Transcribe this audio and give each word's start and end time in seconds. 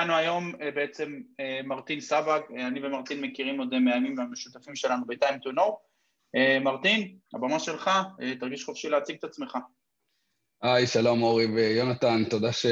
איתנו 0.00 0.16
היום 0.16 0.52
בעצם 0.74 1.20
מרטין 1.64 2.00
סבג, 2.00 2.40
אני 2.58 2.86
ומרטין 2.86 3.20
מכירים 3.20 3.58
עוד 3.58 3.78
מהימים 3.78 4.20
המשותפים 4.20 4.76
שלנו 4.76 5.06
ב-Time 5.06 5.46
to 5.46 5.56
Know. 5.56 5.72
מרטין, 6.60 7.16
הבמה 7.34 7.58
שלך, 7.58 7.90
תרגיש 8.40 8.64
חופשי 8.64 8.88
להציג 8.88 9.16
את 9.18 9.24
עצמך. 9.24 9.58
היי, 10.62 10.86
שלום 10.86 11.22
אורי 11.22 11.46
ויונתן, 11.46 12.24
תודה 12.30 12.52
ש... 12.52 12.66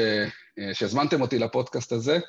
שהזמנתם 0.73 1.21
אותי 1.21 1.39
לפודקאסט 1.39 1.91
הזה. 1.91 2.19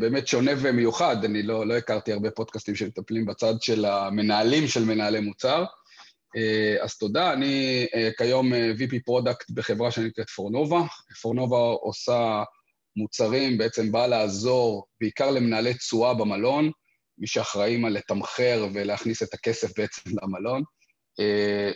באמת 0.00 0.26
שונה 0.26 0.52
ומיוחד, 0.62 1.24
אני 1.24 1.42
לא, 1.42 1.66
לא 1.66 1.74
הכרתי 1.74 2.12
הרבה 2.12 2.30
פודקאסטים 2.30 2.74
שמטפלים 2.74 3.26
בצד 3.26 3.54
של 3.60 3.84
המנהלים 3.84 4.66
של 4.66 4.84
מנהלי 4.84 5.20
מוצר. 5.20 5.64
אז 6.82 6.98
תודה, 6.98 7.32
אני 7.32 7.86
כיום 8.18 8.52
VP 8.52 8.94
product 9.04 9.50
בחברה 9.50 9.90
שנקראת 9.90 10.30
פורנובה. 10.30 10.80
פורנובה 11.22 11.56
עושה 11.56 12.42
מוצרים, 12.96 13.58
בעצם 13.58 13.92
באה 13.92 14.06
לעזור 14.06 14.86
בעיקר 15.00 15.30
למנהלי 15.30 15.74
תשואה 15.74 16.14
במלון, 16.14 16.70
מי 17.18 17.26
שאחראים 17.26 17.84
על 17.84 17.92
לתמחר 17.92 18.66
ולהכניס 18.74 19.22
את 19.22 19.34
הכסף 19.34 19.78
בעצם 19.78 20.10
למלון, 20.22 20.62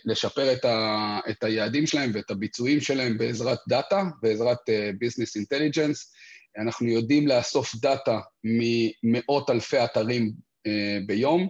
לשפר 0.05 0.53
את, 0.53 0.65
ה, 0.65 1.19
את 1.31 1.45
היעדים 1.45 1.87
שלהם 1.87 2.11
ואת 2.15 2.31
הביצועים 2.31 2.81
שלהם 2.81 3.19
בעזרת 3.19 3.59
דאטה, 3.69 4.05
בעזרת 4.23 4.59
business 4.99 5.37
אה, 5.37 5.39
intelligence. 5.39 6.13
אנחנו 6.59 6.89
יודעים 6.89 7.29
לאסוף 7.29 7.75
דאטה 7.75 8.21
ממאות 8.45 9.51
אלפי 9.51 9.85
אתרים 9.85 10.33
אה, 10.69 10.71
ביום, 11.07 11.49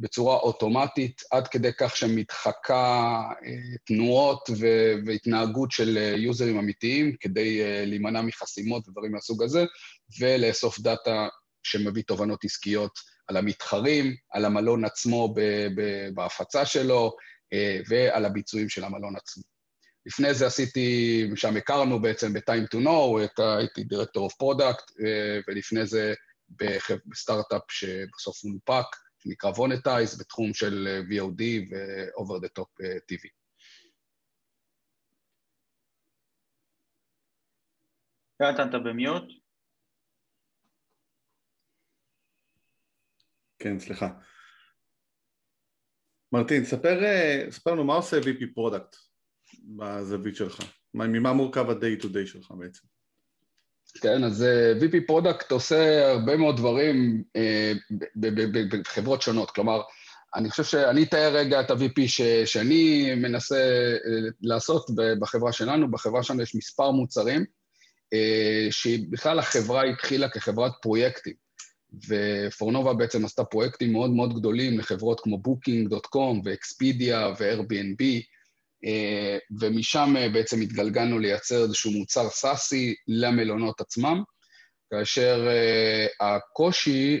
בצורה 0.00 0.36
אוטומטית, 0.36 1.22
עד 1.30 1.48
כדי 1.48 1.70
כך 1.78 1.96
שמתחקה 1.96 3.20
אה, 3.30 3.78
תנועות 3.84 4.50
והתנהגות 5.06 5.70
של 5.70 5.96
יוזרים 6.16 6.58
אמיתיים, 6.58 7.16
כדי 7.20 7.60
אה, 7.60 7.86
להימנע 7.86 8.22
מחסימות 8.22 8.88
ודברים 8.88 9.12
מהסוג 9.12 9.42
הזה, 9.42 9.64
ולאסוף 10.20 10.80
דאטה 10.80 11.28
שמביא 11.62 12.02
תובנות 12.02 12.44
עסקיות 12.44 12.98
על 13.28 13.36
המתחרים, 13.36 14.14
על 14.30 14.44
המלון 14.44 14.84
עצמו 14.84 15.34
בהפצה 16.14 16.66
שלו 16.66 17.12
ועל 17.88 18.24
הביצועים 18.24 18.68
של 18.68 18.84
המלון 18.84 19.16
עצמו. 19.16 19.42
לפני 20.06 20.34
זה 20.34 20.46
עשיתי, 20.46 21.30
שם 21.34 21.56
הכרנו 21.56 22.02
בעצם 22.02 22.32
ב-Time 22.32 22.76
to 22.76 22.78
Know, 22.84 23.42
הייתי 23.42 23.84
director 23.84 24.24
of 24.24 24.34
product, 24.34 24.92
ולפני 25.48 25.86
זה 25.86 26.14
בסטארט-אפ 27.06 27.62
שבסוף 27.70 28.36
הונפק, 28.42 28.86
שנקרא 29.28 29.50
וונטייז, 29.50 30.20
בתחום 30.20 30.54
של 30.54 31.02
VOD 31.10 31.42
ו-over 31.70 32.46
the 32.46 32.48
top 32.58 32.70
TV. 33.12 33.28
יונתן, 38.40 38.68
אתה 38.68 38.78
ב 38.78 38.86
mute? 38.86 39.24
כן, 43.58 43.78
סליחה. 43.78 44.08
מרטין, 46.32 46.64
ספר, 46.64 47.00
ספר 47.50 47.72
לנו 47.72 47.84
מה 47.84 47.94
עושה 47.94 48.16
VP 48.16 48.54
product 48.54 48.96
בזווית 49.76 50.36
שלך, 50.36 50.60
ממה 50.94 51.32
מורכב 51.32 51.70
ה-day 51.70 52.02
to 52.02 52.06
day 52.06 52.26
שלך 52.26 52.50
בעצם. 52.58 52.86
כן, 53.94 54.24
אז 54.24 54.44
VP 54.80 54.96
product 55.06 55.52
עושה 55.52 56.10
הרבה 56.10 56.36
מאוד 56.36 56.56
דברים 56.56 57.22
בחברות 58.16 59.22
שונות, 59.22 59.50
כלומר, 59.50 59.80
אני 60.34 60.50
חושב 60.50 60.64
שאני 60.64 61.02
אתאר 61.02 61.36
רגע 61.36 61.60
את 61.60 61.70
ה-VP 61.70 62.00
שאני 62.44 63.14
מנסה 63.14 63.92
לעשות 64.42 64.90
בחברה 65.20 65.52
שלנו, 65.52 65.90
בחברה 65.90 66.22
שלנו 66.22 66.42
יש 66.42 66.54
מספר 66.54 66.90
מוצרים, 66.90 67.44
שבכלל 68.70 69.38
החברה 69.38 69.82
התחילה 69.82 70.28
כחברת 70.28 70.72
פרויקטים. 70.82 71.48
ופורנובה 72.08 72.94
בעצם 72.94 73.24
עשתה 73.24 73.44
פרויקטים 73.44 73.92
מאוד 73.92 74.10
מאוד 74.10 74.38
גדולים 74.38 74.78
לחברות 74.78 75.20
כמו 75.20 75.42
Booking.com 75.46 76.40
ואקספידיה 76.44 77.28
ו-Airbnb, 77.38 78.04
ומשם 79.60 80.14
בעצם 80.32 80.60
התגלגלנו 80.60 81.18
לייצר 81.18 81.62
איזשהו 81.62 81.90
מוצר 81.90 82.30
סאסי 82.30 82.94
למלונות 83.08 83.80
עצמם, 83.80 84.22
כאשר 84.90 85.48
הקושי, 86.20 87.18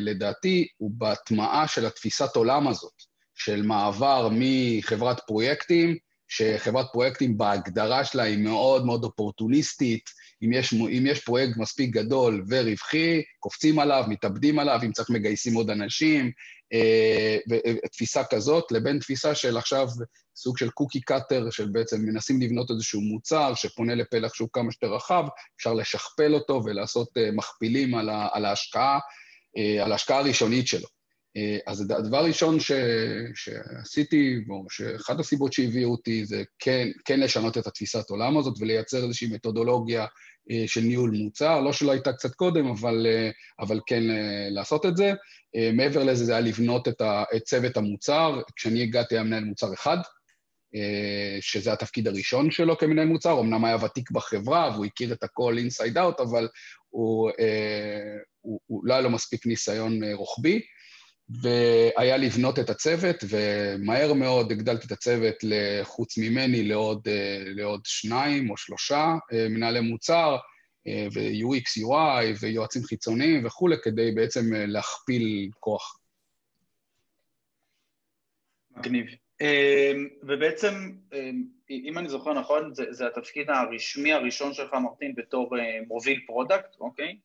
לדעתי, 0.00 0.66
הוא 0.76 0.90
בהטמעה 0.94 1.68
של 1.68 1.86
התפיסת 1.86 2.36
עולם 2.36 2.68
הזאת, 2.68 2.92
של 3.34 3.62
מעבר 3.62 4.28
מחברת 4.32 5.20
פרויקטים, 5.26 5.96
שחברת 6.28 6.86
פרויקטים 6.92 7.38
בהגדרה 7.38 8.04
שלה 8.04 8.22
היא 8.22 8.38
מאוד 8.38 8.86
מאוד 8.86 9.04
אופורטוניסטית, 9.04 10.04
אם 10.42 10.52
יש, 10.52 10.72
אם 10.72 11.04
יש 11.06 11.24
פרויקט 11.24 11.56
מספיק 11.56 11.90
גדול 11.90 12.44
ורווחי, 12.50 13.22
קופצים 13.40 13.78
עליו, 13.78 14.04
מתאבדים 14.08 14.58
עליו, 14.58 14.80
אם 14.84 14.92
צריך 14.92 15.10
מגייסים 15.10 15.54
עוד 15.54 15.70
אנשים, 15.70 16.30
ותפיסה 17.84 18.24
כזאת, 18.24 18.72
לבין 18.72 18.98
תפיסה 18.98 19.34
של 19.34 19.56
עכשיו 19.56 19.88
סוג 20.36 20.58
של 20.58 20.70
קוקי 20.70 21.00
קאטר, 21.00 21.50
של 21.50 21.68
בעצם 21.68 22.00
מנסים 22.00 22.40
לבנות 22.40 22.70
איזשהו 22.70 23.00
מוצר 23.00 23.54
שפונה 23.54 23.94
לפלח 23.94 24.34
שהוא 24.34 24.48
כמה 24.52 24.72
שיותר 24.72 24.94
רחב, 24.94 25.24
אפשר 25.56 25.74
לשכפל 25.74 26.34
אותו 26.34 26.62
ולעשות 26.64 27.08
מכפילים 27.32 27.94
על, 27.94 28.08
ה, 28.08 28.28
על 28.32 28.44
ההשקעה, 28.44 28.98
על 29.82 29.92
ההשקעה 29.92 30.18
הראשונית 30.18 30.66
שלו. 30.66 30.88
אז 31.66 31.80
הדבר 31.80 32.18
הראשון 32.18 32.60
ש, 32.60 32.72
שעשיתי, 33.34 34.36
או 34.50 34.64
שאחת 34.70 35.20
הסיבות 35.20 35.52
שהביאו 35.52 35.90
אותי, 35.90 36.26
זה 36.26 36.42
כן, 36.58 36.88
כן 37.04 37.20
לשנות 37.20 37.58
את 37.58 37.66
התפיסת 37.66 38.10
עולם 38.10 38.38
הזאת 38.38 38.54
ולייצר 38.60 39.04
איזושהי 39.04 39.28
מתודולוגיה 39.28 40.06
של 40.66 40.80
ניהול 40.80 41.10
מוצר, 41.10 41.60
לא 41.60 41.72
שלא 41.72 41.92
הייתה 41.92 42.12
קצת 42.12 42.34
קודם, 42.34 42.66
אבל, 42.66 43.06
אבל 43.60 43.80
כן 43.86 44.02
לעשות 44.50 44.86
את 44.86 44.96
זה. 44.96 45.12
מעבר 45.72 46.04
לזה, 46.04 46.24
זה 46.24 46.32
היה 46.32 46.40
לבנות 46.40 46.88
את, 46.88 47.00
ה, 47.00 47.24
את 47.36 47.42
צוות 47.42 47.76
המוצר. 47.76 48.40
כשאני 48.56 48.82
הגעתי 48.82 49.14
היה 49.14 49.24
מנהל 49.24 49.44
מוצר 49.44 49.74
אחד, 49.74 49.96
שזה 51.40 51.72
התפקיד 51.72 52.08
הראשון 52.08 52.50
שלו 52.50 52.78
כמנהל 52.78 53.06
מוצר, 53.06 53.40
אמנם 53.40 53.64
היה 53.64 53.76
ותיק 53.84 54.10
בחברה 54.10 54.70
והוא 54.74 54.84
הכיר 54.84 55.12
את 55.12 55.22
הכל 55.22 55.58
אינסייד 55.58 55.98
אאוט, 55.98 56.20
אבל 56.20 56.48
הוא, 56.90 57.30
הוא, 58.40 58.60
הוא 58.66 58.86
לא 58.86 58.94
היה 58.94 59.02
לו 59.02 59.10
מספיק 59.10 59.46
ניסיון 59.46 60.04
רוחבי. 60.12 60.60
והיה 61.28 62.16
לבנות 62.16 62.58
את 62.58 62.70
הצוות, 62.70 63.16
ומהר 63.28 64.12
מאוד 64.12 64.52
הגדלתי 64.52 64.86
את 64.86 64.92
הצוות 64.92 65.34
חוץ 65.82 66.18
ממני 66.18 66.62
לעוד, 66.68 67.08
לעוד 67.44 67.80
שניים 67.84 68.50
או 68.50 68.56
שלושה 68.56 69.14
מנהלי 69.32 69.80
מוצר, 69.80 70.36
ו-UX, 70.86 71.82
UI 71.82 72.36
ויועצים 72.40 72.82
חיצוניים 72.82 73.46
וכולי, 73.46 73.76
כדי 73.82 74.10
בעצם 74.12 74.40
להכפיל 74.52 75.50
כוח. 75.60 75.98
מגניב. 78.76 79.06
ובעצם, 80.22 80.92
אם 81.70 81.98
אני 81.98 82.08
זוכר 82.08 82.32
נכון, 82.32 82.74
זה, 82.74 82.84
זה 82.90 83.06
התפקיד 83.06 83.50
הרשמי 83.50 84.12
הראשון 84.12 84.54
שלך, 84.54 84.74
מרטין, 84.74 85.14
בתור 85.14 85.56
מוביל 85.88 86.20
product, 86.26 86.80
אוקיי? 86.80 87.16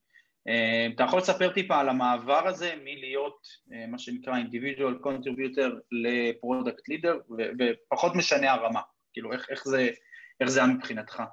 אתה 0.95 1.03
יכול 1.03 1.19
לספר 1.19 1.53
טיפה 1.53 1.79
על 1.79 1.89
המעבר 1.89 2.47
הזה 2.47 2.73
מלהיות 2.83 3.47
מה 3.87 3.99
שנקרא 3.99 4.33
individual 4.33 5.05
contributor 5.05 5.71
ל 5.91 6.03
product 6.03 6.87
leader, 6.87 7.17
ופחות 7.59 8.15
משנה 8.15 8.51
הרמה, 8.51 8.81
כאילו 9.13 9.33
איך, 9.33 9.45
איך, 9.49 9.65
זה, 9.65 9.89
איך 10.41 10.49
זה 10.49 10.59
היה 10.59 10.69
מבחינתך? 10.69 11.23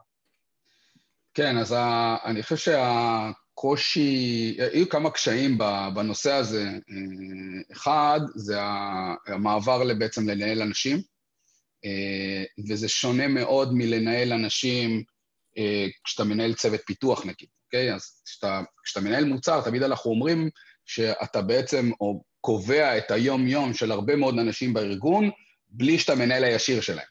כן, 1.35 1.59
אז 1.59 1.73
ה, 1.73 2.17
אני 2.25 2.43
חושב 2.43 2.57
שהקושי, 2.57 4.57
היו 4.73 4.89
כמה 4.89 5.11
קשיים 5.11 5.59
בנושא 5.95 6.33
הזה. 6.33 6.65
אחד, 7.73 8.21
זה 8.35 8.57
המעבר 9.27 9.83
בעצם 9.99 10.29
לנהל 10.29 10.63
אנשים, 10.63 10.99
וזה 12.69 12.89
שונה 12.89 13.29
מאוד 13.29 13.75
מלנהל 13.75 14.33
אנשים 14.33 15.03
כשאתה 16.05 16.25
מנהל 16.25 16.55
צוות 16.55 16.81
פיתוח 16.87 17.27
נגיד. 17.27 17.49
אוקיי? 17.67 17.95
אז 17.95 18.23
כשאתה, 18.25 18.63
כשאתה 18.85 19.01
מנהל 19.01 19.25
מוצר, 19.25 19.61
תמיד 19.61 19.83
אנחנו 19.83 20.11
אומרים 20.11 20.51
שאתה 20.85 21.43
בעצם 21.43 21.91
או 22.01 22.23
קובע 22.41 22.99
את 22.99 23.11
היום-יום 23.11 23.75
של 23.75 23.93
הרבה 23.93 24.17
מאוד 24.17 24.39
אנשים 24.39 24.75
בארגון, 24.75 25.31
בלי 25.69 25.99
שאתה 25.99 26.15
מנהל 26.15 26.45
הישיר 26.45 26.81
שלהם. 26.81 27.07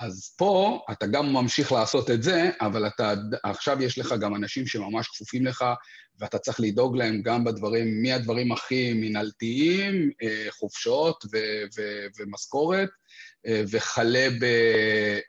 אז 0.00 0.34
פה 0.38 0.80
אתה 0.92 1.06
גם 1.06 1.32
ממשיך 1.32 1.72
לעשות 1.72 2.10
את 2.10 2.22
זה, 2.22 2.50
אבל 2.60 2.86
אתה, 2.86 3.14
עכשיו 3.44 3.82
יש 3.82 3.98
לך 3.98 4.14
גם 4.20 4.36
אנשים 4.36 4.66
שממש 4.66 5.08
כפופים 5.08 5.46
לך, 5.46 5.64
ואתה 6.18 6.38
צריך 6.38 6.60
לדאוג 6.60 6.96
להם 6.96 7.22
גם 7.22 7.44
בדברים, 7.44 8.02
מהדברים 8.02 8.52
הכי 8.52 8.92
מנהלתיים, 8.94 10.10
חופשות 10.50 11.24
ו- 11.32 11.64
ו- 11.76 12.06
ומשכורת, 12.18 12.88
וכלה 13.48 14.28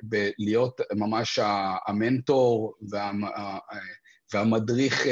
בלהיות 0.03 0.81
ממש 0.95 1.39
המנטור 1.87 2.73
וה... 2.89 3.11
והמדריך 4.33 5.05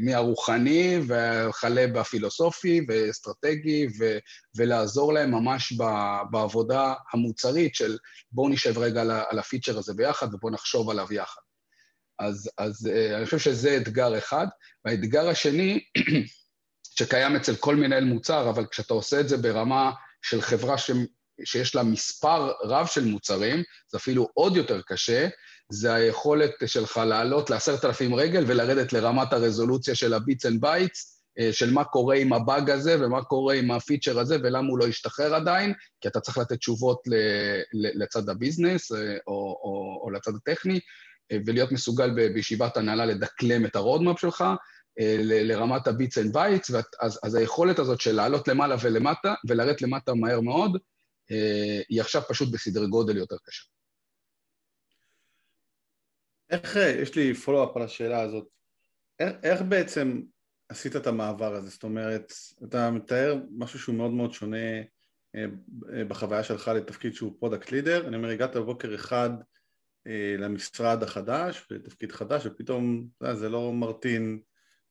מהרוחני 0.00 1.00
וכלה 1.08 1.86
בפילוסופי 1.86 2.80
ואסטרטגי 2.88 3.86
ו- 3.98 4.18
ולעזור 4.56 5.12
להם 5.12 5.30
ממש 5.30 5.72
ב- 5.72 6.22
בעבודה 6.30 6.94
המוצרית 7.12 7.74
של 7.74 7.98
בואו 8.32 8.48
נשב 8.48 8.78
רגע 8.78 9.00
על, 9.00 9.10
על 9.10 9.38
הפיצ'ר 9.38 9.78
הזה 9.78 9.94
ביחד 9.94 10.34
ובואו 10.34 10.52
נחשוב 10.52 10.90
עליו 10.90 11.12
יחד. 11.12 11.40
אז, 12.18 12.50
אז 12.58 12.86
אה, 12.86 13.16
אני 13.16 13.24
חושב 13.24 13.38
שזה 13.38 13.76
אתגר 13.76 14.18
אחד. 14.18 14.46
והאתגר 14.84 15.28
השני, 15.28 15.84
שקיים 16.98 17.36
אצל 17.36 17.56
כל 17.56 17.76
מנהל 17.76 18.04
מוצר, 18.04 18.50
אבל 18.50 18.66
כשאתה 18.66 18.94
עושה 18.94 19.20
את 19.20 19.28
זה 19.28 19.36
ברמה 19.36 19.92
של 20.22 20.40
חברה 20.40 20.78
ש, 20.78 20.90
שיש 21.44 21.74
לה 21.74 21.82
מספר 21.82 22.52
רב 22.64 22.86
של 22.86 23.04
מוצרים, 23.04 23.62
זה 23.88 23.98
אפילו 23.98 24.28
עוד 24.34 24.56
יותר 24.56 24.82
קשה, 24.82 25.28
זה 25.72 25.94
היכולת 25.94 26.50
שלך 26.66 26.96
לעלות 26.96 27.50
לעשרת 27.50 27.84
אלפים 27.84 28.14
רגל 28.14 28.44
ולרדת 28.46 28.92
לרמת 28.92 29.32
הרזולוציה 29.32 29.94
של 29.94 30.14
ה 30.14 30.20
bits 30.20 30.46
and 30.46 30.60
bytes, 30.60 31.18
של 31.52 31.72
מה 31.72 31.84
קורה 31.84 32.16
עם 32.16 32.32
הבאג 32.32 32.70
הזה 32.70 32.96
ומה 33.00 33.24
קורה 33.24 33.54
עם 33.54 33.70
הפיצ'ר 33.70 34.18
הזה 34.18 34.36
ולמה 34.42 34.68
הוא 34.68 34.78
לא 34.78 34.86
השתחרר 34.86 35.34
עדיין, 35.34 35.72
כי 36.00 36.08
אתה 36.08 36.20
צריך 36.20 36.38
לתת 36.38 36.58
תשובות 36.58 37.02
לצד 37.72 38.28
ה 38.28 38.35
business 38.35 38.92
אה, 38.92 39.16
או, 39.26 39.32
או, 39.62 40.00
או 40.02 40.10
לצד 40.10 40.32
הטכני, 40.34 40.80
אה, 41.32 41.38
ולהיות 41.46 41.72
מסוגל 41.72 42.10
בישיבת 42.32 42.76
הנהלה 42.76 43.06
לדקלם 43.06 43.66
את 43.66 43.76
ה 43.76 43.82
roadmap 43.82 44.20
שלך 44.20 44.44
אה, 45.00 45.16
לרמת 45.20 45.86
ה 45.86 45.92
bits 45.92 46.18
and 46.18 46.32
bytes, 46.32 46.70
אז, 47.00 47.34
היכולת 47.34 47.78
הזאת 47.78 48.00
של 48.00 48.14
לעלות 48.14 48.48
למעלה 48.48 48.76
ולמטה 48.82 49.34
ולרדת 49.48 49.82
למטה 49.82 50.14
מהר 50.14 50.40
מאוד, 50.40 50.78
היא 51.88 52.00
עכשיו 52.00 52.22
פשוט 52.28 52.52
בסדרי 52.52 52.86
גודל 52.86 53.16
יותר 53.16 53.36
קשה. 53.44 53.77
איך, 56.50 56.76
יש 56.76 57.16
לי 57.16 57.34
follow-up 57.34 57.76
על 57.76 57.82
השאלה 57.82 58.20
הזאת, 58.20 58.46
איך, 59.18 59.32
איך 59.42 59.62
בעצם 59.62 60.22
עשית 60.68 60.96
את 60.96 61.06
המעבר 61.06 61.54
הזה? 61.54 61.70
זאת 61.70 61.82
אומרת, 61.82 62.32
אתה 62.64 62.90
מתאר 62.90 63.36
משהו 63.50 63.78
שהוא 63.78 63.94
מאוד 63.94 64.10
מאוד 64.10 64.32
שונה 64.32 64.80
אה, 65.34 65.44
אה, 65.92 66.04
בחוויה 66.04 66.44
שלך 66.44 66.68
לתפקיד 66.68 67.14
שהוא 67.14 67.32
product 67.38 67.72
leader, 67.72 68.08
אני 68.08 68.16
אומר, 68.16 68.28
הגעת 68.28 68.56
בבוקר 68.56 68.94
אחד 68.94 69.30
אה, 70.06 70.34
למשרד 70.38 71.02
החדש, 71.02 71.66
לתפקיד 71.70 72.12
חדש, 72.12 72.46
ופתאום, 72.46 73.08
זה, 73.20 73.34
זה 73.34 73.48
לא 73.48 73.72
מרטין 73.72 74.40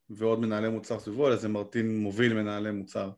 ועוד 0.10 0.40
מנהלי 0.40 0.70
מוצר 0.70 1.00
סביבו, 1.00 1.28
אלא 1.28 1.36
זה 1.36 1.48
מרטין 1.48 1.98
מוביל 1.98 2.34
מנהלי 2.34 2.72
מוצר. 2.72 3.10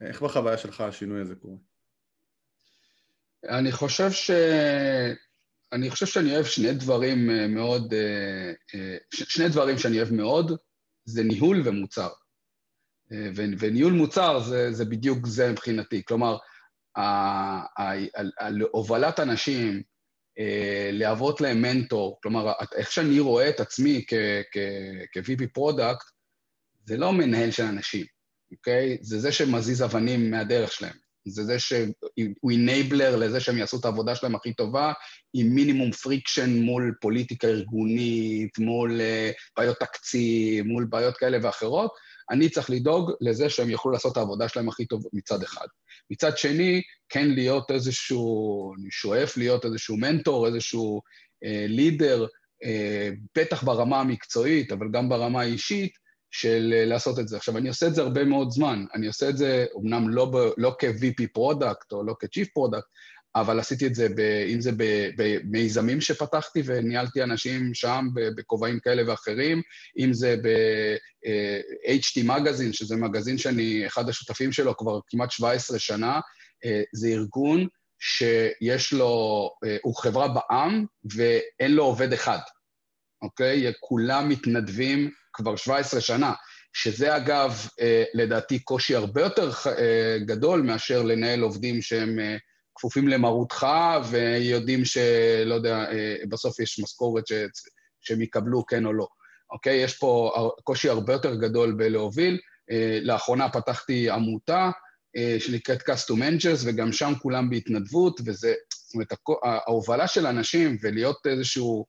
איך 0.00 0.22
בחוויה 0.22 0.58
שלך 0.58 0.80
השינוי 0.80 1.20
הזה 1.20 1.34
קורה? 1.34 1.56
אני 3.48 3.72
חושב 3.72 4.10
ש... 4.10 4.30
אני 5.72 5.90
חושב 5.90 6.06
שאני 6.06 6.34
אוהב 6.34 6.44
שני 6.44 6.72
דברים 6.72 7.30
מאוד, 7.54 7.94
שני 9.12 9.48
דברים 9.48 9.78
שאני 9.78 9.96
אוהב 9.96 10.12
מאוד, 10.12 10.52
זה 11.04 11.22
ניהול 11.24 11.62
ומוצר. 11.64 12.08
אה, 13.12 13.30
וניהול 13.58 13.92
מוצר 13.92 14.40
זה, 14.40 14.72
זה 14.72 14.84
בדיוק 14.84 15.26
זה 15.26 15.52
מבחינתי. 15.52 16.02
כלומר, 16.04 16.36
הובלת 18.70 19.20
אנשים, 19.20 19.82
אה, 20.38 20.90
להוות 20.92 21.40
להם 21.40 21.62
מנטור, 21.62 22.18
כלומר, 22.22 22.52
איך 22.76 22.92
שאני 22.92 23.20
רואה 23.20 23.48
את 23.48 23.60
עצמי 23.60 24.04
כ-VP 25.12 25.46
product, 25.52 26.04
זה 26.84 26.96
לא 26.96 27.12
מנהל 27.12 27.50
של 27.50 27.62
אנשים, 27.62 28.06
אוקיי? 28.52 28.98
זה 29.00 29.18
זה 29.18 29.32
שמזיז 29.32 29.82
אבנים 29.82 30.30
מהדרך 30.30 30.72
שלהם. 30.72 31.09
זה 31.24 31.44
זה 31.44 31.58
שהוא 31.58 32.50
enabler 32.50 33.16
לזה 33.16 33.40
שהם 33.40 33.58
יעשו 33.58 33.80
את 33.80 33.84
העבודה 33.84 34.14
שלהם 34.14 34.34
הכי 34.34 34.54
טובה, 34.54 34.92
עם 35.34 35.46
מינימום 35.46 35.92
friction 35.92 36.50
מול 36.50 36.94
פוליטיקה 37.00 37.48
ארגונית, 37.48 38.58
מול 38.58 39.00
אה, 39.00 39.34
בעיות 39.56 39.76
תקציב, 39.80 40.66
מול 40.66 40.84
בעיות 40.84 41.16
כאלה 41.16 41.38
ואחרות. 41.42 41.90
אני 42.30 42.48
צריך 42.48 42.70
לדאוג 42.70 43.12
לזה 43.20 43.50
שהם 43.50 43.70
יוכלו 43.70 43.92
לעשות 43.92 44.12
את 44.12 44.16
העבודה 44.16 44.48
שלהם 44.48 44.68
הכי 44.68 44.86
טוב 44.86 45.02
מצד 45.12 45.42
אחד. 45.42 45.66
מצד 46.10 46.38
שני, 46.38 46.82
כן 47.08 47.30
להיות 47.30 47.70
איזשהו, 47.70 48.74
אני 48.78 48.90
שואף 48.90 49.36
להיות 49.36 49.64
איזשהו 49.64 49.96
מנטור, 49.96 50.46
איזשהו 50.46 51.00
leader, 51.68 52.24
אה, 52.24 52.66
אה, 52.66 53.16
בטח 53.38 53.62
ברמה 53.62 54.00
המקצועית, 54.00 54.72
אבל 54.72 54.86
גם 54.92 55.08
ברמה 55.08 55.40
האישית, 55.40 55.92
של 56.30 56.74
אה, 56.76 56.84
לעשות 56.84 57.18
את 57.18 57.28
זה. 57.28 57.36
עכשיו, 57.36 57.56
אני 57.58 57.68
עושה 57.68 57.86
את 57.86 57.94
זה 57.94 58.02
הרבה 58.02 58.24
מאוד 58.24 58.50
זמן. 58.50 58.84
אני 58.94 59.06
עושה 59.06 59.28
את 59.28 59.36
זה, 59.36 59.66
אמנם 59.76 60.08
לא, 60.08 60.54
לא 60.56 60.76
כ-VP 60.78 61.26
product 61.32 61.92
או 61.92 62.04
לא 62.04 62.14
כ-Chief 62.20 62.46
product, 62.54 62.86
אבל 63.34 63.60
עשיתי 63.60 63.86
את 63.86 63.94
זה, 63.94 64.08
ב, 64.16 64.20
אם 64.48 64.60
זה 64.60 64.70
במיזמים 65.16 66.00
שפתחתי 66.00 66.62
וניהלתי 66.64 67.22
אנשים 67.22 67.74
שם 67.74 68.06
בכובעים 68.36 68.80
כאלה 68.80 69.10
ואחרים, 69.10 69.62
אם 69.98 70.12
זה 70.12 70.36
ב-HT 70.42 72.24
מגזין, 72.24 72.72
שזה 72.72 72.96
מגזין 72.96 73.38
שאני 73.38 73.86
אחד 73.86 74.08
השותפים 74.08 74.52
שלו 74.52 74.76
כבר 74.76 75.00
כמעט 75.06 75.30
17 75.30 75.78
שנה, 75.78 76.20
אה, 76.64 76.82
זה 76.92 77.08
ארגון 77.08 77.66
שיש 78.00 78.92
לו, 78.92 79.50
אה, 79.64 79.76
הוא 79.82 79.96
חברה 79.96 80.28
בעם 80.28 80.84
ואין 81.14 81.72
לו 81.72 81.84
עובד 81.84 82.12
אחד, 82.12 82.38
אוקיי? 83.22 83.72
כולם 83.80 84.28
מתנדבים 84.28 85.10
כבר 85.32 85.56
17 85.56 86.00
שנה, 86.00 86.32
שזה 86.72 87.16
אגב, 87.16 87.66
אה, 87.80 88.04
לדעתי, 88.14 88.58
קושי 88.58 88.94
הרבה 88.94 89.22
יותר 89.22 89.50
אה, 89.66 90.18
גדול 90.18 90.62
מאשר 90.62 91.02
לנהל 91.02 91.40
עובדים 91.40 91.82
שהם 91.82 92.18
אה, 92.18 92.36
כפופים 92.74 93.08
למרותך 93.08 93.66
ויודעים 94.10 94.84
שלא 94.84 95.54
יודע, 95.54 95.84
בסוף 96.28 96.60
יש 96.60 96.80
משכורת 96.80 97.26
ש... 97.26 97.32
שהם 98.00 98.22
יקבלו 98.22 98.66
כן 98.66 98.86
או 98.86 98.92
לא. 98.92 99.06
אוקיי? 99.50 99.76
יש 99.76 99.98
פה 99.98 100.32
קושי 100.64 100.88
הרבה 100.88 101.12
יותר 101.12 101.34
גדול 101.34 101.72
בלהוביל. 101.72 102.38
לאחרונה 103.02 103.48
פתחתי 103.48 104.10
עמותה 104.10 104.70
שנקראת 105.38 105.90
Custom 105.90 106.14
Angels, 106.14 106.64
וגם 106.64 106.92
שם 106.92 107.12
כולם 107.22 107.50
בהתנדבות, 107.50 108.20
וזה, 108.24 108.54
זאת 108.72 108.94
אומרת, 108.94 109.12
ההובלה 109.42 110.08
של 110.08 110.26
אנשים 110.26 110.76
ולהיות 110.82 111.26
איזשהו 111.26 111.86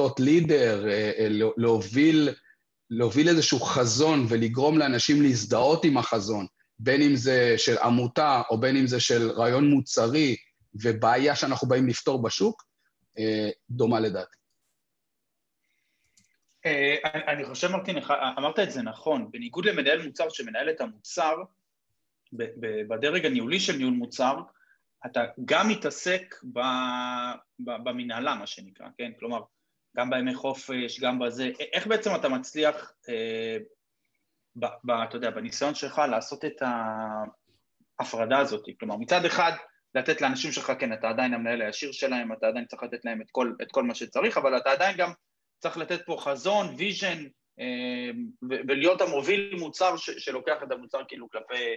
thought 0.00 0.20
leader, 0.20 0.86
להוביל 1.56 2.34
להוביל 2.90 3.28
איזשהו 3.28 3.60
חזון 3.60 4.26
ולגרום 4.28 4.78
לאנשים 4.78 5.22
להזדהות 5.22 5.84
עם 5.84 5.98
החזון, 5.98 6.46
בין 6.78 7.02
אם 7.02 7.16
זה 7.16 7.54
של 7.56 7.78
עמותה 7.78 8.42
או 8.50 8.60
בין 8.60 8.76
אם 8.76 8.86
זה 8.86 9.00
של 9.00 9.30
רעיון 9.30 9.70
מוצרי 9.70 10.36
ובעיה 10.82 11.36
שאנחנו 11.36 11.68
באים 11.68 11.88
לפתור 11.88 12.22
בשוק, 12.22 12.64
אה, 13.18 13.50
דומה 13.70 14.00
לדעתי. 14.00 14.36
אה, 16.66 16.96
אני 17.32 17.44
חושב, 17.44 17.68
מרטין, 17.68 17.96
אמרת 18.38 18.58
את 18.58 18.70
זה 18.70 18.82
נכון, 18.82 19.30
בניגוד 19.30 19.64
למנהל 19.64 20.06
מוצר 20.06 20.28
שמנהל 20.28 20.70
את 20.70 20.80
המוצר, 20.80 21.36
בדרג 22.88 23.26
הניהולי 23.26 23.60
של 23.60 23.76
ניהול 23.76 23.92
מוצר, 23.94 24.36
אתה 25.06 25.24
גם 25.44 25.68
מתעסק 25.68 26.34
במנהלה, 27.58 28.34
מה 28.34 28.46
שנקרא, 28.46 28.86
כן? 28.98 29.12
כלומר, 29.18 29.40
גם 29.96 30.10
בימי 30.10 30.34
חופש, 30.34 31.00
גם 31.00 31.18
בזה, 31.18 31.50
איך 31.72 31.86
בעצם 31.86 32.14
אתה 32.14 32.28
מצליח, 32.28 32.92
אה, 33.08 33.56
ב, 34.56 34.66
ב, 34.84 34.90
אתה 34.90 35.16
יודע, 35.16 35.30
בניסיון 35.30 35.74
שלך 35.74 36.02
לעשות 36.10 36.44
את 36.44 36.62
ההפרדה 38.00 38.38
הזאת, 38.38 38.64
כלומר 38.80 38.96
מצד 38.96 39.24
אחד 39.24 39.52
לתת 39.94 40.20
לאנשים 40.20 40.52
שלך, 40.52 40.72
כן, 40.78 40.92
אתה 40.92 41.08
עדיין 41.08 41.34
המנהל 41.34 41.62
הישיר 41.62 41.92
שלהם, 41.92 42.32
אתה 42.32 42.46
עדיין 42.46 42.66
צריך 42.66 42.82
לתת 42.82 43.04
להם 43.04 43.22
את 43.22 43.26
כל, 43.32 43.52
את 43.62 43.72
כל 43.72 43.82
מה 43.82 43.94
שצריך, 43.94 44.38
אבל 44.38 44.56
אתה 44.56 44.70
עדיין 44.70 44.96
גם 44.96 45.12
צריך 45.58 45.76
לתת 45.78 46.06
פה 46.06 46.16
חזון, 46.20 46.74
vision, 46.78 47.24
אה, 47.60 48.10
ולהיות 48.68 49.00
המוביל 49.00 49.56
מוצר 49.58 49.96
ש, 49.96 50.10
שלוקח 50.10 50.62
את 50.62 50.72
המוצר 50.72 50.98
כאילו 51.08 51.30
כלפי 51.30 51.76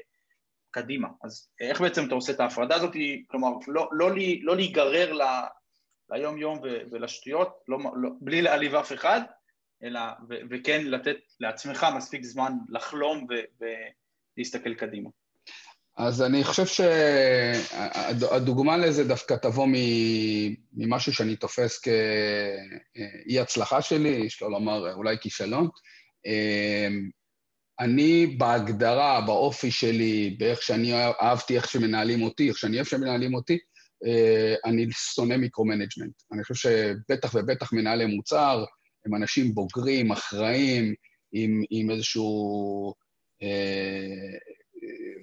קדימה. 0.72 1.08
אז 1.24 1.50
איך 1.60 1.82
בעצם 1.82 2.08
אתה 2.08 2.16
עושה 2.16 2.32
את 2.32 2.40
ההפרדה 2.40 2.76
הזאת? 2.76 2.94
כלומר, 3.28 3.50
לא, 3.68 3.90
לא, 3.92 4.10
לא 4.42 4.56
להיגרר 4.56 5.14
ליום 6.12 6.38
יום 6.38 6.60
ולשטויות, 6.92 7.50
לא, 7.68 7.78
לא, 7.96 8.10
בלי 8.22 8.42
להעליב 8.42 8.76
אף 8.76 8.94
אחד, 8.94 9.22
אלא, 9.84 10.00
ו, 10.30 10.34
וכן 10.50 10.86
לתת 10.86 11.18
לעצמך 11.40 11.88
מספיק 11.96 12.24
זמן 12.24 12.54
לחלום 12.70 13.28
ולהסתכל 14.38 14.74
קדימה. 14.74 15.10
אז 15.98 16.22
אני 16.22 16.44
חושב 16.44 16.66
שהדוגמה 17.66 18.78
לזה 18.78 19.08
דווקא 19.08 19.36
תבוא 19.42 19.68
ממשהו 20.74 21.14
שאני 21.14 21.36
תופס 21.36 21.80
כאי 21.80 23.40
הצלחה 23.40 23.82
שלי, 23.82 24.10
שלא 24.10 24.50
לומר 24.50 24.94
אולי 24.94 25.18
כישלון. 25.22 25.68
אני 27.80 28.26
בהגדרה, 28.38 29.22
באופי 29.22 29.72
שלי, 29.72 30.36
באיך 30.40 30.62
שאני 30.62 30.94
אהבתי 31.22 31.56
איך 31.56 31.70
שמנהלים 31.70 32.22
אותי, 32.22 32.50
איך 32.50 32.58
שאני 32.58 32.76
אוהב 32.76 32.88
שמנהלים 32.88 33.34
אותי, 33.34 33.54
אה, 33.54 33.60
אני 34.66 34.88
שונא 34.92 35.38
micro-management. 35.38 36.14
אני 36.32 36.44
חושב 36.44 36.70
שבטח 36.70 37.36
ובטח 37.36 37.74
מנהלי 37.74 38.06
מוצר 38.06 38.66
הם 39.06 39.16
אנשים 39.16 39.54
בוגרים, 39.54 40.12
אחראים, 40.12 40.94
עם, 41.32 41.64
עם 41.70 41.92
איזשהו 41.92 42.94
אה, 43.44 44.38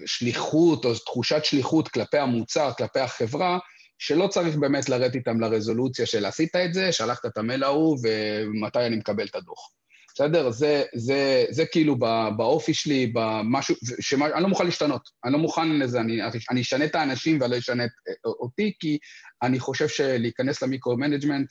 שליחות 0.07 0.85
או 0.85 0.95
תחושת 0.95 1.45
שליחות 1.45 1.89
כלפי 1.89 2.19
המוצר, 2.19 2.73
כלפי 2.79 3.01
החברה, 3.01 3.59
שלא 3.99 4.29
צריך 4.29 4.57
באמת 4.57 4.89
לרדת 4.89 5.15
איתם 5.15 5.41
לרזולוציה 5.41 6.07
של 6.07 6.25
עשית 6.25 6.57
את 6.57 6.75
זה, 6.75 6.93
שלחת 6.93 7.27
את 7.27 7.39
המייל 7.39 7.63
ההוא 7.63 7.99
ומתי 8.03 8.87
אני 8.87 8.97
מקבל 8.97 9.27
את 9.27 9.35
הדוח. 9.35 9.71
בסדר? 10.17 10.51
זה, 10.51 10.85
זה, 10.95 11.45
זה 11.51 11.67
כאילו 11.67 11.97
באופי 12.37 12.75
שלי, 12.75 13.07
במשהו, 13.07 13.75
שאני 14.01 14.43
לא 14.43 14.49
מוכן 14.49 14.65
להשתנות. 14.65 15.09
אני 15.25 15.33
לא 15.33 15.39
מוכן 15.39 15.79
לזה, 15.79 16.01
אני, 16.01 16.19
אני 16.51 16.61
אשנה 16.61 16.85
את 16.85 16.95
האנשים 16.95 17.41
ואני 17.41 17.53
לא 17.53 17.59
אשנה 17.59 17.85
אותי, 18.25 18.73
כי 18.81 18.99
אני 19.43 19.61
חושב 19.61 19.89
שלהיכנס 19.89 20.63
ל 20.63 20.68
micro-management 20.68 21.49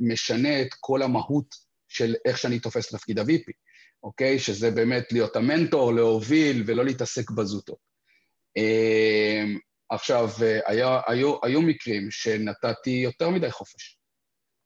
משנה 0.00 0.62
את 0.62 0.68
כל 0.80 1.02
המהות 1.02 1.46
של 1.88 2.14
איך 2.24 2.38
שאני 2.38 2.58
תופס 2.58 2.88
את 2.88 2.98
תפקיד 2.98 3.18
ה-VP, 3.18 3.52
אוקיי? 4.02 4.38
שזה 4.38 4.70
באמת 4.70 5.12
להיות 5.12 5.36
המנטור, 5.36 5.94
להוביל 5.94 6.62
ולא 6.66 6.84
להתעסק 6.84 7.30
בזוטות. 7.30 7.78
אמ, 8.56 9.58
עכשיו, 9.90 10.30
היה, 10.66 11.00
היו, 11.06 11.36
היו 11.42 11.62
מקרים 11.62 12.10
שנתתי 12.10 12.90
יותר 12.90 13.30
מדי 13.30 13.50
חופש, 13.50 13.98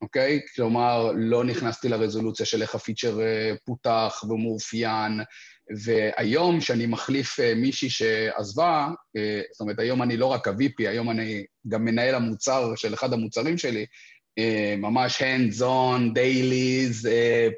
אוקיי? 0.03 0.41
כלומר, 0.55 1.13
לא 1.17 1.45
נכנסתי 1.45 1.89
לרזולוציה 1.89 2.47
של 2.47 2.63
איך 2.63 2.75
הפיצ'ר 2.75 3.21
אה, 3.21 3.53
פותח 3.65 4.25
ומאופיין, 4.29 5.21
והיום, 5.85 6.61
שאני 6.61 6.87
מחליף 6.87 7.41
אה, 7.41 7.55
מישהי 7.55 7.91
שעזבה, 7.91 8.89
אה, 9.17 9.41
זאת 9.53 9.61
אומרת, 9.61 9.79
היום 9.79 10.03
אני 10.03 10.17
לא 10.17 10.27
רק 10.27 10.49
ה-VP, 10.49 10.75
היום 10.79 11.11
אני 11.11 11.45
גם 11.69 11.85
מנהל 11.85 12.15
המוצר 12.15 12.75
של 12.77 12.95
אחד 12.95 13.13
המוצרים 13.13 13.59
שלי, 13.59 13.87
ממש 14.79 15.23
hands 15.23 15.61
on, 15.61 16.01
dailies, 16.15 17.07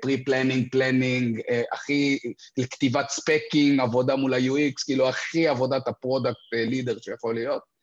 pre-planning, 0.07 0.77
planning, 0.77 1.55
הכי, 1.73 2.19
לכתיבת 2.57 3.09
speccing, 3.09 3.81
עבודה 3.81 4.17
מול 4.17 4.35
ה-UX, 4.35 4.85
כאילו 4.85 5.09
הכי 5.09 5.49
עבודת 5.49 5.89
ה 5.89 5.95
product 5.95 6.37
leader 6.53 6.99
שיכול 7.01 7.35
להיות. 7.35 7.78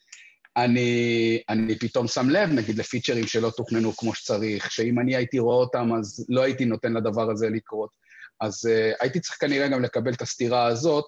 אני, 0.58 1.42
אני 1.50 1.80
פתאום 1.80 2.08
שם 2.08 2.30
לב, 2.30 2.50
נגיד, 2.50 2.78
לפיצ'רים 2.78 3.28
שלא 3.28 3.52
תוכננו 3.58 3.96
כמו 3.98 4.16
שצריך, 4.16 4.72
שאם 4.72 5.00
אני 5.00 5.16
הייתי 5.16 5.40
רואה 5.40 5.56
אותם, 5.56 5.90
אז 6.00 6.26
לא 6.30 6.42
הייתי 6.42 6.66
נותן 6.66 6.94
לדבר 6.94 7.32
הזה 7.32 7.50
לקרות. 7.50 7.90
אז 8.42 8.66
אה, 8.66 8.96
הייתי 9.02 9.20
צריך 9.20 9.38
כנראה 9.42 9.68
גם 9.68 9.84
לקבל 9.84 10.14
את 10.14 10.22
הסטירה 10.22 10.66
הזאת, 10.66 11.06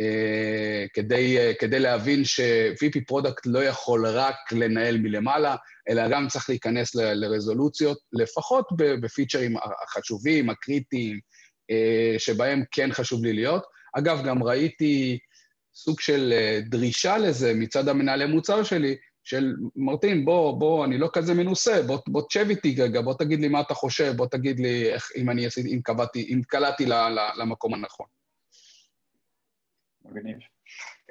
אה, 0.00 0.88
כדי, 0.94 1.38
אה, 1.38 1.56
כדי 1.60 1.78
להבין 1.78 2.24
ש-VP 2.24 3.00
product 3.06 3.46
לא 3.46 3.64
יכול 3.64 4.06
רק 4.06 4.36
לנהל 4.52 4.98
מלמעלה, 4.98 5.56
אלא 5.88 6.08
גם 6.08 6.28
צריך 6.28 6.50
להיכנס 6.50 6.94
ל- 6.94 7.12
לרזולוציות, 7.14 7.98
לפחות 8.12 8.66
בפיצ'רים 8.76 9.56
החשובים, 9.82 10.50
הקריטיים, 10.50 11.18
אה, 11.72 12.18
שבהם 12.18 12.62
כן 12.70 12.92
חשוב 12.92 13.24
לי 13.24 13.32
להיות. 13.32 13.62
אגב, 13.98 14.24
גם 14.24 14.42
ראיתי 14.42 15.18
סוג 15.84 16.00
של 16.00 16.32
אה, 16.32 16.68
דרישה 16.68 17.18
לזה 17.18 17.52
מצד 17.54 17.88
המנהלי 17.88 18.26
מוצר 18.26 18.62
שלי, 18.62 18.96
של 19.24 19.54
מרטין, 19.76 20.24
בוא, 20.24 20.58
בוא, 20.58 20.84
אני 20.84 20.98
לא 20.98 21.08
כזה 21.12 21.34
מנוסה, 21.34 21.82
בוא, 21.86 21.98
בוא 22.06 22.22
תשב 22.28 22.46
איתי 22.50 22.76
רגע, 22.82 23.00
בוא 23.00 23.14
תגיד 23.18 23.40
לי 23.40 23.48
מה 23.48 23.60
אתה 23.60 23.74
חושב, 23.74 24.12
בוא 24.16 24.26
תגיד 24.26 24.60
לי 24.60 24.92
איך, 24.92 25.10
אם 25.16 25.30
אני 25.30 25.46
עשיתי, 25.46 25.74
אם 25.74 25.80
קבעתי, 25.82 26.26
אם 26.34 26.40
קלעתי 26.46 26.86
למקום 27.36 27.74
הנכון. 27.74 28.06
מגניב. 30.04 30.38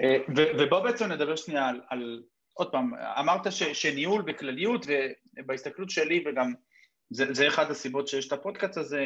אה, 0.01 0.17
ובוא 0.57 0.79
בעצם 0.79 1.11
נדבר 1.11 1.35
שנייה 1.35 1.67
על, 1.67 1.81
על 1.89 2.23
עוד 2.53 2.71
פעם, 2.71 2.91
אמרת 3.19 3.51
ש, 3.51 3.63
שניהול 3.63 4.21
בכלליות, 4.21 4.85
ובהסתכלות 5.37 5.89
שלי, 5.89 6.23
וגם 6.27 6.53
זה, 7.09 7.33
זה 7.33 7.47
אחד 7.47 7.71
הסיבות 7.71 8.07
שיש 8.07 8.27
את 8.27 8.33
הפודקאסט 8.33 8.77
הזה, 8.77 9.05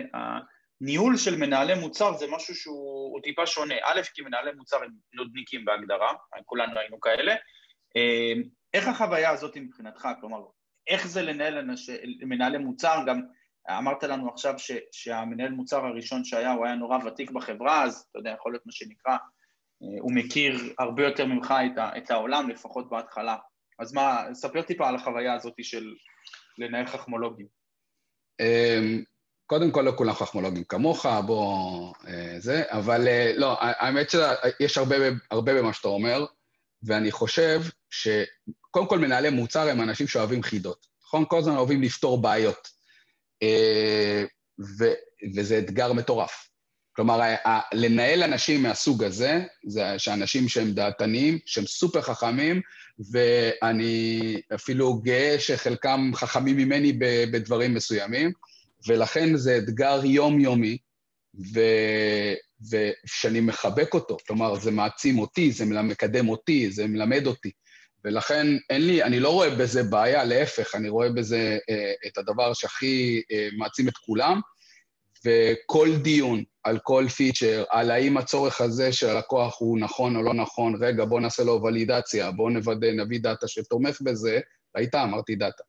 הניהול 0.82 1.18
של 1.18 1.36
מנהלי 1.36 1.76
מוצר 1.76 2.14
זה 2.14 2.26
משהו 2.32 2.56
שהוא 2.56 3.20
טיפה 3.24 3.46
שונה. 3.46 3.76
א', 3.84 4.02
כי 4.14 4.22
מנהלי 4.22 4.52
מוצר 4.52 4.78
הם 4.78 4.92
נודניקים 5.14 5.66
בהגדרה, 5.66 6.14
כולנו 6.46 6.80
היינו 6.80 7.00
כאלה, 7.00 7.36
אה, 7.98 8.34
איך 8.74 8.88
החוויה 8.88 9.30
הזאת 9.30 9.58
מבחינתך? 9.58 10.08
כלומר, 10.20 10.40
איך 10.88 11.08
זה 11.08 11.22
לנהל 11.22 11.58
אנש... 11.58 11.90
מנהלי 12.20 12.58
מוצר? 12.58 13.04
גם 13.08 13.22
אמרת 13.70 14.04
לנו 14.04 14.30
עכשיו 14.30 14.60
ש... 14.60 14.72
שהמנהל 14.92 15.52
מוצר 15.52 15.86
הראשון 15.86 16.24
שהיה, 16.24 16.52
הוא 16.52 16.66
היה 16.66 16.76
נורא 16.76 16.98
ותיק 17.06 17.32
בחברה, 17.32 17.84
אז 17.84 18.08
אתה 18.12 18.20
יודע, 18.20 18.32
יכול 18.32 18.52
להיות 18.52 18.66
מה 18.66 18.72
שנקרא, 18.72 19.12
אה, 19.12 20.02
הוא 20.02 20.12
מכיר 20.16 20.74
הרבה 20.80 21.04
יותר 21.04 21.26
ממך 21.26 21.54
את, 21.66 21.78
ה... 21.78 21.98
את 21.98 22.12
העולם, 22.12 22.50
לפחות 22.50 22.90
בהתחלה. 22.90 23.38
אז 23.80 23.94
מה, 23.94 24.24
ספר 24.34 24.62
טיפה 24.62 24.88
על 24.88 24.96
החוויה 24.96 25.34
הזאת 25.34 25.54
של 25.62 25.94
לנהל 26.58 26.86
חכמולוגים. 26.86 27.48
אמ, 28.40 29.04
קודם 29.48 29.72
כל, 29.72 29.82
לא 29.82 29.94
כולם 29.98 30.14
חכמולוגים 30.14 30.64
כמוך, 30.64 31.06
בוא... 31.26 31.94
אה, 32.08 32.36
זה, 32.40 32.64
אבל 32.68 33.08
אה, 33.08 33.34
לא, 33.36 33.58
האמת 33.60 34.10
שיש 34.10 34.78
הרבה, 34.78 34.96
הרבה 35.32 35.54
במה 35.54 35.74
שאתה 35.74 35.88
אומר, 35.88 36.26
ואני 36.84 37.12
חושב 37.12 37.62
ש... 37.90 38.08
קודם 38.72 38.88
כל, 38.88 39.00
מנהלי 39.00 39.30
מוצר 39.30 39.70
הם 39.70 39.82
אנשים 39.82 40.08
שאוהבים 40.08 40.44
חידות, 40.44 40.88
נכון? 41.06 41.26
כל 41.28 41.38
הזמן 41.38 41.56
אוהבים 41.56 41.82
לפתור 41.82 42.22
בעיות. 42.22 42.68
אה, 43.44 44.24
ו, 44.80 44.86
וזה 45.36 45.60
אתגר 45.60 45.94
מטורף. 45.94 46.50
כלומר, 46.96 47.20
לנהל 47.74 48.24
אנשים 48.24 48.64
מהסוג 48.64 49.04
הזה, 49.04 49.44
זה 49.68 50.00
שאנשים 50.00 50.50
שהם 50.50 50.72
דעתניים, 50.72 51.40
שהם 51.46 51.66
סופר 51.66 52.02
חכמים, 52.02 52.62
ואני 53.12 54.42
אפילו 54.56 54.94
גאה 54.94 55.36
שחלקם 55.40 56.12
חכמים 56.16 56.58
ממני 56.58 56.94
בדברים 57.32 57.74
מסוימים, 57.74 58.32
ולכן 58.88 59.36
זה 59.36 59.58
אתגר 59.58 60.06
יומיומי, 60.06 60.78
ו... 61.54 61.60
ושאני 62.72 63.40
מחבק 63.40 63.94
אותו, 63.94 64.18
כלומר, 64.28 64.56
זה 64.56 64.72
מעצים 64.72 65.20
אותי, 65.20 65.52
זה 65.52 65.66
מקדם 65.66 66.30
אותי, 66.30 66.72
זה 66.72 66.88
מלמד 66.88 67.28
אותי. 67.28 67.52
ולכן 68.06 68.48
אין 68.70 68.88
לי, 68.88 69.04
אני 69.04 69.20
לא 69.20 69.30
רואה 69.30 69.50
בזה 69.50 69.84
בעיה, 69.84 70.24
להפך, 70.24 70.76
אני 70.76 70.90
רואה 70.90 71.10
בזה 71.10 71.58
אה, 71.70 71.94
את 72.08 72.18
הדבר 72.18 72.54
שהכי 72.54 73.22
אה, 73.32 73.50
מעצים 73.58 73.88
את 73.88 73.98
כולם, 73.98 74.42
וכל 75.26 75.90
דיון 76.02 76.44
על 76.64 76.80
כל 76.84 77.06
פיצ'ר, 77.16 77.64
על 77.70 77.92
האם 77.92 78.18
הצורך 78.18 78.62
הזה 78.62 78.94
של 78.94 79.10
הלקוח 79.10 79.56
הוא 79.60 79.80
נכון 79.80 80.16
או 80.16 80.24
לא 80.24 80.34
נכון, 80.34 80.84
רגע, 80.84 81.06
בוא 81.06 81.22
נעשה 81.22 81.44
לו 81.44 81.62
ולידציה, 81.64 82.32
בוא 82.32 82.52
נוודא, 82.52 82.92
נביא 82.92 83.20
דאטה 83.20 83.48
שתומך 83.48 84.02
בזה, 84.02 84.40
ראית? 84.78 84.96
אמרתי 84.96 85.36
דאטה. 85.36 85.64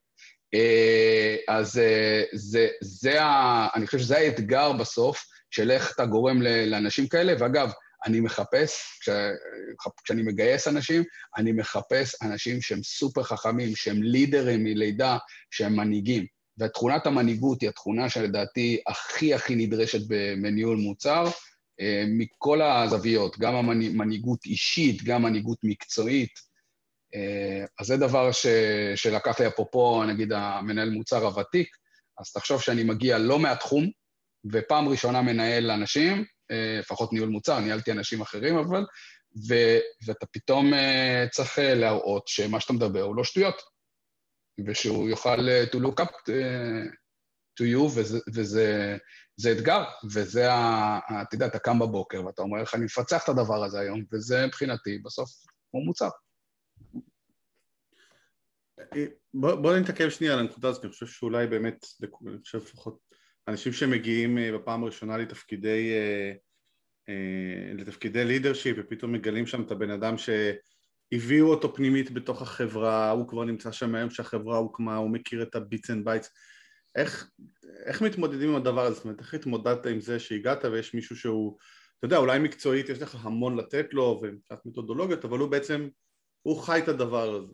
אה, 0.55 1.37
אז 1.49 1.79
אה, 1.79 2.23
זה, 2.33 2.69
זה 2.81 3.23
ה... 3.23 3.69
אני 3.75 3.87
חושב 3.87 3.99
שזה 3.99 4.19
האתגר 4.19 4.73
בסוף, 4.73 5.25
של 5.51 5.71
איך 5.71 5.93
אתה 5.95 6.07
גורם 6.07 6.43
לאנשים 6.43 7.09
כאלה, 7.09 7.33
ואגב, 7.39 7.71
אני 8.07 8.21
מחפש, 8.21 8.99
כש, 9.01 9.09
כשאני 10.05 10.23
מגייס 10.23 10.69
אנשים, 10.69 11.03
אני 11.37 11.53
מחפש 11.53 12.23
אנשים 12.23 12.63
שהם 12.63 12.83
סופר 12.83 13.23
חכמים, 13.23 13.77
שהם 13.77 14.03
לידרים 14.03 14.65
מלידה, 14.65 15.19
שהם 15.51 15.77
מנהיגים. 15.77 16.27
ותכונת 16.59 17.07
המנהיגות 17.07 17.61
היא 17.61 17.69
התכונה 17.69 18.11
שלדעתי 18.11 18.81
הכי 18.87 19.35
הכי 19.35 19.57
נדרשת 19.57 20.07
בניהול 20.43 20.77
מוצר, 20.77 21.25
אה, 21.81 22.05
מכל 22.09 22.63
הזוויות, 22.63 23.39
גם 23.39 23.55
המנהיגות 23.55 24.47
אישית, 24.47 25.03
גם 25.03 25.23
מנהיגות 25.23 25.59
מקצועית. 25.63 26.54
אה, 27.15 27.65
אז 27.81 27.87
זה 27.87 27.97
דבר 27.97 28.33
ש, 28.33 28.47
שלקח 28.97 29.41
לי 29.41 29.47
אפרופו, 29.47 30.05
נגיד, 30.05 30.33
המנהל 30.33 30.91
מוצר 30.91 31.25
הוותיק, 31.25 31.69
אז 32.21 32.33
תחשוב 32.33 32.61
שאני 32.61 32.85
מגיע 32.85 33.19
לא 33.19 33.39
מהתחום, 33.39 33.91
ופעם 34.53 34.89
ראשונה 34.89 35.23
מנהל 35.23 35.71
אנשים, 35.71 36.25
אה, 36.51 36.77
לפחות 36.81 37.13
ניהול 37.13 37.29
מוצר, 37.29 37.59
ניהלתי 37.61 37.93
אנשים 37.93 38.21
אחרים 38.21 38.57
אבל, 38.57 38.85
ו, 39.49 39.55
ואתה 40.07 40.27
פתאום 40.27 40.75
אה, 40.75 41.27
צריך 41.31 41.59
להראות 41.63 42.29
שמה 42.29 42.61
שאתה 42.61 42.73
מדבר 42.73 43.03
הוא 43.03 43.17
לא 43.17 43.25
שטויות, 43.25 43.63
ושהוא 44.67 45.09
יוכל 45.09 45.39
to 45.73 45.77
look 45.77 46.05
up 46.05 46.13
to 47.61 47.65
you, 47.65 47.83
וזה, 47.95 48.19
וזה 48.35 48.97
זה 49.37 49.53
אתגר, 49.53 49.85
וזה, 50.13 50.53
ה, 50.53 50.99
אתה 51.23 51.35
יודע, 51.35 51.47
אתה 51.47 51.59
קם 51.59 51.79
בבוקר 51.79 52.27
ואתה 52.27 52.43
אומר 52.43 52.61
איך 52.61 52.75
אני 52.75 52.85
מפצח 52.85 53.25
את 53.25 53.29
הדבר 53.29 53.65
הזה 53.65 53.81
היום, 53.81 54.05
וזה 54.13 54.47
מבחינתי 54.47 54.99
בסוף 54.99 55.31
כמו 55.71 55.81
מוצר. 55.81 56.09
בוא, 59.35 59.55
בוא 59.55 59.77
נתעכב 59.77 60.09
שנייה 60.09 60.33
על 60.33 60.39
הנקודה 60.39 60.69
הזאת, 60.69 60.85
אני 60.85 60.93
חושב 60.93 61.07
שאולי 61.07 61.47
באמת, 61.47 61.87
אני 62.03 62.39
חושב 62.43 62.59
לפחות 62.59 62.99
אנשים 63.49 63.73
שמגיעים 63.73 64.39
אה, 64.39 64.53
בפעם 64.53 64.83
הראשונה 64.83 65.17
לתפקידי, 65.17 65.93
אה, 65.93 66.33
אה, 67.09 67.75
לתפקידי 67.75 68.25
leadership 68.25 68.77
ופתאום 68.81 69.13
מגלים 69.13 69.47
שם 69.47 69.63
את 69.63 69.71
הבן 69.71 69.91
אדם 69.91 70.15
שהביאו 70.19 71.47
אותו 71.47 71.75
פנימית 71.75 72.11
בתוך 72.11 72.43
החברה, 72.43 73.11
הוא 73.11 73.29
כבר 73.29 73.45
נמצא 73.45 73.73
שם 73.73 73.93
מהיום 73.93 74.11
שהחברה 74.11 74.57
הוקמה, 74.57 74.97
הוא 74.97 75.11
מכיר 75.11 75.43
את 75.43 75.55
ה 75.55 75.62
bits 75.62 75.91
and 75.91 76.05
bytes 76.05 76.31
איך, 76.95 77.31
איך 77.85 78.03
מתמודדים 78.03 78.51
עם 78.51 78.57
הדבר 78.57 78.81
הזה? 78.81 78.95
זאת 78.95 79.05
אומרת, 79.05 79.21
איך 79.21 79.35
התמודדת 79.35 79.87
עם 79.87 80.01
זה 80.01 80.19
שהגעת 80.19 80.65
ויש 80.65 80.95
מישהו 80.95 81.17
שהוא, 81.17 81.59
אתה 81.99 82.07
יודע, 82.07 82.17
אולי 82.17 82.39
מקצועית 82.39 82.89
יש 82.89 83.03
לך 83.03 83.27
המון 83.27 83.57
לתת 83.57 83.95
לו 83.95 84.21
ומבחינת 84.23 84.67
מתודולוגיות, 84.67 85.25
אבל 85.25 85.39
הוא 85.39 85.51
בעצם, 85.51 85.89
הוא 86.45 86.63
חי 86.63 86.79
את 86.79 86.89
הדבר 86.89 87.35
הזה. 87.35 87.53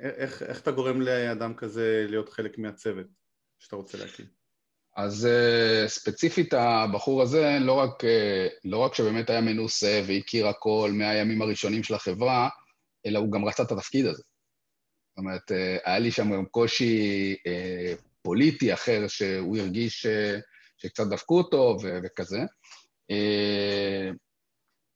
איך, 0.00 0.42
איך 0.42 0.60
אתה 0.60 0.70
גורם 0.70 1.00
לאדם 1.00 1.54
כזה 1.54 2.06
להיות 2.08 2.28
חלק 2.28 2.58
מהצוות? 2.58 3.06
שאתה 3.58 3.76
רוצה 3.76 3.98
להקים? 3.98 4.26
אז 4.96 5.28
uh, 5.28 5.88
ספציפית 5.88 6.54
הבחור 6.54 7.22
הזה, 7.22 7.58
לא 7.60 7.72
רק, 7.72 8.04
uh, 8.04 8.06
לא 8.64 8.78
רק 8.78 8.94
שבאמת 8.94 9.30
היה 9.30 9.40
מנוסה 9.40 10.02
והכיר 10.06 10.48
הכל 10.48 10.90
מהימים 10.94 11.42
הראשונים 11.42 11.82
של 11.82 11.94
החברה, 11.94 12.48
אלא 13.06 13.18
הוא 13.18 13.32
גם 13.32 13.44
רצה 13.44 13.62
את 13.62 13.72
התפקיד 13.72 14.06
הזה. 14.06 14.22
זאת 14.22 15.18
אומרת, 15.18 15.50
uh, 15.50 15.54
היה 15.84 15.98
לי 15.98 16.10
שם 16.10 16.32
גם 16.32 16.46
קושי 16.46 17.36
פוליטי 18.22 18.74
אחר, 18.74 19.08
שהוא 19.08 19.58
הרגיש 19.58 20.06
שקצת 20.76 21.06
דפקו 21.06 21.38
אותו 21.38 21.76
וכזה. 22.04 22.38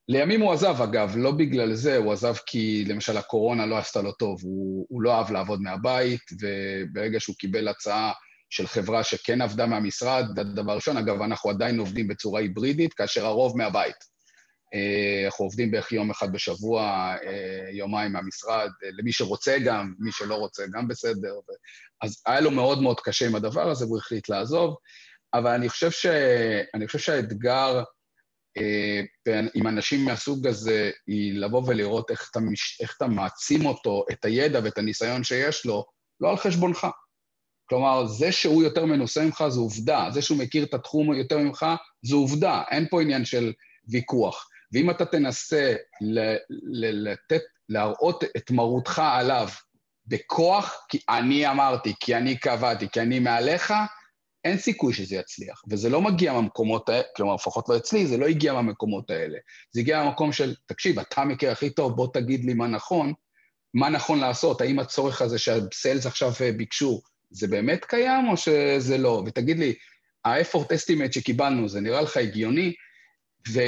לימים 0.08 0.40
הוא 0.40 0.52
עזב, 0.52 0.82
אגב, 0.82 1.14
לא 1.16 1.30
בגלל 1.30 1.74
זה, 1.74 1.96
הוא 1.96 2.12
עזב 2.12 2.34
כי 2.46 2.84
למשל 2.88 3.16
הקורונה 3.16 3.66
לא 3.66 3.78
עשתה 3.78 4.02
לו 4.02 4.12
טוב, 4.12 4.38
הוא, 4.42 4.86
הוא 4.88 5.02
לא 5.02 5.14
אהב 5.14 5.30
לעבוד 5.30 5.60
מהבית, 5.60 6.20
וברגע 6.40 7.20
שהוא 7.20 7.36
קיבל 7.36 7.68
הצעה 7.68 8.12
של 8.50 8.66
חברה 8.66 9.04
שכן 9.04 9.42
עבדה 9.42 9.66
מהמשרד, 9.66 10.26
זה 10.34 10.40
הדבר 10.40 10.74
ראשון. 10.74 10.96
אגב, 10.96 11.22
אנחנו 11.22 11.50
עדיין 11.50 11.78
עובדים 11.78 12.08
בצורה 12.08 12.40
היברידית, 12.40 12.94
כאשר 12.94 13.26
הרוב 13.26 13.56
מהבית. 13.56 14.14
אה, 14.74 15.26
אנחנו 15.26 15.44
עובדים 15.44 15.70
בערך 15.70 15.92
יום 15.92 16.10
אחד 16.10 16.32
בשבוע, 16.32 16.82
אה, 17.26 17.70
יומיים 17.70 18.12
מהמשרד, 18.12 18.70
אה, 18.84 18.88
למי 18.98 19.12
שרוצה 19.12 19.58
גם, 19.64 19.94
מי 19.98 20.12
שלא 20.12 20.34
רוצה 20.34 20.62
גם 20.72 20.88
בסדר. 20.88 21.34
אז 22.02 22.22
היה 22.26 22.40
לו 22.40 22.50
מאוד 22.50 22.82
מאוד 22.82 23.00
קשה 23.00 23.26
עם 23.26 23.34
הדבר 23.34 23.70
הזה, 23.70 23.84
והוא 23.84 23.98
החליט 23.98 24.28
לעזוב. 24.28 24.76
אבל 25.34 25.50
אני 25.50 25.68
חושב, 25.68 25.90
ש... 25.90 26.06
אני 26.74 26.86
חושב 26.86 26.98
שהאתגר 26.98 27.82
עם 29.54 29.66
אנשים 29.66 30.04
מהסוג 30.04 30.46
הזה 30.46 30.90
היא 31.06 31.38
לבוא 31.38 31.62
ולראות 31.66 32.10
איך 32.10 32.28
אתה, 32.30 32.40
מש... 32.40 32.80
איך 32.80 32.94
אתה 32.96 33.06
מעצים 33.06 33.66
אותו, 33.66 34.04
את 34.12 34.24
הידע 34.24 34.60
ואת 34.64 34.78
הניסיון 34.78 35.24
שיש 35.24 35.66
לו, 35.66 35.84
לא 36.20 36.30
על 36.30 36.36
חשבונך. 36.36 36.86
כלומר, 37.68 38.06
זה 38.06 38.32
שהוא 38.32 38.62
יותר 38.62 38.84
מנוסה 38.84 39.24
ממך 39.24 39.44
זו 39.48 39.60
עובדה, 39.60 40.08
זה 40.12 40.22
שהוא 40.22 40.38
מכיר 40.38 40.64
את 40.64 40.74
התחום 40.74 41.14
יותר 41.14 41.38
ממך 41.38 41.66
זו 42.02 42.16
עובדה, 42.16 42.62
אין 42.70 42.86
פה 42.90 43.02
עניין 43.02 43.24
של 43.24 43.52
ויכוח. 43.88 44.48
ואם 44.72 44.90
אתה 44.90 45.04
תנסה 45.04 45.74
לתת, 46.72 47.42
להראות 47.68 48.24
את 48.36 48.50
מרותך 48.50 49.02
עליו 49.04 49.48
בכוח, 50.06 50.86
כי 50.88 50.98
אני 51.08 51.50
אמרתי, 51.50 51.94
כי 52.00 52.16
אני 52.16 52.36
קבעתי, 52.36 52.88
כי 52.88 53.00
אני 53.00 53.18
מעליך, 53.18 53.74
אין 54.44 54.58
סיכוי 54.58 54.94
שזה 54.94 55.16
יצליח. 55.16 55.62
וזה 55.70 55.88
לא 55.88 56.02
מגיע 56.02 56.32
מהמקומות 56.32 56.88
האלה, 56.88 57.02
כלומר, 57.16 57.34
לפחות 57.34 57.68
לא 57.68 57.76
אצלי, 57.76 58.06
זה 58.06 58.16
לא 58.16 58.26
הגיע 58.26 58.52
מהמקומות 58.52 59.10
האלה. 59.10 59.38
זה 59.70 59.80
הגיע 59.80 60.02
מהמקום 60.02 60.32
של, 60.32 60.54
תקשיב, 60.66 60.98
אתה 60.98 61.24
מכיר 61.24 61.50
הכי 61.50 61.70
טוב, 61.70 61.96
בוא 61.96 62.08
תגיד 62.12 62.44
לי 62.44 62.54
מה 62.54 62.66
נכון, 62.66 63.12
מה 63.74 63.88
נכון 63.88 64.18
לעשות, 64.20 64.60
האם 64.60 64.78
הצורך 64.78 65.22
הזה 65.22 65.38
שהסיילס 65.38 66.06
עכשיו 66.06 66.32
אה, 66.40 66.52
ביקשו, 66.52 67.00
זה 67.30 67.48
באמת 67.48 67.84
קיים 67.84 68.28
או 68.28 68.36
שזה 68.36 68.98
לא? 68.98 69.22
ותגיד 69.26 69.58
לי, 69.58 69.74
ה-effort 70.24 70.66
estimate 70.66 71.12
שקיבלנו, 71.12 71.68
זה 71.68 71.80
נראה 71.80 72.00
לך 72.02 72.16
הגיוני? 72.16 72.74
ו, 73.52 73.60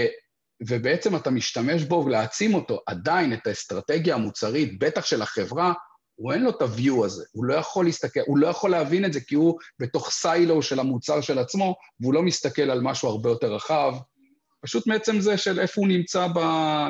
ובעצם 0.68 1.16
אתה 1.16 1.30
משתמש 1.30 1.83
בו 1.83 2.09
להעצים 2.09 2.54
אותו. 2.54 2.80
עדיין 2.87 3.33
את 3.33 3.47
האסטרטגיה 3.47 4.14
המוצרית, 4.14 4.78
בטח 4.78 5.04
של 5.04 5.23
החברה, 5.23 5.73
הוא 6.16 6.32
אין 6.32 6.42
לו 6.42 6.50
את 6.50 6.62
ה-view 6.62 7.04
הזה, 7.04 7.25
הוא 7.32 7.44
לא 7.44 7.54
יכול 7.54 7.85
להסתכל, 7.85 8.20
הוא 8.26 8.38
לא 8.38 8.46
יכול 8.46 8.70
להבין 8.70 9.04
את 9.04 9.12
זה 9.12 9.20
כי 9.20 9.35
הוא 9.35 9.58
בתוך 9.78 10.11
סיילו 10.11 10.62
של 10.62 10.80
המוצר 10.80 11.20
של 11.20 11.38
עצמו, 11.38 11.75
והוא 12.00 12.14
לא 12.14 12.23
מסתכל 12.23 12.70
על 12.70 12.80
משהו 12.80 13.08
הרבה 13.08 13.30
יותר 13.30 13.54
רחב, 13.54 13.94
פשוט 14.61 14.87
מעצם 14.87 15.20
זה 15.20 15.38
של 15.38 15.61
איפה 15.61 15.80
הוא 15.80 15.88
נמצא 15.88 16.26
ב... 16.26 16.38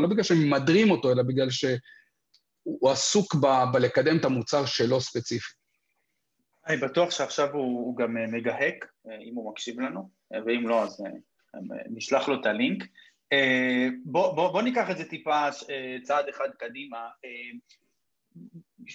לא 0.02 0.08
בגלל 0.10 0.22
שהם 0.22 0.38
ממדרים 0.38 0.90
אותו, 0.90 1.12
אלא 1.12 1.22
בגלל 1.22 1.50
שהוא 1.50 2.90
עסוק 2.90 3.34
ב... 3.34 3.46
בלקדם 3.72 4.16
את 4.16 4.24
המוצר 4.24 4.66
שלו 4.66 5.00
ספציפי. 5.00 5.54
אני 6.66 6.76
בטוח 6.76 7.10
שעכשיו 7.10 7.52
הוא, 7.52 7.86
הוא 7.86 7.96
גם 7.96 8.16
אה, 8.16 8.26
מגהק, 8.26 8.86
אה, 9.08 9.18
אם 9.18 9.34
הוא 9.34 9.50
מקשיב 9.50 9.80
לנו, 9.80 10.10
אה, 10.34 10.38
ואם 10.46 10.68
לא, 10.68 10.82
אז 10.82 11.02
נשלח 11.90 12.28
לו 12.28 12.40
את 12.40 12.46
הלינק. 12.46 12.84
בוא, 14.04 14.34
בוא, 14.34 14.52
בוא 14.52 14.62
ניקח 14.62 14.90
את 14.90 14.96
זה 14.98 15.04
טיפה 15.04 15.48
צעד 16.02 16.28
אחד 16.28 16.48
קדימה. 16.58 16.98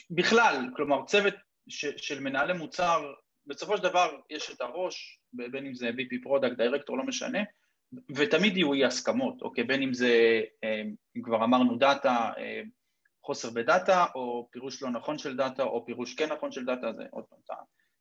בכלל, 0.09 0.69
כלומר, 0.75 1.05
צוות 1.05 1.33
ש, 1.69 1.85
של 1.85 2.19
מנהלי 2.19 2.53
מוצר, 2.53 3.13
בסופו 3.47 3.77
של 3.77 3.83
דבר 3.83 4.19
יש 4.29 4.51
את 4.51 4.61
הראש, 4.61 5.19
בין 5.33 5.65
אם 5.65 5.75
זה 5.75 5.89
VP 5.89 6.23
product, 6.23 6.57
director, 6.57 6.97
לא 6.97 7.03
משנה, 7.03 7.39
ותמיד 8.15 8.57
יהיו 8.57 8.73
אי 8.73 8.85
הסכמות, 8.85 9.41
אוקיי? 9.41 9.63
בין 9.63 9.81
אם 9.81 9.93
זה, 9.93 10.41
אם 11.17 11.21
כבר 11.23 11.43
אמרנו 11.43 11.77
data, 11.77 12.31
חוסר 13.25 13.49
ב 13.49 13.59
data, 13.59 14.05
או 14.15 14.47
פירוש 14.51 14.83
לא 14.83 14.89
נכון 14.89 15.17
של 15.17 15.37
data, 15.37 15.63
או 15.63 15.85
פירוש 15.85 16.15
כן 16.15 16.31
נכון 16.31 16.51
של 16.51 16.65
data, 16.65 16.93
זה 16.93 17.03
עוד 17.11 17.23
פעם, 17.23 17.39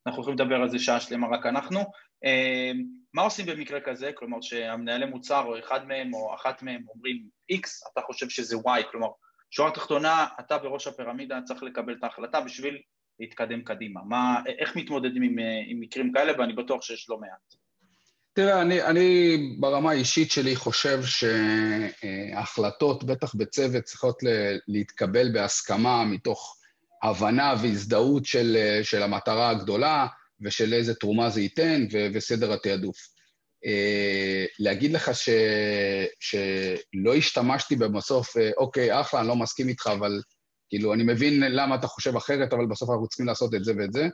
אנחנו 0.07 0.23
יכולים 0.23 0.39
לדבר 0.39 0.57
על 0.57 0.69
זה 0.69 0.79
שעה 0.79 1.01
שלמה 1.01 1.27
רק 1.37 1.47
אנחנו. 1.47 1.81
אה, 2.25 2.73
מה 3.15 3.23
עושים 3.23 3.47
במקרה 3.47 3.81
כזה? 3.81 4.11
כלומר 4.15 4.41
שהמנהלי 4.41 5.07
מוצר 5.07 5.45
או 5.45 5.59
אחד 5.59 5.87
מהם 5.87 6.15
או 6.15 6.35
אחת 6.35 6.63
מהם 6.63 6.85
אומרים 6.95 7.23
X, 7.53 7.93
אתה 7.93 8.01
חושב 8.01 8.29
שזה 8.29 8.57
Y, 8.57 8.91
כלומר 8.91 9.09
שורה 9.51 9.71
תחתונה, 9.71 10.27
אתה 10.41 10.59
בראש 10.59 10.87
הפירמידה 10.87 11.39
צריך 11.45 11.63
לקבל 11.63 11.93
את 11.93 12.05
ההחלטה 12.05 12.41
בשביל 12.41 12.79
להתקדם 13.21 13.63
קדימה. 13.63 14.01
מה, 14.05 14.41
איך 14.59 14.77
מתמודדים 14.77 15.23
עם, 15.23 15.37
עם 15.69 15.81
מקרים 15.81 16.13
כאלה, 16.13 16.33
ואני 16.39 16.53
בטוח 16.53 16.83
שיש 16.83 17.11
לא 17.11 17.19
מעט. 17.19 17.55
תראה, 18.33 18.63
אני, 18.63 18.83
אני 18.83 19.37
ברמה 19.61 19.91
האישית 19.91 20.31
שלי 20.31 20.57
חושב 20.57 21.01
שהחלטות, 22.33 23.05
בטח 23.05 23.35
בצוות, 23.35 23.85
צריכות 23.85 24.19
להתקבל 24.69 25.33
בהסכמה 25.33 26.05
מתוך 26.05 26.57
הבנה 27.03 27.55
והזדהות 27.63 28.25
של, 28.25 28.57
של 28.83 29.03
המטרה 29.03 29.51
הגדולה 29.51 30.07
ושל 30.41 30.75
איזה 30.75 30.95
תרומה 30.95 31.31
זה 31.31 31.41
ייתן 31.41 31.87
ו, 31.93 32.07
וסדר 32.15 32.53
התעדוף. 32.53 32.97
אה, 33.67 34.45
להגיד 34.59 34.93
לך 34.93 35.15
ש, 35.15 35.29
שלא 36.21 37.15
השתמשתי 37.15 37.77
בסוף, 37.77 38.37
אה, 38.37 38.51
אוקיי, 38.57 39.01
אחלה, 39.01 39.21
אני 39.21 39.29
לא 39.29 39.37
מסכים 39.37 39.69
איתך, 39.69 39.87
אבל 39.87 40.23
כאילו, 40.69 40.95
אני 40.95 41.03
מבין 41.03 41.41
למה 41.41 41.75
אתה 41.75 41.87
חושב 41.87 42.17
אחרת, 42.17 42.53
אבל 42.53 42.67
בסוף 42.67 42.91
אנחנו 42.91 43.09
צריכים 43.09 43.27
לעשות 43.27 43.55
את 43.55 43.65
זה 43.65 43.73
ואת 43.79 43.93
זה. 43.93 44.09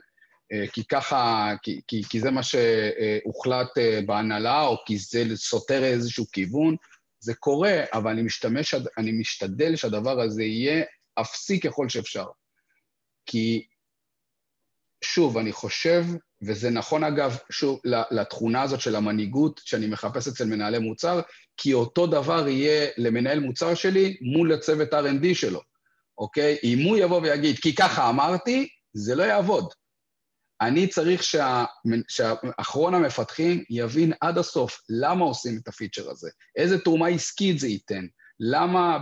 אה, 0.51 0.67
כי 0.73 0.83
ככה, 0.83 1.51
כי, 1.63 1.81
כי, 1.87 2.03
כי 2.09 2.19
זה 2.19 2.31
מה 2.31 2.41
שהוחלט 2.43 3.69
בהנהלה, 4.05 4.61
או 4.61 4.77
כי 4.85 4.97
זה 4.97 5.23
סותר 5.35 5.83
איזשהו 5.83 6.25
כיוון, 6.31 6.75
זה 7.19 7.33
קורה, 7.33 7.83
אבל 7.93 8.11
אני, 8.11 8.21
משתמש, 8.21 8.75
אני 8.97 9.11
משתדל 9.11 9.75
שהדבר 9.75 10.21
הזה 10.21 10.43
יהיה 10.43 10.83
אפסי 11.21 11.59
ככל 11.59 11.89
שאפשר. 11.89 12.25
כי, 13.25 13.67
שוב, 15.03 15.37
אני 15.37 15.51
חושב, 15.51 16.03
וזה 16.41 16.69
נכון 16.69 17.03
אגב, 17.03 17.37
שוב, 17.51 17.79
לתכונה 18.11 18.61
הזאת 18.61 18.81
של 18.81 18.95
המנהיגות 18.95 19.61
שאני 19.65 19.87
מחפש 19.87 20.27
אצל 20.27 20.45
מנהלי 20.45 20.79
מוצר, 20.79 21.21
כי 21.57 21.73
אותו 21.73 22.07
דבר 22.07 22.47
יהיה 22.47 22.87
למנהל 22.97 23.39
מוצר 23.39 23.75
שלי 23.75 24.17
מול 24.21 24.53
הצוות 24.53 24.93
R&D 24.93 25.25
שלו, 25.33 25.61
אוקיי? 26.17 26.57
אם 26.63 26.79
הוא 26.87 26.97
יבוא 26.97 27.21
ויגיד, 27.21 27.59
כי 27.59 27.75
ככה 27.75 28.09
אמרתי, 28.09 28.67
זה 28.93 29.15
לא 29.15 29.23
יעבוד. 29.23 29.73
אני 30.61 30.87
צריך 30.87 31.23
שה, 31.23 31.65
שאחרון 32.07 32.93
המפתחים 32.93 33.63
יבין 33.69 34.13
עד 34.21 34.37
הסוף 34.37 34.81
למה 34.89 35.25
עושים 35.25 35.59
את 35.63 35.67
הפיצ'ר 35.67 36.09
הזה, 36.09 36.29
איזה 36.55 36.79
תרומה 36.79 37.07
עסקית 37.07 37.59
זה 37.59 37.67
ייתן, 37.67 38.05
למה, 38.39 38.97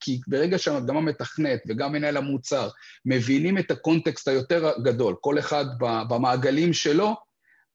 כי 0.00 0.20
ברגע 0.26 0.58
שגם 0.58 0.96
המתכנת 0.96 1.60
וגם 1.68 1.92
מנהל 1.92 2.16
המוצר 2.16 2.68
מבינים 3.04 3.58
את 3.58 3.70
הקונטקסט 3.70 4.28
היותר 4.28 4.72
גדול, 4.82 5.14
כל 5.20 5.38
אחד 5.38 5.64
במעגלים 6.08 6.72
שלו, 6.72 7.16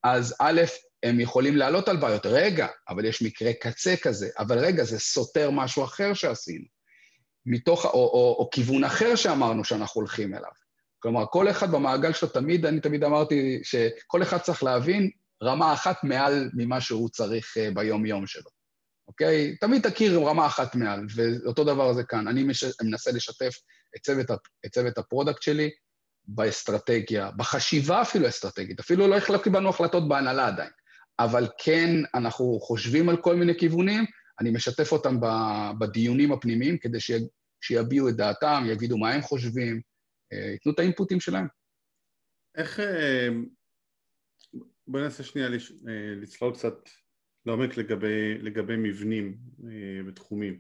אז 0.04 0.36
א', 0.40 0.62
הם 1.04 1.20
יכולים 1.20 1.58
לעלות 1.58 1.88
על 1.88 1.98
בעיות. 1.98 2.26
רגע, 2.26 2.68
אבל 2.90 3.06
יש 3.06 3.22
מקרה 3.22 3.54
קצה 3.54 3.96
כזה, 4.02 4.30
אבל 4.40 4.60
רגע, 4.60 4.84
זה 4.84 5.00
סותר 5.00 5.52
משהו 5.52 5.84
אחר 5.84 6.14
שעשינו. 6.14 6.66
מתוך, 7.46 7.86
או, 7.86 7.92
או, 7.92 8.36
או 8.40 8.50
כיוון 8.52 8.84
אחר 8.84 9.16
שאמרנו 9.16 9.64
שאנחנו 9.64 10.02
הולכים 10.02 10.34
אליו. 10.34 10.52
כלומר, 11.00 11.26
כל 11.32 11.50
אחד 11.50 11.72
במעגל 11.72 12.14
שלו 12.14 12.30
תמיד, 12.30 12.66
אני 12.66 12.80
תמיד 12.80 13.04
אמרתי 13.04 13.60
שכל 13.64 14.24
אחד 14.24 14.38
צריך 14.38 14.64
להבין 14.64 15.10
רמה 15.44 15.74
אחת 15.74 16.04
מעל 16.04 16.50
ממה 16.54 16.82
שהוא 16.82 17.10
צריך 17.10 17.58
אה, 17.58 17.70
ביום-יום 17.74 18.28
שלו, 18.28 18.50
אוקיי? 19.12 19.56
תמיד 19.56 19.90
תכיר 19.90 20.20
רמה 20.20 20.46
אחת 20.46 20.76
מעל, 20.76 21.06
ואותו 21.16 21.64
דבר 21.64 21.94
זה 21.94 22.04
כאן. 22.04 22.28
אני 22.28 22.44
מש... 22.44 22.64
מנסה 22.84 23.12
לשתף 23.12 23.54
את 23.96 24.02
צוות, 24.02 24.26
את 24.66 24.72
צוות 24.72 24.98
ה 24.98 25.03
product 25.03 25.42
שלי 25.42 25.70
באסטרטגיה, 26.26 27.32
בחשיבה 27.32 28.02
אפילו 28.02 28.28
אסטרטגית. 28.28 28.80
אפילו 28.80 29.08
לא, 29.08 29.18
לא 29.30 29.38
קיבלנו 29.38 29.70
החלטות 29.70 30.10
בהנהלה 30.10 30.48
עדיין, 30.48 30.70
אבל 31.20 31.48
כן, 31.64 31.90
אנחנו 32.14 32.60
חושבים 32.60 33.10
על 33.10 33.18
כל 33.18 33.36
מיני 33.36 33.60
כיוונים, 33.60 34.06
אני 34.40 34.52
משתף 34.52 34.92
אותם 34.92 35.18
בדיונים 35.80 36.32
הפנימיים 36.32 36.78
כדי 36.78 36.98
שיביעו 37.62 38.10
את 38.10 38.16
דעתם, 38.16 38.64
יגידו 38.68 38.98
מה 38.98 39.12
הם 39.14 39.22
חושבים, 39.22 39.82
ייתנו 40.52 40.72
את 40.72 40.80
האינפוטים 40.80 41.20
שלהם. 41.20 41.48
איך... 42.56 42.80
אה, 42.80 43.28
בוא 44.88 45.00
ננסה 45.00 45.24
שנייה 45.24 45.48
אה, 45.48 45.52
לצלול 46.22 46.54
קצת 46.54 46.74
לעומק 47.46 47.78
לגבי, 47.78 48.38
לגבי 48.38 48.76
מבנים 48.78 49.38
אה, 49.64 50.08
ותחומים. 50.08 50.60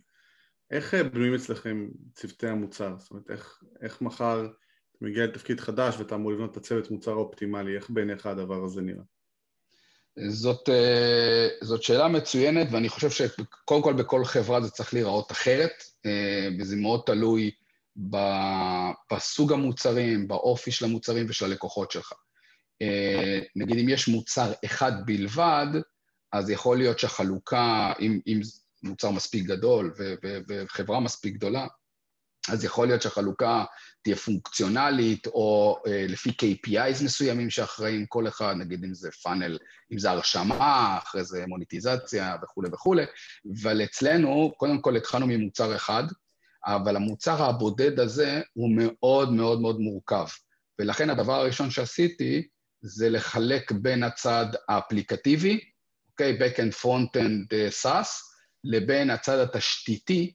איך 0.71 0.93
בנויים 0.93 1.33
אצלכם 1.33 1.87
צוותי 2.13 2.47
המוצר? 2.47 2.95
זאת 2.97 3.11
אומרת, 3.11 3.31
איך, 3.31 3.63
איך 3.81 4.01
מחר 4.01 4.45
אתה 4.45 5.05
מגיע 5.05 5.25
לתפקיד 5.25 5.59
חדש 5.59 5.95
ואתה 5.97 6.15
אמור 6.15 6.31
לבנות 6.31 6.51
את 6.51 6.57
הצוות 6.57 6.91
מוצר 6.91 7.11
האופטימלי, 7.11 7.75
איך 7.75 7.89
בעיניך 7.89 8.25
הדבר 8.25 8.63
הזה 8.65 8.81
נראה? 8.81 9.03
זאת, 10.27 10.69
זאת 11.61 11.83
שאלה 11.83 12.07
מצוינת, 12.07 12.67
ואני 12.71 12.89
חושב 12.89 13.09
שקודם 13.09 13.83
כל 13.83 13.93
בכל 13.93 14.25
חברה 14.25 14.61
זה 14.61 14.69
צריך 14.69 14.93
להיראות 14.93 15.31
אחרת, 15.31 15.83
וזה 16.59 16.75
מאוד 16.75 17.01
תלוי 17.05 17.51
בסוג 19.11 19.53
המוצרים, 19.53 20.27
באופי 20.27 20.71
של 20.71 20.85
המוצרים 20.85 21.25
ושל 21.29 21.45
הלקוחות 21.45 21.91
שלך. 21.91 22.13
אה, 22.81 23.39
נגיד 23.55 23.77
אם 23.77 23.89
יש 23.89 24.07
מוצר 24.07 24.51
אחד 24.65 24.91
בלבד, 25.05 25.67
אז 26.31 26.49
יכול 26.49 26.77
להיות 26.77 26.99
שהחלוקה, 26.99 27.93
אם, 27.99 28.19
אם 28.27 28.41
מוצר 28.83 29.11
מספיק 29.11 29.45
גדול 29.45 29.93
וחברה 30.49 30.99
מספיק 30.99 31.33
גדולה, 31.33 31.67
אז 32.49 32.63
יכול 32.63 32.87
להיות 32.87 33.01
שהחלוקה 33.01 33.63
תהיה 34.01 34.15
פונקציונלית, 34.15 35.27
או 35.27 35.77
אה, 35.87 36.05
לפי 36.09 36.29
KPIs 36.29 37.03
מסוימים 37.03 37.49
שאחראים 37.49 38.05
כל 38.05 38.27
אחד, 38.27 38.55
נגיד 38.57 38.83
אם 38.83 38.93
זה 38.93 39.11
פאנל, 39.11 39.57
אם 39.93 39.99
זה 39.99 40.11
הרשמה, 40.11 40.97
אחרי 41.03 41.23
זה 41.23 41.45
מוניטיזציה 41.47 42.35
וכולי 42.43 42.69
וכולי, 42.73 43.03
אבל 43.61 43.83
אצלנו, 43.83 44.51
קודם 44.57 44.81
כל 44.81 44.97
התחלנו 44.97 45.27
ממוצר 45.27 45.75
אחד, 45.75 46.03
אבל 46.65 46.95
המוצר 46.95 47.43
הבודד 47.43 47.99
הזה 47.99 48.41
הוא 48.53 48.69
מאוד 48.77 49.33
מאוד 49.33 49.61
מאוד 49.61 49.79
מורכב. 49.79 50.25
ולכן 50.79 51.09
הדבר 51.09 51.33
הראשון 51.33 51.71
שעשיתי 51.71 52.47
זה 52.81 53.09
לחלק 53.09 53.71
בין 53.71 54.03
הצד 54.03 54.45
האפליקטיבי, 54.69 55.70
אוקיי, 56.11 56.37
Backend 56.39 56.83
Frontend 56.83 57.53
אה, 57.53 57.67
SaaS, 57.83 58.07
לבין 58.63 59.09
הצד 59.09 59.39
התשתיתי, 59.39 60.33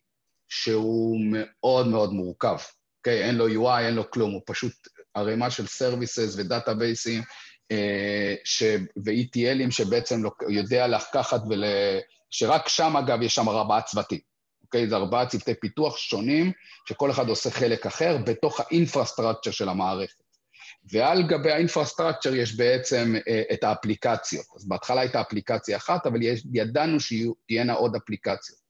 שהוא 0.49 1.19
מאוד 1.33 1.89
מאוד 1.89 2.13
מורכב. 2.13 2.57
אוקיי? 2.99 3.25
אין 3.25 3.35
לו 3.35 3.49
UI, 3.49 3.81
אין 3.81 3.95
לו 3.95 4.11
כלום, 4.11 4.33
הוא 4.33 4.43
פשוט 4.47 4.73
ערימה 5.15 5.51
של 5.51 5.67
services 5.67 6.35
ודאטאבייסים 6.39 7.23
אה, 7.71 8.35
ו-ETLים 9.05 9.71
שבעצם 9.71 10.23
לא, 10.23 10.31
יודע 10.49 10.87
לקחת 10.87 11.41
ול... 11.51 11.65
שרק 12.31 12.69
שם, 12.69 12.97
אגב, 12.97 13.23
יש 13.23 13.35
שם 13.35 13.49
ארבעה 13.49 13.83
צוותים. 13.83 14.21
אוקיי? 14.63 14.89
זה 14.89 14.97
ארבעה 14.97 15.27
צוותי 15.27 15.55
פיתוח 15.55 15.97
שונים, 15.97 16.53
שכל 16.89 17.11
אחד 17.11 17.29
עושה 17.29 17.51
חלק 17.51 17.87
אחר 17.87 18.17
בתוך 18.27 18.61
ה 18.61 18.67
infrastructure 18.67 19.51
של 19.51 19.69
המערכת. 19.69 20.26
ועל 20.93 21.23
גבי 21.23 21.53
ה 21.53 21.58
infrastructure 21.58 22.35
יש 22.35 22.57
בעצם 22.57 23.15
אה, 23.29 23.43
את 23.53 23.65
האפליקציות. 23.65 24.47
אז 24.57 24.69
בהתחלה 24.69 25.01
הייתה 25.01 25.21
אפליקציה 25.21 25.77
אחת, 25.77 26.07
אבל 26.07 26.21
ידענו 26.53 26.99
שתהיינה 27.01 27.73
עוד 27.73 27.97
אפליקציות. 27.97 28.67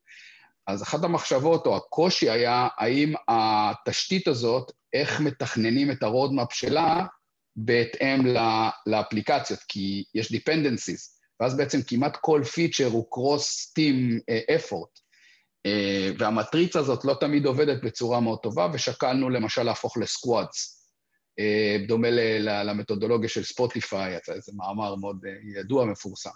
אז 0.66 0.83
אחת 0.83 1.05
המחשבות 1.05 1.66
או 1.66 1.76
הקושי 1.76 2.31
היה, 2.31 2.68
האם 2.79 3.14
התשתית 3.29 4.29
הזאת, 4.29 4.72
איך 4.92 5.20
מתכננים 5.20 5.90
את 5.90 6.02
ה 6.03 6.09
roadmap 6.09 6.53
שלה 6.52 7.07
בהתאם 7.57 8.26
לאפליקציות, 8.87 9.61
כי 9.68 10.05
יש 10.14 10.33
dependencies, 10.33 11.16
ואז 11.40 11.57
בעצם 11.57 11.79
כמעט 11.87 12.16
כל 12.20 12.42
פיצ'ר 12.55 12.87
הוא 12.87 13.07
cross-team 13.14 14.20
אה, 14.29 14.57
effort, 14.57 15.00
אה, 15.66 16.11
והמטריצה 16.18 16.79
הזאת 16.79 17.05
לא 17.05 17.14
תמיד 17.20 17.46
עובדת 17.46 17.83
בצורה 17.85 18.20
מאוד 18.20 18.38
טובה, 18.42 18.68
ושקלנו 18.72 19.31
למשל 19.31 19.62
להפוך 19.62 19.96
ל 19.97 20.06
squads, 20.06 20.76
דומה 21.87 22.09
למתודולוגיה 22.40 23.29
של 23.29 23.44
ספוטיפיי, 23.44 24.16
זה 24.38 24.53
מאמר 24.57 24.94
מאוד 24.94 25.25
ידוע, 25.57 25.85
מפורסם. 25.85 26.31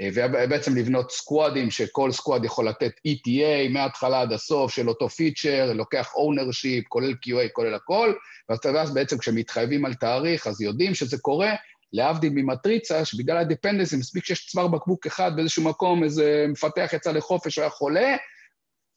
אה, 0.00 0.08
ובעצם 0.14 0.76
לבנות 0.76 1.10
סקואדים, 1.10 1.70
שכל 1.70 2.12
סקואד 2.12 2.44
יכול 2.44 2.68
לתת 2.68 2.92
ETA 3.08 3.70
מההתחלה 3.70 4.20
עד 4.20 4.32
הסוף 4.32 4.72
של 4.72 4.88
אותו 4.88 5.08
פיצ'ר, 5.08 5.72
לוקח 5.72 6.12
ownership, 6.14 6.88
כולל 6.88 7.12
QA, 7.12 7.48
כולל 7.52 7.74
הכל, 7.74 8.12
ואז 8.48 8.94
בעצם 8.94 9.18
כשמתחייבים 9.18 9.84
על 9.84 9.94
תאריך, 9.94 10.46
אז 10.46 10.60
יודעים 10.60 10.94
שזה 10.94 11.18
קורה, 11.18 11.54
להבדיל 11.92 12.32
ממטריצה, 12.34 13.04
שבגלל 13.04 13.36
ה 13.36 13.41
dependency, 13.41 13.96
מספיק 13.96 14.24
שיש 14.24 14.46
צוואר 14.46 14.68
בקבוק 14.68 15.06
אחד 15.06 15.36
באיזשהו 15.36 15.64
מקום, 15.64 16.04
איזה 16.04 16.46
מפתח 16.48 16.90
יצא 16.92 17.12
לחופש, 17.12 17.58
היה 17.58 17.70
חולה, 17.70 18.16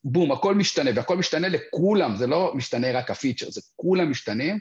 בום, 0.03 0.31
הכל 0.31 0.55
משתנה, 0.55 0.91
והכל 0.95 1.17
משתנה 1.17 1.47
לכולם, 1.47 2.15
זה 2.15 2.27
לא 2.27 2.51
משתנה 2.55 2.91
רק 2.91 3.11
הפיצ'ר, 3.11 3.51
זה 3.51 3.61
כולם 3.75 4.11
משתנים, 4.11 4.55
אה, 4.55 4.59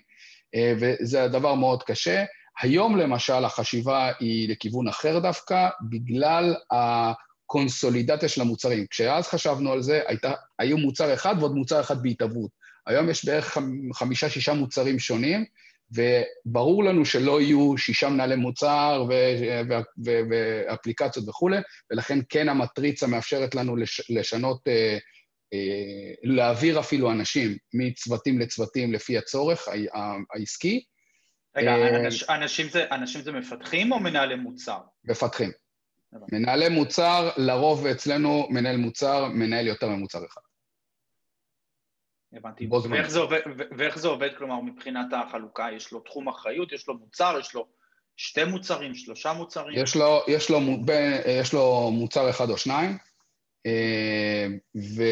וזה 0.81 1.29
דבר 1.29 1.55
מאוד 1.55 1.83
קשה. 1.83 2.25
היום 2.61 2.97
למשל 2.97 3.45
החשיבה 3.45 4.13
היא 4.21 4.49
לכיוון 4.49 4.89
אחר 4.89 5.19
דווקא, 5.19 5.69
בגלל 5.91 6.55
הקונסולידציה 6.71 8.29
של 8.29 8.41
המוצרים. 8.41 8.87
כשאז 8.91 9.27
חשבנו 9.27 9.73
על 9.73 9.83
זה, 9.83 10.01
הייתה, 10.07 10.33
היו 10.59 10.79
מוצר 10.79 11.15
אחד 11.15 11.35
ועוד 11.39 11.55
מוצר 11.55 11.81
אחד 11.81 12.03
בהתהוות. 12.03 12.51
היום 12.87 13.11
יש 13.11 13.25
בערך 13.25 13.59
חמישה-שישה 13.93 14.55
מוצרים 14.55 14.99
שונים, 14.99 15.45
וברור 15.93 16.85
לנו 16.85 17.05
שלא 17.05 17.41
יהיו 17.41 17.79
שישה 17.79 18.09
מנהלי 18.09 18.37
מוצר 18.37 19.07
ואפליקציות 20.69 21.29
וכולי, 21.29 21.59
ולכן 21.91 22.19
כן 22.29 22.49
המטריצה 22.49 23.07
מאפשרת 23.07 23.55
לנו 23.55 23.77
לש, 23.77 24.11
לשנות, 24.11 24.69
אה, 24.69 24.73
אה, 24.73 24.99
להעביר 26.23 26.81
אפילו 26.81 27.13
אנשים 27.13 27.57
מצוותים 27.75 28.39
לצוותים 28.39 28.93
לפי 28.93 29.19
הצורך 29.19 29.69
העסקי, 30.35 30.85
רגע, 31.57 31.71
אה, 31.71 32.37
אנשים 32.37 32.69
זה, 32.69 32.85
אנשים 32.91 33.21
זה 33.21 33.33
מפתחים 33.33 33.93
או 33.93 34.01
מנהלי 34.01 34.35
מוצר? 34.35 34.79
מפתחים. 35.05 35.51
מנהלי 36.33 36.69
מוצר, 36.69 37.31
לרוב 37.37 37.87
אצלנו 37.87 38.47
מנהל 38.51 38.77
מוצר 38.77 39.29
מנהל 39.29 39.67
יותר 39.67 39.89
ממוצר 39.89 40.27
אחד. 40.27 40.41
הבנתי. 42.33 42.69
ואיך 42.91 43.11
זה, 43.11 43.19
עובד, 43.19 43.41
ואיך 43.79 43.99
זה 43.99 44.09
עובד, 44.09 44.29
כלומר, 44.39 44.61
מבחינת 44.61 45.07
החלוקה? 45.13 45.69
יש 45.77 45.93
לו 45.93 46.01
תחום 46.01 46.29
אחריות, 46.29 46.73
יש 46.73 46.89
לו 46.89 46.99
מוצר, 46.99 47.37
יש 47.41 47.55
לו 47.55 47.67
שתי 48.17 48.45
מוצרים, 48.45 48.95
שלושה 48.95 49.33
מוצרים? 49.33 49.79
יש 49.79 49.97
לו, 49.97 50.21
יש 50.29 50.51
לו, 50.51 50.61
יש 51.27 51.53
לו 51.53 51.91
מוצר 51.91 52.31
אחד 52.31 52.51
או 52.51 52.59
שניים, 52.59 52.99
אה, 53.67 54.26
ו, 54.77 55.03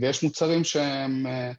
ויש 0.00 0.22
מוצרים 0.22 0.64
שהם 0.64 1.26
אה, 1.26 1.52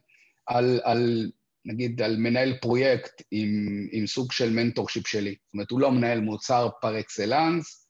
על, 0.46 0.80
על 0.84 1.30
נגיד 1.64 2.02
על 2.02 2.16
מנהל 2.16 2.58
פרויקט 2.60 3.22
עם, 3.30 3.48
עם 3.92 4.06
סוג 4.06 4.32
של 4.32 4.50
מנטורשיפ 4.50 5.06
שלי. 5.06 5.34
זאת 5.44 5.54
אומרת, 5.54 5.70
הוא 5.70 5.80
לא 5.80 5.90
מנהל 5.90 6.20
מוצר 6.20 6.68
פר 6.80 7.00
אקסלנס, 7.00 7.88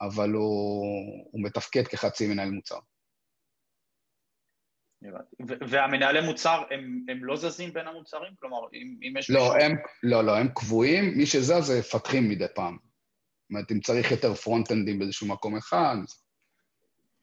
אבל 0.00 0.30
הוא, 0.30 0.84
הוא 1.30 1.42
מתפקד 1.44 1.86
כחצי 1.86 2.26
מנהל 2.26 2.50
מוצר. 2.50 2.78
והמנהלי 5.68 6.20
מוצר, 6.20 6.62
הם, 6.70 7.04
הם 7.08 7.24
לא 7.24 7.36
זזים 7.36 7.72
בין 7.72 7.86
המוצרים? 7.86 8.32
כלומר, 8.40 8.58
אם, 8.74 8.98
אם 9.02 9.16
יש... 9.18 9.30
לא, 9.30 9.40
מישהו... 9.40 9.70
הם, 9.70 9.76
לא, 10.02 10.24
לא, 10.24 10.36
הם 10.36 10.48
קבועים, 10.48 11.04
מי 11.16 11.26
שזז 11.26 11.66
זה 11.66 11.78
מפתחים 11.78 12.28
מדי 12.28 12.46
פעם. 12.54 12.76
זאת 12.82 13.50
אומרת, 13.50 13.72
אם 13.72 13.80
צריך 13.80 14.10
יותר 14.10 14.34
front-end 14.34 14.86
ים 14.86 14.98
באיזשהו 14.98 15.28
מקום 15.28 15.56
אחד, 15.56 15.96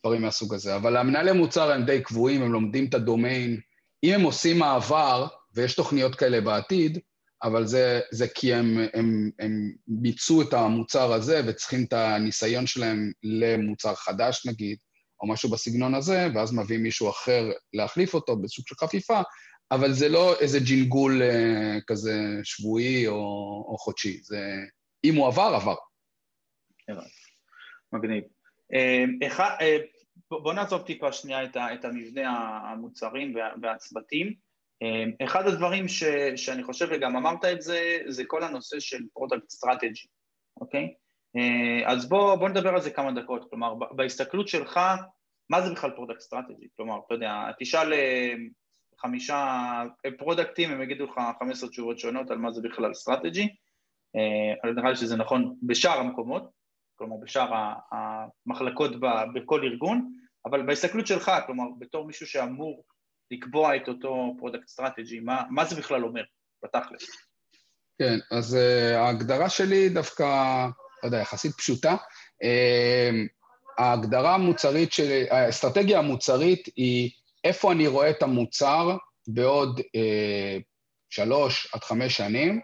דברים 0.07 0.21
מהסוג 0.21 0.53
הזה. 0.53 0.75
אבל 0.75 0.97
המנהלי 0.97 1.31
מוצר 1.31 1.71
הם 1.71 1.85
די 1.85 2.01
קבועים, 2.01 2.41
הם 2.41 2.51
לומדים 2.51 2.85
את 2.85 2.93
הדומיין. 2.93 3.59
אם 4.03 4.13
הם 4.13 4.21
עושים 4.21 4.59
מעבר, 4.59 5.27
ויש 5.55 5.75
תוכניות 5.75 6.15
כאלה 6.15 6.41
בעתיד, 6.41 6.99
אבל 7.43 7.65
זה, 7.65 7.99
זה 8.11 8.27
כי 8.27 8.53
הם, 8.53 8.77
הם, 8.93 9.29
הם 9.39 9.71
ביצעו 9.87 10.41
את 10.41 10.53
המוצר 10.53 11.13
הזה 11.13 11.41
וצריכים 11.47 11.83
את 11.83 11.93
הניסיון 11.93 12.67
שלהם 12.67 13.11
למוצר 13.23 13.95
חדש 13.95 14.45
נגיד, 14.45 14.77
או 15.21 15.27
משהו 15.27 15.49
בסגנון 15.49 15.95
הזה, 15.95 16.27
ואז 16.35 16.53
מביאים 16.53 16.83
מישהו 16.83 17.09
אחר 17.09 17.51
להחליף 17.73 18.13
אותו 18.13 18.37
בסוג 18.37 18.67
של 18.67 18.75
חפיפה, 18.75 19.21
אבל 19.71 19.93
זה 19.93 20.09
לא 20.09 20.39
איזה 20.39 20.59
ג'ינגול 20.59 21.21
אה, 21.21 21.77
כזה 21.87 22.13
שבועי 22.43 23.07
או, 23.07 23.13
או 23.67 23.77
חודשי, 23.77 24.19
זה... 24.23 24.41
אם 25.03 25.15
הוא 25.15 25.27
עבר, 25.27 25.55
עבר. 25.55 25.75
מגניב. 27.93 28.23
אה, 28.73 29.03
אה, 29.61 29.77
בוא 30.31 30.53
נעזוב 30.53 30.81
טיפה 30.81 31.11
שנייה 31.11 31.43
את 31.73 31.85
המבנה 31.85 32.59
המוצרים 32.63 33.35
והצוותים. 33.61 34.33
אמ, 34.81 35.11
אחד 35.23 35.47
הדברים 35.47 35.87
ש, 35.87 36.03
שאני 36.35 36.63
חושב, 36.63 36.87
וגם 36.91 37.15
אמרת 37.15 37.45
את 37.45 37.61
זה, 37.61 37.99
זה 38.07 38.23
כל 38.27 38.43
הנושא 38.43 38.79
של 38.79 39.03
product 39.13 39.49
strategy, 39.49 40.07
אוקיי? 40.61 40.93
אה, 41.35 41.91
אז 41.91 42.09
בוא, 42.09 42.35
בוא 42.35 42.49
נדבר 42.49 42.69
על 42.69 42.81
זה 42.81 42.91
כמה 42.91 43.11
דקות, 43.11 43.49
כלומר, 43.49 43.73
בהסתכלות 43.91 44.47
שלך, 44.47 44.79
מה 45.49 45.61
זה 45.61 45.71
בכלל 45.73 45.91
product 45.91 46.19
strategy? 46.19 46.67
כלומר, 46.75 46.99
אתה 47.05 47.13
יודע, 47.13 47.51
תשאל 47.59 47.93
אה, 47.93 48.33
חמישה 48.99 49.83
פרודקטים, 50.17 50.71
הם 50.71 50.81
יגידו 50.81 51.05
לך 51.05 51.19
15 51.39 51.69
תשובות 51.69 51.99
שונות 51.99 52.31
על 52.31 52.37
מה 52.37 52.51
זה 52.51 52.61
בכלל 52.61 52.93
strategy, 52.93 53.55
אה, 54.15 54.71
נראה 54.71 54.89
לי 54.89 54.95
שזה 54.95 55.15
נכון 55.17 55.55
בשאר 55.63 55.99
המקומות, 55.99 56.49
כלומר 56.97 57.15
בשאר 57.23 57.73
המחלקות 57.91 58.91
בכל 59.33 59.63
ארגון, 59.63 60.11
אבל 60.45 60.65
בהסתכלות 60.65 61.07
שלך, 61.07 61.31
כלומר 61.45 61.63
בתור 61.79 62.07
מישהו 62.07 62.27
שאמור 62.27 62.83
לקבוע 63.31 63.75
את 63.75 63.87
אותו 63.87 64.35
product 64.37 64.67
strategy, 64.67 65.19
מה, 65.19 65.43
מה 65.49 65.65
זה 65.65 65.75
בכלל 65.75 66.03
אומר 66.03 66.23
בתכלס? 66.63 67.07
כן, 67.99 68.17
אז 68.31 68.57
uh, 68.57 68.97
ההגדרה 68.97 69.49
שלי 69.49 69.89
דווקא, 69.89 70.23
לא 71.03 71.07
יודע, 71.07 71.17
יחסית 71.17 71.55
פשוטה. 71.55 71.95
Uh, 72.43 73.27
ההגדרה 73.77 74.35
המוצרית 74.35 74.91
של, 74.91 75.23
האסטרטגיה 75.29 75.99
המוצרית 75.99 76.67
היא 76.75 77.11
איפה 77.43 77.71
אני 77.71 77.87
רואה 77.87 78.09
את 78.09 78.23
המוצר 78.23 78.97
בעוד 79.27 79.79
uh, 79.79 80.61
שלוש 81.09 81.73
עד 81.73 81.83
חמש 81.83 82.17
שנים, 82.17 82.61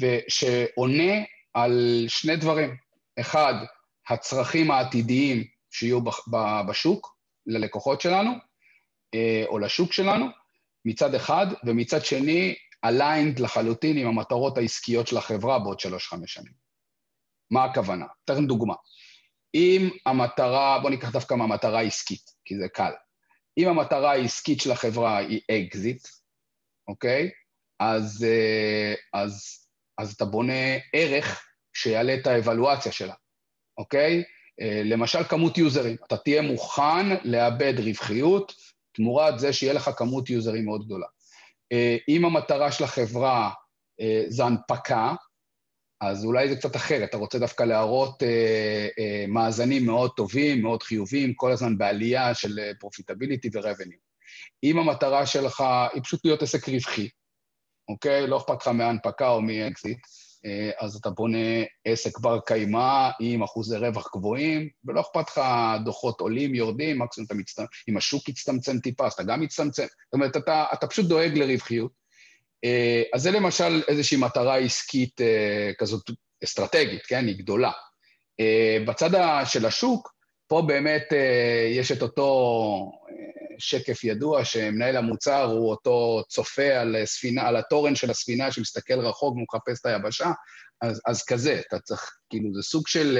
ושעונה 0.00 1.12
על 1.54 2.04
שני 2.08 2.36
דברים. 2.36 2.76
אחד, 3.20 3.54
הצרכים 4.08 4.70
העתידיים 4.70 5.44
שיהיו 5.70 6.00
בשוק 6.68 7.16
ללקוחות 7.46 8.00
שלנו, 8.00 8.30
אה, 9.14 9.44
או 9.46 9.58
לשוק 9.58 9.92
שלנו, 9.92 10.26
מצד 10.84 11.14
אחד, 11.14 11.46
ומצד 11.64 12.04
שני, 12.04 12.54
aligned 12.86 13.42
לחלוטין 13.42 13.98
עם 13.98 14.06
המטרות 14.06 14.58
העסקיות 14.58 15.06
של 15.06 15.16
החברה 15.16 15.58
בעוד 15.58 15.80
שלוש-חמש 15.80 16.34
שנים. 16.34 16.52
מה 17.50 17.64
הכוונה? 17.64 18.06
אתן 18.24 18.46
דוגמה. 18.46 18.74
אם 19.54 19.90
המטרה, 20.06 20.78
בוא 20.82 20.90
ניקח 20.90 21.10
דווקא 21.10 21.34
מהמטרה 21.34 21.78
העסקית, 21.78 22.30
כי 22.44 22.58
זה 22.58 22.68
קל. 22.68 22.92
אם 23.58 23.68
המטרה 23.68 24.12
העסקית 24.12 24.60
של 24.60 24.70
החברה 24.70 25.16
היא 25.16 25.40
אקזיט, 25.50 26.08
אוקיי? 26.88 27.30
אז, 27.80 28.26
אה, 28.28 28.94
אז, 29.12 29.61
אז 30.02 30.12
אתה 30.12 30.24
בונה 30.24 30.76
ערך 30.92 31.44
שיעלה 31.72 32.14
את 32.14 32.26
האבלואציה 32.26 32.92
שלה, 32.92 33.14
אוקיי? 33.78 34.22
אה, 34.60 34.82
למשל 34.84 35.24
כמות 35.24 35.58
יוזרים. 35.58 35.96
אתה 36.06 36.16
תהיה 36.16 36.42
מוכן 36.42 37.08
לאבד 37.24 37.74
רווחיות 37.78 38.54
תמורת 38.92 39.38
זה 39.38 39.52
שיהיה 39.52 39.72
לך 39.72 39.90
כמות 39.96 40.30
יוזרים 40.30 40.64
מאוד 40.64 40.84
גדולה. 40.84 41.06
אה, 41.72 41.96
אם 42.08 42.24
המטרה 42.24 42.72
של 42.72 42.84
החברה 42.84 43.50
זה 44.28 44.44
הנפקה, 44.44 45.14
אז 46.00 46.24
אולי 46.24 46.48
זה 46.48 46.56
קצת 46.56 46.76
אחרת, 46.76 47.08
אתה 47.08 47.16
רוצה 47.16 47.38
דווקא 47.38 47.62
להראות 47.62 48.22
אה, 48.22 48.88
אה, 48.98 49.24
מאזנים 49.28 49.86
מאוד 49.86 50.10
טובים, 50.16 50.62
מאוד 50.62 50.82
חיוביים, 50.82 51.34
כל 51.34 51.52
הזמן 51.52 51.78
בעלייה 51.78 52.34
של 52.34 52.58
profitability 52.80 53.48
ו-revenue. 53.52 53.98
אם 54.64 54.78
המטרה 54.78 55.26
שלך 55.26 55.64
היא 55.92 56.02
פשוט 56.02 56.24
להיות 56.24 56.42
עסק 56.42 56.68
רווחי, 56.68 57.08
אוקיי? 57.88 58.26
לא 58.26 58.36
אכפת 58.36 58.62
לך 58.62 58.68
מהנפקה 58.68 59.28
או 59.28 59.42
מאקזיט, 59.42 59.98
אה, 60.46 60.70
אז 60.80 60.96
אתה 60.96 61.10
בונה 61.10 61.38
עסק 61.84 62.18
בר 62.18 62.38
קיימא 62.46 63.10
עם 63.20 63.42
אחוזי 63.42 63.76
רווח 63.76 64.10
גבוהים, 64.16 64.68
ולא 64.84 65.00
אכפת 65.00 65.28
לך 65.28 65.40
דוחות 65.84 66.20
עולים, 66.20 66.54
יורדים, 66.54 66.98
מקסימום 66.98 67.26
אתה 67.26 67.34
מצטמצם, 67.34 67.64
אם 67.88 67.96
השוק 67.96 68.28
יצטמצם 68.28 68.78
טיפה, 68.78 69.06
אז 69.06 69.12
אתה 69.12 69.22
גם 69.22 69.40
מצטמצם. 69.40 69.82
זאת 69.82 70.12
אומרת, 70.12 70.36
אתה, 70.36 70.64
אתה 70.72 70.86
פשוט 70.86 71.06
דואג 71.06 71.38
לרווחיות. 71.38 71.92
אה, 72.64 73.02
אז 73.14 73.22
זה 73.22 73.30
למשל 73.30 73.82
איזושהי 73.88 74.16
מטרה 74.16 74.56
עסקית 74.56 75.20
אה, 75.20 75.70
כזאת 75.78 76.10
אסטרטגית, 76.44 77.06
כן? 77.06 77.26
היא 77.26 77.38
גדולה. 77.38 77.72
בצד 78.86 79.10
של 79.44 79.66
השוק, 79.66 80.12
פה 80.46 80.62
באמת 80.62 81.02
יש 81.70 81.92
את 81.92 82.02
אותו 82.02 82.92
שקף 83.62 84.04
ידוע 84.04 84.44
שמנהל 84.44 84.96
המוצר 84.96 85.44
הוא 85.44 85.70
אותו 85.70 86.22
צופה 86.28 86.80
על 86.80 86.96
ספינה, 87.04 87.42
על 87.42 87.56
התורן 87.56 87.94
של 87.94 88.10
הספינה 88.10 88.52
שמסתכל 88.52 89.00
רחוק 89.00 89.36
ומחפש 89.36 89.80
את 89.80 89.86
היבשה, 89.86 90.30
אז, 90.80 91.00
אז 91.06 91.24
כזה, 91.24 91.60
אתה 91.68 91.78
צריך, 91.78 92.12
כאילו, 92.30 92.54
זה 92.54 92.62
סוג 92.62 92.88
של, 92.88 93.18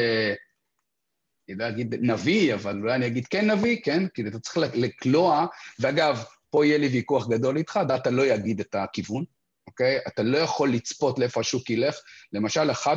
אני 1.49 1.59
לא 1.59 1.69
אגיד 1.69 1.95
נביא, 2.01 2.55
אבל 2.55 2.79
אולי 2.81 2.95
אני 2.95 3.07
אגיד 3.07 3.27
כן 3.27 3.51
נביא, 3.51 3.77
כן? 3.85 4.03
כאילו, 4.15 4.29
אתה 4.29 4.39
צריך 4.39 4.57
לקלוע, 4.75 5.47
ואגב, 5.79 6.25
פה 6.51 6.67
יהיה 6.67 6.79
לי 6.79 6.87
ויכוח 6.89 7.29
גדול 7.29 7.57
איתך, 7.57 7.81
דאטה 7.89 8.11
לא 8.11 8.27
יגיד 8.27 8.61
את 8.61 8.75
הכיוון, 8.75 9.25
אוקיי? 9.67 9.99
אתה 10.09 10.23
לא 10.23 10.39
יכול 10.39 10.73
לצפות 10.73 11.19
לאיפה 11.19 11.41
השוק 11.41 11.71
ילך. 11.71 11.97
למשל, 12.33 12.71
אחד 12.71 12.97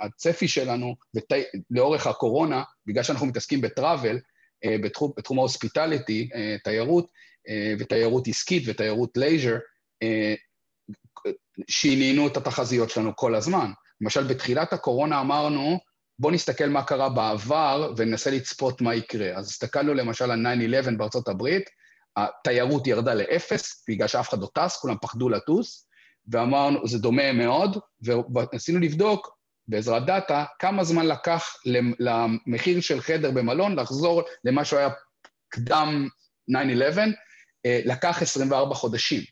הצפי 0.00 0.48
שלנו 0.48 0.94
לאורך 1.70 2.06
הקורונה, 2.06 2.62
בגלל 2.86 3.02
שאנחנו 3.02 3.26
מתעסקים 3.26 3.60
ב 3.60 3.67
travel, 3.67 4.14
אה, 4.16 4.20
בתחום, 4.66 5.12
בתחום 5.16 5.38
ה 5.38 5.45
hospitality, 5.45 6.28
אה, 6.34 6.56
תיירות, 6.64 7.10
אה, 7.48 7.74
ותיירות 7.78 8.28
עסקית 8.28 8.62
ותיירות 8.66 9.10
leisure, 9.16 9.56
שינינו 11.68 12.26
את 12.26 12.36
התחזיות 12.36 12.90
שלנו 12.90 13.16
כל 13.16 13.34
הזמן. 13.34 13.70
למשל, 14.00 14.26
בתחילת 14.26 14.72
הקורונה 14.72 15.20
אמרנו, 15.20 15.78
בואו 16.18 16.32
נסתכל 16.32 16.68
מה 16.68 16.82
קרה 16.82 17.08
בעבר 17.08 17.92
וננסה 17.96 18.30
לצפות 18.30 18.80
מה 18.80 18.94
יקרה. 18.94 19.36
אז 19.36 19.48
הסתכלנו 19.48 19.94
למשל 19.94 20.30
על 20.30 20.46
9-11 20.86 20.96
בארצות 20.96 21.28
הברית, 21.28 21.70
התיירות 22.16 22.86
ירדה 22.86 23.14
לאפס, 23.14 23.84
בגלל 23.88 24.08
שאף 24.08 24.28
אחד 24.28 24.38
לא 24.40 24.48
טס, 24.54 24.76
כולם 24.76 24.96
פחדו 25.02 25.28
לטוס, 25.28 25.86
ואמרנו, 26.28 26.88
זה 26.88 26.98
דומה 26.98 27.32
מאוד, 27.32 27.78
וניסינו 28.02 28.78
לבדוק 28.78 29.39
בעזרת 29.70 30.06
data 30.06 30.44
כמה 30.58 30.84
זמן 30.84 31.06
לקח 31.06 31.56
למחיר 31.98 32.80
של 32.80 33.00
חדר 33.00 33.30
במלון 33.30 33.78
לחזור 33.78 34.22
למה 34.44 34.64
שהוא 34.64 34.78
היה 34.78 34.88
קדם 35.48 36.08
9-11, 36.50 36.54
אה, 37.66 37.80
לקח 37.84 38.22
24 38.22 38.74
חודשים, 38.74 39.22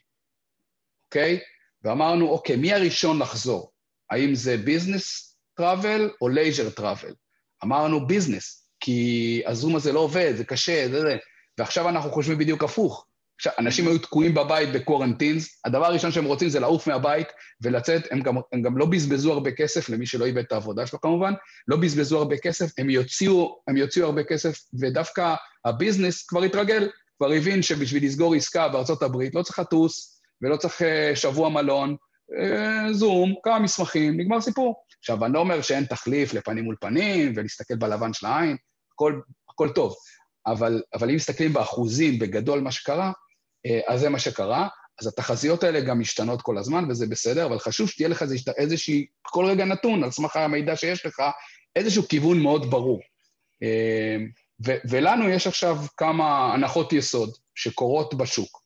אוקיי? 1.07 1.40
ואמרנו, 1.85 2.29
אוקיי, 2.29 2.57
מי 2.57 2.72
הראשון 2.72 3.18
לחזור? 3.18 3.72
האם 4.11 4.35
זה 4.35 4.57
business 4.57 5.37
travel 5.55 6.11
או 6.20 6.29
leisure 6.29 6.71
travel? 6.71 7.14
אמרנו 7.64 8.07
business, 8.07 8.71
כי 8.81 9.42
הזום 9.46 9.77
הזה 9.77 9.92
לא 9.92 10.01
עובד, 10.01 10.33
זה 10.37 10.44
קשה, 10.44 10.88
זה 10.90 11.01
זה. 11.01 11.16
ועכשיו 11.59 11.88
אנחנו 11.88 12.11
חושבים 12.11 12.38
בדיוק 12.38 12.64
הפוך. 12.64 13.07
עכשיו, 13.38 13.53
אנשים 13.59 13.88
היו 13.88 13.98
תקועים 13.98 14.35
בבית 14.35 14.72
ב 14.73 14.79
quarantines, 14.79 15.61
הדבר 15.64 15.87
הראשון 15.87 16.12
שהם 16.12 16.24
רוצים 16.24 16.48
זה 16.48 16.61
לעוף 16.61 16.87
מהבית 16.87 17.29
ולצאת, 17.62 18.03
הם 18.11 18.20
גם, 18.20 18.37
הם 18.53 18.62
גם 18.62 18.79
לא 18.79 18.87
בזבזו 18.87 19.33
הרבה 19.33 19.51
כסף, 19.51 19.88
למי 19.88 20.07
שלא 20.07 20.24
איבד 20.24 20.42
את 20.44 20.53
העבודה 20.53 20.87
שלו 20.87 21.01
כמובן, 21.01 21.33
לא 21.68 21.77
בזבזו 21.77 22.18
הרבה 22.18 22.37
כסף, 22.37 22.79
הם 22.79 22.90
יוציאו, 22.90 23.59
הם 23.68 23.77
יוציאו 23.77 24.07
הרבה 24.07 24.24
כסף, 24.24 24.59
ודווקא 24.81 25.35
ה 25.64 25.71
business 25.71 26.27
כבר 26.27 26.42
התרגל, 26.42 26.88
כבר 27.18 27.33
הבין 27.33 27.62
שבשביל 27.62 28.05
לסגור 28.05 28.35
עסקה 28.35 28.68
בארצות 28.68 29.03
הברית 29.03 29.35
לא 29.35 29.42
צריך 29.42 29.59
לטוס, 29.59 30.20
ולא 30.42 30.57
צריך 30.57 30.81
אה, 30.81 31.16
שבוע 31.16 31.48
מלון, 31.48 31.96
אה, 32.31 32.92
זום, 32.92 33.35
כמה 33.42 33.59
מסמכים, 33.59 34.20
נגמר 34.20 34.40
סיפור. 34.40 34.85
עכשיו, 34.98 35.24
אני 35.24 35.33
לא 35.33 35.38
אומר 35.38 35.62
שאין 35.62 35.85
תחליף 35.85 36.35
לפנים 36.35 36.64
מול 36.64 36.77
פנים, 36.81 37.33
ולהסתכל 37.37 37.77
בלבן 37.77 38.12
של 38.12 38.27
העין, 38.27 38.57
הכל, 38.92 39.20
הכל 39.51 39.68
טוב. 39.68 39.94
אבל, 40.46 40.83
אבל 40.94 41.11
אם 41.11 41.16
מסתכלים 41.16 41.53
באחוזים, 41.53 42.18
בגדול 42.18 42.61
מה 42.61 42.70
שקרה, 42.70 43.07
אה, 43.07 43.12
אז 43.87 44.00
זה 44.00 44.09
מה 44.09 44.18
שקרה. 44.18 44.68
אז 45.00 45.07
התחזיות 45.07 45.64
האלה 45.64 45.81
גם 45.81 46.00
משתנות 46.00 46.42
כל 46.42 46.59
הזמן, 46.59 46.85
וזה 46.90 47.07
בסדר, 47.07 47.46
אבל 47.46 47.59
חשוב 47.59 47.88
שתהיה 47.88 48.09
לך 48.09 48.24
איזושהי, 48.57 49.07
כל 49.22 49.44
רגע 49.44 49.64
נתון, 49.64 50.04
על 50.04 50.11
סמך 50.11 50.37
המידע 50.37 50.76
שיש 50.76 51.07
לך, 51.07 51.22
איזשהו 51.76 52.09
כיוון 52.09 52.40
מאוד 52.40 52.70
ברור. 52.70 53.00
אה, 53.62 54.16
ו- 54.66 54.78
ולנו 54.90 55.28
יש 55.28 55.46
עכשיו 55.46 55.76
כמה 55.96 56.54
הנחות 56.54 56.92
יסוד 56.92 57.31
שקורות 57.54 58.14
בשוק, 58.14 58.62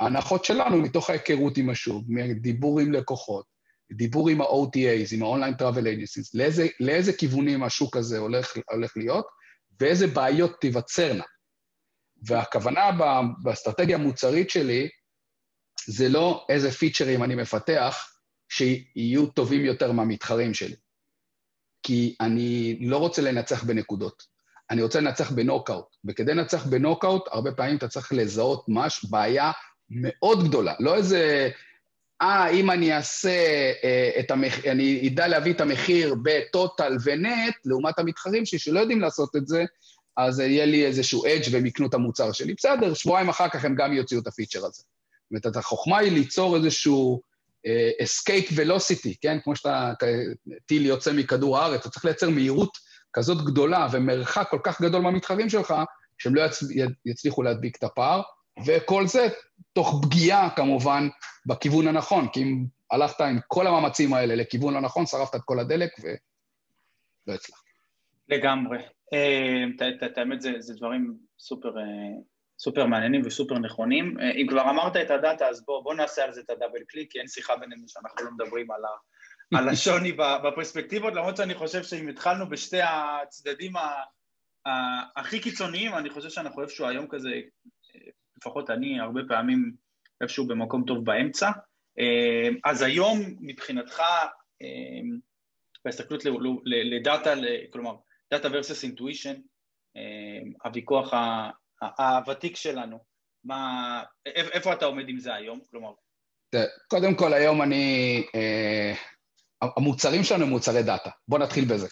וההנחות 0.00 0.44
שלנו 0.44 0.76
מתוך 0.76 1.10
ההיכרות 1.10 1.56
עם 1.56 1.70
השוק, 1.70 2.04
מדיבור 2.08 2.80
עם 2.80 2.92
לקוחות, 2.92 3.44
דיבור 3.92 4.28
עם 4.28 4.40
ה-OTAs, 4.40 5.14
עם 5.14 5.22
ה-Online 5.22 5.60
Travel 5.60 5.84
Agencies, 5.84 6.30
לאיזה, 6.34 6.66
לאיזה 6.80 7.12
כיוונים 7.12 7.62
השוק 7.62 7.96
הזה 7.96 8.18
הולך, 8.18 8.56
הולך 8.70 8.96
להיות, 8.96 9.26
ואיזה 9.80 10.06
בעיות 10.06 10.60
תיווצרנה. 10.60 11.24
והכוונה 12.22 12.90
באסטרטגיה 13.42 13.96
המוצרית 13.96 14.50
שלי 14.50 14.88
זה 15.86 16.08
לא 16.08 16.46
איזה 16.48 16.70
פיצ'רים 16.70 17.22
אני 17.22 17.34
מפתח 17.34 18.12
שיהיו 18.48 19.26
טובים 19.26 19.64
יותר 19.64 19.92
מהמתחרים 19.92 20.54
שלי. 20.54 20.76
כי 21.82 22.16
אני 22.20 22.78
לא 22.80 22.98
רוצה 22.98 23.22
לנצח 23.22 23.64
בנקודות, 23.64 24.22
אני 24.70 24.82
רוצה 24.82 25.00
לנצח 25.00 25.30
בנוקאוט. 25.30 25.96
וכדי 26.04 26.34
לנצח 26.34 26.66
בנוקאוט, 26.66 27.28
הרבה 27.30 27.52
פעמים 27.52 27.76
אתה 27.76 27.88
צריך 27.88 28.12
לזהות 28.12 28.64
מש 28.68 29.04
בעיה 29.10 29.52
מאוד 29.90 30.48
גדולה. 30.48 30.74
לא 30.80 30.94
איזה 30.96 31.50
אה, 32.22 32.50
אם 32.50 32.70
אני 32.70 32.96
אעשה 32.96 33.72
אה, 33.84 34.10
את 34.20 34.30
המחיר, 34.30 34.72
אני 34.72 35.08
אדע 35.08 35.28
להביא 35.28 35.52
את 35.52 35.60
המחיר 35.60 36.14
בטוטל 36.22 36.96
ונט, 37.04 37.54
לעומת 37.64 37.98
המתחרים 37.98 38.46
שלי 38.46 38.58
שלא 38.58 38.80
יודעים 38.80 39.00
לעשות 39.00 39.36
את 39.36 39.48
זה, 39.48 39.64
אז 40.18 40.40
יהיה 40.40 40.66
לי 40.66 40.86
איזשהו 40.86 41.26
אדג' 41.26 41.48
והם 41.52 41.66
יקנו 41.66 41.86
את 41.86 41.94
המוצר 41.94 42.32
שלי. 42.32 42.54
בסדר, 42.54 42.94
שבועיים 42.94 43.28
אחר 43.28 43.48
כך 43.48 43.64
הם 43.64 43.74
גם 43.74 43.92
יוציאו 43.92 44.20
את 44.20 44.26
הפיצ'ר 44.26 44.58
הזה. 44.58 44.82
זאת 45.32 45.46
אומרת, 45.46 45.56
החוכמה 45.56 45.98
היא 45.98 46.12
ליצור 46.12 46.56
איזשהו 46.56 47.20
uh, 47.66 48.04
escape 48.04 48.52
velocity, 48.52 49.14
כן? 49.20 49.38
כמו 49.44 49.56
שאתה, 49.56 49.92
טיל 50.66 50.86
יוצא 50.86 51.12
מכדור 51.12 51.58
הארץ, 51.58 51.80
אתה 51.80 51.90
צריך 51.90 52.04
לייצר 52.04 52.30
מהירות 52.30 52.78
כזאת 53.12 53.44
גדולה 53.44 53.86
ומרחק 53.92 54.48
כל 54.50 54.58
כך 54.62 54.80
גדול 54.80 55.02
מהמתחרים 55.02 55.50
שלך, 55.50 55.74
שהם 56.18 56.34
לא 56.34 56.42
יצ... 56.42 56.62
יצליחו 57.06 57.42
להדביק 57.42 57.76
את 57.76 57.84
הפער, 57.84 58.22
וכל 58.66 59.06
זה 59.06 59.28
תוך 59.72 60.00
פגיעה 60.02 60.50
כמובן 60.56 61.08
בכיוון 61.46 61.88
הנכון, 61.88 62.28
כי 62.32 62.42
אם 62.42 62.64
הלכת 62.90 63.20
עם 63.20 63.38
כל 63.48 63.66
המאמצים 63.66 64.14
האלה 64.14 64.34
לכיוון 64.34 64.74
לא 64.74 64.80
נכון, 64.80 65.06
שרפת 65.06 65.34
את 65.34 65.40
כל 65.44 65.60
הדלק 65.60 65.90
ולא 65.98 67.34
הצלחת. 67.34 67.62
לגמרי. 68.28 68.78
אה, 69.12 69.64
את 70.06 70.18
האמת 70.18 70.40
זה, 70.40 70.74
דברים 70.76 71.14
סופר, 71.38 71.78
אה, 71.78 71.84
סופר 72.58 72.86
מעניינים 72.86 73.22
וסופר 73.24 73.58
נכונים. 73.58 74.20
אה, 74.20 74.30
אם 74.30 74.46
כבר 74.48 74.70
אמרת 74.70 74.96
את 74.96 75.10
הדאטה, 75.10 75.48
אז 75.48 75.64
בוא, 75.64 75.82
בוא 75.84 75.94
נעשה 75.94 76.24
על 76.24 76.32
זה 76.32 76.40
את 76.40 76.50
הדאבל 76.50 76.80
קליק, 76.88 77.12
כי 77.12 77.18
אין 77.18 77.28
שיחה 77.28 77.56
בינינו 77.56 77.88
שאנחנו 77.88 78.24
לא 78.24 78.30
מדברים 78.30 78.70
על, 78.70 78.84
ה, 78.84 79.58
על 79.58 79.68
השוני 79.72 80.12
בפרספקטיבות, 80.12 81.14
למרות 81.14 81.36
שאני 81.36 81.54
חושב 81.54 81.82
שאם 81.82 82.08
התחלנו 82.08 82.48
בשתי 82.48 82.80
הצדדים 82.82 83.72
הכי 85.16 85.40
קיצוניים, 85.40 85.94
אני 85.94 86.10
חושב 86.10 86.28
שאנחנו 86.28 86.62
איפשהו 86.62 86.86
היום 86.86 87.06
כזה 87.08 87.30
לפחות 88.36 88.70
אני 88.70 89.00
הרבה 89.00 89.20
פעמים 89.28 89.72
איפשהו 90.20 90.46
במקום 90.46 90.84
טוב 90.86 91.04
באמצע. 91.04 91.50
אה, 91.98 92.48
אז 92.64 92.82
היום 92.82 93.18
מבחינתך, 93.40 94.00
אה, 94.62 94.66
בהסתכלות 95.84 96.24
לדאטה, 96.64 97.34
כלומר, 97.72 97.94
דאטה 98.32 98.48
versus 98.48 98.84
intuition, 98.84 99.40
אה, 99.96 100.40
הוויכוח 100.64 101.12
הוותיק 101.98 102.56
שלנו, 102.56 102.98
מה, 103.44 104.02
איפה 104.26 104.72
אתה 104.72 104.84
עומד 104.84 105.08
עם 105.08 105.18
זה 105.18 105.34
היום? 105.34 105.60
כלומר... 105.70 105.92
קודם 106.88 107.14
כל, 107.14 107.32
היום 107.32 107.62
אני... 107.62 108.22
המוצרים 109.62 110.24
שלנו 110.24 110.44
הם 110.44 110.50
מוצרי 110.50 110.82
דאטה. 110.82 111.10
בואו 111.28 111.42
נתחיל 111.42 111.64
בזה. 111.64 111.88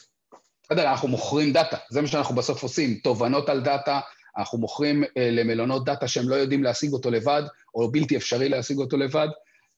בסדר, 0.62 0.90
אנחנו 0.90 1.08
מוכרים 1.08 1.52
דאטה, 1.52 1.76
זה 1.90 2.02
מה 2.02 2.08
שאנחנו 2.08 2.34
בסוף 2.34 2.62
עושים, 2.62 2.94
תובנות 2.94 3.48
על 3.48 3.60
דאטה, 3.60 4.00
אנחנו 4.38 4.58
מוכרים 4.58 5.04
אה, 5.04 5.30
למלונות 5.30 5.84
דאטה 5.84 6.08
שהם 6.08 6.28
לא 6.28 6.34
יודעים 6.34 6.62
להשיג 6.62 6.92
אותו 6.92 7.10
לבד, 7.10 7.42
או 7.74 7.92
בלתי 7.92 8.16
אפשרי 8.16 8.48
להשיג 8.48 8.78
אותו 8.78 8.96
לבד. 8.96 9.28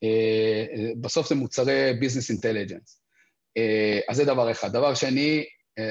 אה, 0.02 0.08
אה, 0.76 0.92
בסוף 1.00 1.28
זה 1.28 1.34
מוצרי 1.34 1.92
business 2.00 2.30
intelligence. 2.30 3.02
אה, 3.56 4.00
אז 4.08 4.16
זה 4.16 4.24
דבר 4.24 4.50
אחד. 4.50 4.72
דבר 4.72 4.94
שני, 4.94 5.38
אה, 5.38 5.44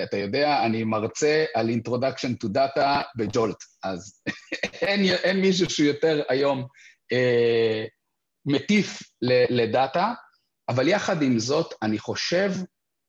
אתה 0.04 0.18
יודע, 0.18 0.66
אני 0.66 0.84
מרצה 0.84 1.46
על 1.56 1.70
Introduction 1.70 2.46
to 2.46 2.50
Data 2.56 3.04
ב 3.16 3.24
Jolt, 3.24 3.64
אז 3.84 4.22
אין, 4.82 5.06
אין 5.06 5.42
מישהו 5.42 5.70
שהוא 5.70 5.88
יותר 5.88 6.22
היום 6.30 6.68
אה, 7.12 7.86
מטיף 8.46 9.00
לדאטה, 9.50 10.14
אבל 10.70 10.88
יחד 10.88 11.22
עם 11.22 11.40
זאת, 11.40 11.74
אני 11.82 12.00
חושב, 12.00 12.52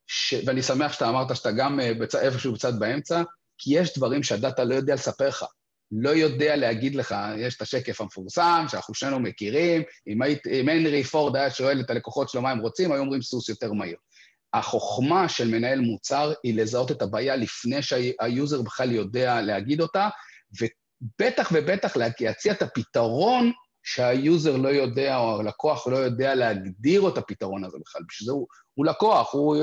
ש... 0.07 0.35
ואני 0.47 0.63
שמח 0.63 0.93
שאתה 0.93 1.09
אמרת 1.09 1.37
שאתה 1.37 1.53
גם 1.53 1.81
אה, 1.81 1.95
בצ... 1.95 2.15
איפשהו 2.15 2.55
קצת 2.55 2.75
באמצע, 2.75 3.23
כי 3.59 3.79
יש 3.79 3.99
דברים 3.99 4.23
שהדאטה 4.23 4.65
לא 4.65 4.75
יודע 4.75 4.95
לספר 4.95 5.29
לך. 5.29 5.45
לא 5.93 6.11
יודע 6.11 6.57
להגיד 6.57 6.95
לך, 6.95 7.15
יש 7.39 7.57
את 7.57 7.63
השקף 7.63 8.01
המפורסם, 8.01 8.65
שאנחנו 8.69 8.95
שנינו 8.95 9.21
מכירים, 9.21 9.83
אם, 10.07 10.23
היית, 10.23 10.47
אם 10.47 10.69
הנרי 10.69 11.05
פורד 11.05 11.37
היה 11.37 11.51
שואל 11.51 11.81
את 11.81 11.91
הלקוחות 11.91 12.29
שלו 12.29 12.43
מה 12.43 12.51
הם 12.51 12.59
רוצים, 12.59 12.93
היו 12.93 13.01
אומרים 13.01 13.23
סוס 13.23 13.49
יותר 13.49 13.73
מהיר. 13.73 13.97
החוכמה 14.59 15.29
של 15.29 15.49
מנהל 15.49 15.81
מוצר 15.81 16.33
היא 16.43 16.55
לזהות 16.55 16.91
את 16.91 17.03
הבעיה 17.03 17.37
לפני 17.37 17.83
שהיוזר 17.83 18.63
בכלל 18.63 18.93
יודע 18.93 19.41
להגיד 19.41 19.81
אותה, 19.81 20.09
ובטח 20.61 21.49
ובטח 21.53 21.97
להציע 21.97 22.53
את 22.53 22.63
הפתרון 22.63 23.53
שה 23.83 24.14
user 24.14 24.57
לא 24.57 24.69
יודע, 24.69 25.17
או 25.17 25.41
הלקוח 25.41 25.87
לא 25.87 25.97
יודע 25.97 26.35
להגדיר 26.35 27.09
את 27.09 27.19
הפתרון 27.19 27.65
הזה 27.65 27.79
בכלל. 27.81 28.03
בשביל 28.09 28.27
זה 28.27 28.33
הוא, 28.33 28.47
הוא 28.75 28.87
לקוח, 28.87 29.35
הוא, 29.35 29.57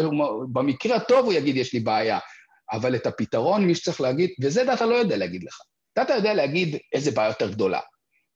במקרה 0.53 0.95
הטוב 0.95 1.25
הוא 1.25 1.33
יגיד, 1.33 1.57
יש 1.57 1.73
לי 1.73 1.79
בעיה, 1.79 2.19
אבל 2.71 2.95
את 2.95 3.07
הפתרון, 3.07 3.65
מי 3.65 3.75
שצריך 3.75 4.01
להגיד, 4.01 4.29
וזה 4.41 4.63
דאטה 4.63 4.85
לא 4.85 4.95
יודע 4.95 5.17
להגיד 5.17 5.43
לך. 5.43 5.57
דאטה 5.97 6.13
יודע 6.13 6.33
להגיד 6.33 6.77
איזה 6.93 7.11
בעיה 7.11 7.27
יותר 7.27 7.51
גדולה. 7.51 7.79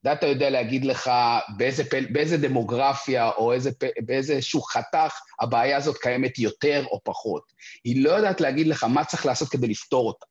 דאטה 0.04 0.28
יודע 0.28 0.50
להגיד 0.50 0.86
לך 0.86 1.12
באיזה, 1.58 1.90
פל, 1.90 2.06
באיזה 2.12 2.38
דמוגרפיה 2.38 3.30
או 3.30 3.54
איזה, 3.54 3.72
באיזשהו 4.06 4.62
חתך 4.62 5.20
הבעיה 5.42 5.78
הזאת 5.78 5.98
קיימת 5.98 6.40
יותר 6.40 6.86
או 6.92 7.00
פחות. 7.04 7.44
היא 7.84 8.04
לא 8.04 8.10
יודעת 8.10 8.42
להגיד 8.42 8.68
לך 8.68 8.84
מה 8.84 9.06
צריך 9.06 9.26
לעשות 9.26 9.50
כדי 9.50 9.68
לפתור 9.68 10.08
אותה. 10.08 10.26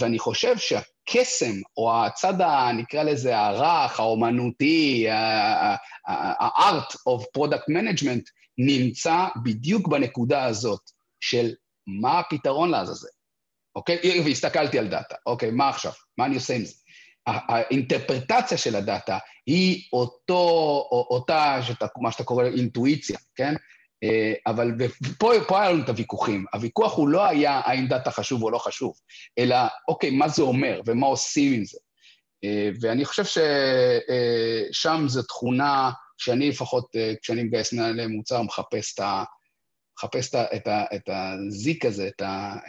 ואני 0.00 0.18
חושב 0.18 0.54
שהקסם, 0.58 1.52
או 1.76 2.04
הצד, 2.04 2.40
ה, 2.40 2.72
נקרא 2.72 3.02
לזה, 3.02 3.38
הרך, 3.38 4.00
האומנותי, 4.00 5.08
ה-art 5.10 6.94
of 6.94 7.22
product 7.38 7.64
management, 7.70 8.22
נמצא 8.58 9.26
בדיוק 9.44 9.88
בנקודה 9.88 10.44
הזאת 10.44 10.80
של 11.20 11.50
מה 11.86 12.18
הפתרון 12.18 12.70
לעזאזל, 12.70 13.08
אוקיי? 13.76 14.22
והסתכלתי 14.24 14.78
על 14.78 14.88
דאטה, 14.88 15.14
אוקיי, 15.26 15.50
מה 15.50 15.68
עכשיו? 15.68 15.92
מה 16.18 16.26
אני 16.26 16.34
עושה 16.34 16.54
עם 16.54 16.64
זה? 16.64 16.74
האינטרפרטציה 17.48 18.58
של 18.58 18.76
הדאטה 18.76 19.18
היא 19.46 19.88
אותו, 19.92 20.38
אותה, 20.90 21.58
שאתה, 21.62 21.86
מה 22.00 22.12
שאתה 22.12 22.24
קורא 22.24 22.44
אינטואיציה, 22.44 23.18
כן? 23.34 23.54
אה, 24.04 24.32
אבל 24.46 24.72
פה, 25.18 25.32
פה 25.48 25.60
היה 25.60 25.70
לנו 25.70 25.82
את 25.82 25.88
הוויכוחים. 25.88 26.44
הוויכוח 26.54 26.96
הוא 26.96 27.08
לא 27.08 27.26
היה 27.26 27.60
האם 27.64 27.86
דאטה 27.86 28.10
חשוב 28.10 28.42
או 28.42 28.50
לא 28.50 28.58
חשוב, 28.58 28.94
אלא 29.38 29.56
אוקיי, 29.88 30.10
מה 30.10 30.28
זה 30.28 30.42
אומר 30.42 30.80
ומה 30.86 31.06
עושים 31.06 31.52
עם 31.52 31.64
זה. 31.64 31.78
אה, 32.44 32.70
ואני 32.80 33.04
חושב 33.04 33.24
ששם 33.24 35.04
זו 35.06 35.22
תכונה 35.22 35.90
שאני 36.18 36.48
לפחות, 36.48 36.96
אה, 36.96 37.14
כשאני 37.22 37.42
מגייס 37.42 37.72
מנהלי 37.72 38.06
מוצר, 38.06 38.42
מחפש 38.42 38.94
את 38.94 39.00
ה... 39.00 39.24
מחפש 39.98 40.34
את, 40.34 40.66
ה, 40.66 40.84
את 40.94 41.08
הזיק 41.08 41.84
הזה, 41.84 42.08
את, 42.08 42.22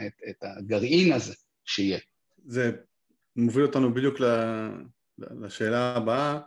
את, 0.08 0.14
את 0.30 0.44
הגרעין 0.44 1.14
הזה 1.14 1.34
שיהיה. 1.66 2.00
זה 2.46 2.72
מוביל 3.36 3.66
אותנו 3.66 3.94
בדיוק 3.94 4.16
לשאלה 5.18 5.96
הבאה. 5.96 6.40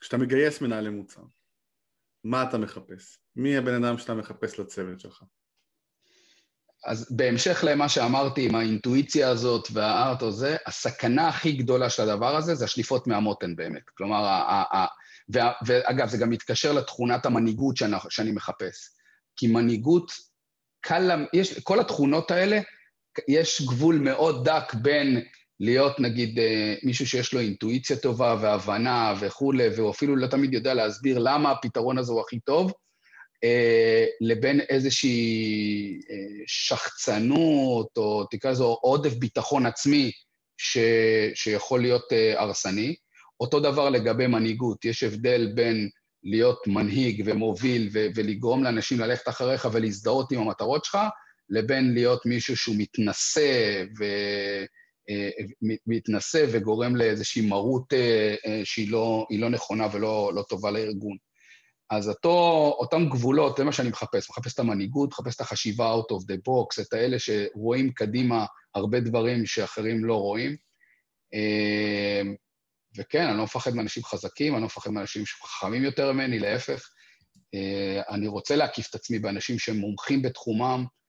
כשאתה 0.00 0.16
מגייס 0.16 0.60
מנהלי 0.60 0.90
מוצר, 0.90 1.22
מה 2.24 2.42
אתה 2.42 2.58
מחפש? 2.58 3.18
מי 3.36 3.56
הבן 3.56 3.84
אדם 3.84 3.98
שאתה 3.98 4.14
מחפש 4.14 4.58
לצוות 4.58 5.00
שלך? 5.00 5.22
אז 6.86 7.16
בהמשך 7.16 7.64
למה 7.66 7.88
שאמרתי 7.88 8.46
עם 8.46 8.54
האינטואיציה 8.54 9.28
הזאת 9.28 9.68
והארט 9.72 10.22
הזה, 10.22 10.56
הסכנה 10.66 11.28
הכי 11.28 11.52
גדולה 11.52 11.90
של 11.90 12.02
הדבר 12.02 12.36
הזה 12.36 12.54
זה 12.54 12.64
השליפות 12.64 13.06
מהמותן 13.06 13.56
באמת. 13.56 13.90
כלומר, 13.94 14.24
ה- 14.24 14.76
ה- 14.76 14.86
וה- 15.28 15.52
ואגב, 15.66 16.08
זה 16.08 16.18
גם 16.18 16.30
מתקשר 16.30 16.72
לתכונת 16.72 17.26
המנהיגות 17.26 17.76
שאני, 17.76 17.96
שאני 18.10 18.32
מחפש. 18.32 18.90
כי 19.36 19.46
מנהיגות, 19.46 20.12
קל, 20.80 21.26
יש, 21.32 21.58
כל 21.58 21.80
התכונות 21.80 22.30
האלה, 22.30 22.60
יש 23.28 23.62
גבול 23.62 23.98
מאוד 23.98 24.48
דק 24.48 24.74
בין 24.74 25.24
להיות 25.60 26.00
נגיד 26.00 26.38
אה, 26.38 26.74
מישהו 26.82 27.06
שיש 27.06 27.32
לו 27.32 27.40
אינטואיציה 27.40 27.96
טובה 27.96 28.36
והבנה 28.40 29.14
וכולי, 29.20 29.68
והוא 29.76 29.90
אפילו 29.90 30.16
לא 30.16 30.26
תמיד 30.26 30.54
יודע 30.54 30.74
להסביר 30.74 31.18
למה 31.18 31.50
הפתרון 31.50 31.98
הזה 31.98 32.12
הוא 32.12 32.20
הכי 32.20 32.40
טוב, 32.40 32.72
אה, 33.44 34.06
לבין 34.20 34.60
איזושהי 34.60 36.00
אה, 36.10 36.44
שחצנות, 36.46 37.88
או 37.96 38.24
תקרא 38.30 38.50
לזה 38.50 38.64
עודף 38.64 39.14
ביטחון 39.14 39.66
עצמי 39.66 40.10
ש, 40.58 40.78
שיכול 41.34 41.80
להיות 41.80 42.04
הרסני. 42.36 42.94
אותו 43.40 43.60
דבר 43.60 43.90
לגבי 43.90 44.26
מנהיגות, 44.26 44.84
יש 44.84 45.02
הבדל 45.02 45.52
בין 45.54 45.88
להיות 46.24 46.66
מנהיג 46.66 47.22
ומוביל 47.26 47.88
ו- 47.92 48.06
ולגרום 48.14 48.64
לאנשים 48.64 49.00
ללכת 49.00 49.28
אחריך 49.28 49.68
ולהזדהות 49.72 50.32
עם 50.32 50.40
המטרות 50.40 50.84
שלך, 50.84 50.98
לבין 51.50 51.94
להיות 51.94 52.26
מישהו 52.26 52.56
שהוא 52.56 52.76
מתנשא 52.78 53.84
ו- 53.98 54.64
אה, 55.10 55.30
מתנשא 55.86 56.46
וגורם 56.52 56.96
לאיזושהי 56.96 57.42
מרות 57.48 57.92
אה, 57.92 58.34
אה, 58.46 58.60
שהיא 58.64 58.92
לא, 58.92 59.26
לא 59.30 59.48
נכונה 59.48 59.86
ולא 59.92 60.32
לא 60.34 60.42
טובה 60.42 60.70
לארגון. 60.70 61.16
אז 61.90 62.08
אותו, 62.08 62.74
אותם 62.78 63.08
גבולות, 63.08 63.56
זה 63.56 63.64
מה 63.64 63.72
שאני 63.72 63.88
מחפש. 63.88 64.30
מחפש 64.30 64.54
את 64.54 64.58
המנהיגות, 64.58 65.08
מחפש 65.08 65.36
את 65.36 65.40
החשיבה 65.40 65.94
out 65.94 66.14
of 66.14 66.22
the 66.22 66.36
box, 66.36 66.82
את 66.82 66.92
האלה 66.92 67.16
שרואים 67.18 67.92
קדימה 67.92 68.46
הרבה 68.74 69.00
דברים 69.00 69.46
שאחרים 69.46 70.04
לא 70.04 70.14
רואים. 70.14 70.56
וכן, 72.98 73.26
אני 73.26 73.38
לא 73.38 73.44
מפחד 73.44 73.74
מאנשים 73.74 74.04
חזקים, 74.04 74.52
אני 74.52 74.60
לא 74.60 74.66
מפחד 74.66 74.90
מאנשים 74.90 75.26
שחכמים 75.26 75.84
יותר 75.84 76.12
ממני, 76.12 76.38
להפך. 76.38 76.88
אני 78.10 78.26
רוצה 78.26 78.56
להקיף 78.56 78.90
את 78.90 78.94
עצמי 78.94 79.18
באנשים 79.18 79.58
שהם 79.58 79.76
מומחים 79.76 80.22
בתחומם, 80.22 80.84
אה, 80.84 80.99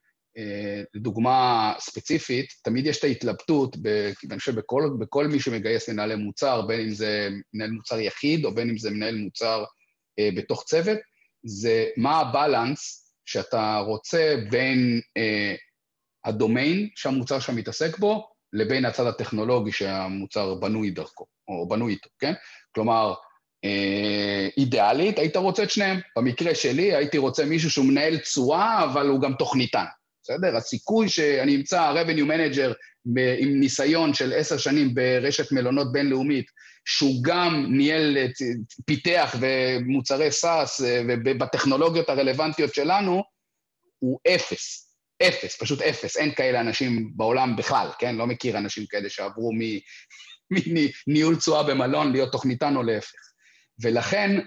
לדוגמה 0.93 1.73
ספציפית, 1.79 2.53
תמיד 2.63 2.85
יש 2.85 2.99
את 2.99 3.03
ההתלבטות, 3.03 3.77
אני 4.31 4.39
חושב, 4.39 4.55
בכל, 4.55 4.89
בכל 4.99 5.27
מי 5.27 5.39
שמגייס 5.39 5.89
מנהלי 5.89 6.15
מוצר, 6.15 6.61
בין 6.61 6.79
אם 6.79 6.89
זה 6.89 7.29
מנהל 7.53 7.71
מוצר 7.71 7.99
יחיד 7.99 8.45
או 8.45 8.55
בין 8.55 8.69
אם 8.69 8.77
זה 8.77 8.91
מנהל 8.91 9.15
מוצר 9.15 9.63
אה, 10.19 10.29
בתוך 10.35 10.63
צוות, 10.63 10.97
זה 11.43 11.87
מה 11.97 12.19
הבלנס 12.19 13.13
שאתה 13.25 13.77
רוצה 13.85 14.35
בין 14.49 15.01
אה, 15.17 15.55
הדומיין 16.25 16.89
שהמוצר 16.95 17.39
שם 17.39 17.55
מתעסק 17.55 17.97
בו, 17.97 18.27
לבין 18.53 18.85
הצד 18.85 19.05
הטכנולוגי 19.05 19.71
שהמוצר 19.71 20.55
בנוי 20.55 20.91
דרכו, 20.91 21.25
או 21.47 21.67
בנוי 21.67 21.93
איתו, 21.93 22.09
כן? 22.19 22.33
כלומר, 22.75 23.13
אה, 23.65 24.47
אידיאלית, 24.57 25.19
היית 25.19 25.35
רוצה 25.35 25.63
את 25.63 25.71
שניהם. 25.71 25.99
במקרה 26.17 26.55
שלי, 26.55 26.95
הייתי 26.95 27.17
רוצה 27.17 27.45
מישהו 27.45 27.71
שהוא 27.71 27.85
מנהל 27.85 28.17
תשואה, 28.17 28.83
אבל 28.83 29.07
הוא 29.07 29.21
גם 29.21 29.33
תוכניתן. 29.33 29.85
בסדר? 30.33 30.57
הסיכוי 30.57 31.09
שאני 31.09 31.55
אמצא 31.55 31.93
revenue 31.93 32.27
manager 32.27 32.73
עם 33.39 33.59
ניסיון 33.59 34.13
של 34.13 34.33
עשר 34.33 34.57
שנים 34.57 34.93
ברשת 34.93 35.51
מלונות 35.51 35.91
בינלאומית, 35.91 36.45
שהוא 36.85 37.23
גם 37.23 37.65
ניהל, 37.69 38.17
פיתח 38.85 39.35
ומוצרי 39.39 40.31
סאס 40.31 40.81
ובטכנולוגיות 41.07 42.09
הרלוונטיות 42.09 42.73
שלנו, 42.73 43.23
הוא 43.99 44.19
אפס. 44.35 44.87
אפס, 45.23 45.57
פשוט 45.61 45.81
אפס. 45.81 46.17
אין 46.17 46.31
כאלה 46.35 46.61
אנשים 46.61 47.11
בעולם 47.15 47.55
בכלל, 47.55 47.87
כן? 47.99 48.15
לא 48.15 48.27
מכיר 48.27 48.57
אנשים 48.57 48.85
כאלה 48.85 49.09
שעברו 49.09 49.51
מניהול 51.07 51.35
תשואה 51.35 51.63
במלון 51.63 52.11
להיות 52.11 52.31
תוכניתן 52.31 52.75
או 52.75 52.83
להפך. 52.83 53.30
ולכן 53.81 54.39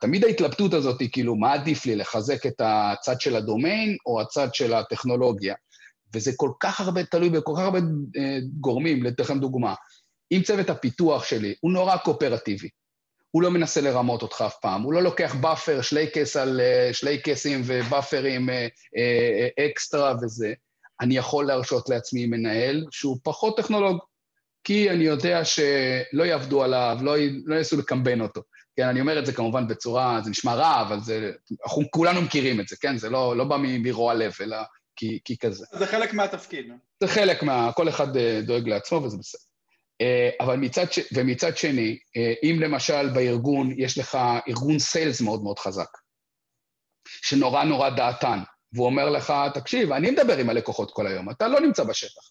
תמיד 0.00 0.24
ההתלבטות 0.24 0.74
הזאת 0.74 1.00
היא 1.00 1.08
כאילו, 1.12 1.36
מה 1.36 1.52
עדיף 1.52 1.86
לי, 1.86 1.96
לחזק 1.96 2.46
את 2.46 2.60
הצד 2.64 3.20
של 3.20 3.36
הדומיין 3.36 3.96
או 4.06 4.20
הצד 4.20 4.54
של 4.54 4.74
הטכנולוגיה? 4.74 5.54
וזה 6.14 6.32
כל 6.36 6.50
כך 6.60 6.80
הרבה, 6.80 7.04
תלוי 7.04 7.30
בכל 7.30 7.52
כך 7.56 7.62
הרבה 7.62 7.78
אה, 8.16 8.38
גורמים, 8.60 9.02
לתת 9.02 9.20
לכם 9.20 9.38
דוגמה. 9.38 9.74
אם 10.32 10.40
צוות 10.44 10.70
הפיתוח 10.70 11.24
שלי 11.24 11.54
הוא 11.60 11.72
נורא 11.72 11.96
קואופרטיבי, 11.96 12.68
הוא 13.30 13.42
לא 13.42 13.50
מנסה 13.50 13.80
לרמות 13.80 14.22
אותך 14.22 14.44
אף 14.46 14.56
פעם, 14.62 14.82
הוא 14.82 14.92
לא 14.92 15.02
לוקח 15.02 15.34
buffer, 15.34 15.82
שלייקס 15.82 16.36
על 16.36 16.60
אה, 16.60 16.90
שלייקסים 16.92 17.62
ובאפרים 17.64 18.50
אה, 18.50 19.66
אקסטרה 19.66 20.14
וזה, 20.22 20.52
אני 21.00 21.16
יכול 21.16 21.46
להרשות 21.46 21.88
לעצמי 21.88 22.26
מנהל 22.26 22.84
שהוא 22.90 23.18
פחות 23.22 23.56
טכנולוג, 23.56 23.98
כי 24.64 24.90
אני 24.90 25.04
יודע 25.04 25.44
שלא 25.44 26.24
יעבדו 26.24 26.62
עליו, 26.62 26.98
לא, 27.02 27.16
לא 27.44 27.56
ינסו 27.56 27.76
לקמבן 27.76 28.20
אותו. 28.20 28.42
כן, 28.76 28.88
אני 28.88 29.00
אומר 29.00 29.18
את 29.18 29.26
זה 29.26 29.32
כמובן 29.32 29.68
בצורה, 29.68 30.20
זה 30.24 30.30
נשמע 30.30 30.54
רע, 30.54 30.82
אבל 30.82 31.00
זה, 31.00 31.32
אנחנו 31.64 31.82
כולנו 31.90 32.22
מכירים 32.22 32.60
את 32.60 32.68
זה, 32.68 32.76
כן? 32.80 32.96
זה 32.96 33.10
לא, 33.10 33.36
לא 33.36 33.44
בא 33.44 33.56
מרוע 33.60 34.14
לב, 34.14 34.32
אלא 34.40 34.56
כי, 34.96 35.18
כי 35.24 35.38
כזה. 35.38 35.64
זה 35.72 35.86
חלק 35.86 36.14
מהתפקיד. 36.14 36.66
זה 37.00 37.08
חלק 37.08 37.42
מה... 37.42 37.72
כל 37.72 37.88
אחד 37.88 38.16
אה, 38.16 38.40
דואג 38.42 38.68
לעצמו 38.68 39.02
וזה 39.02 39.16
בסדר. 39.16 39.40
אה, 40.00 40.30
אבל 40.40 40.56
מצד, 40.56 40.92
ש... 40.92 40.98
ומצד 41.12 41.56
שני, 41.56 41.98
אה, 42.16 42.32
אם 42.42 42.56
למשל 42.60 43.08
בארגון 43.14 43.74
יש 43.76 43.98
לך 43.98 44.18
ארגון 44.48 44.78
סיילס 44.78 45.20
מאוד 45.20 45.42
מאוד 45.42 45.58
חזק, 45.58 45.88
שנורא 47.08 47.64
נורא 47.64 47.90
דעתן, 47.90 48.38
והוא 48.72 48.86
אומר 48.86 49.10
לך, 49.10 49.32
תקשיב, 49.54 49.92
אני 49.92 50.10
מדבר 50.10 50.38
עם 50.38 50.50
הלקוחות 50.50 50.90
כל 50.90 51.06
היום, 51.06 51.30
אתה 51.30 51.48
לא 51.48 51.60
נמצא 51.60 51.84
בשטח. 51.84 52.22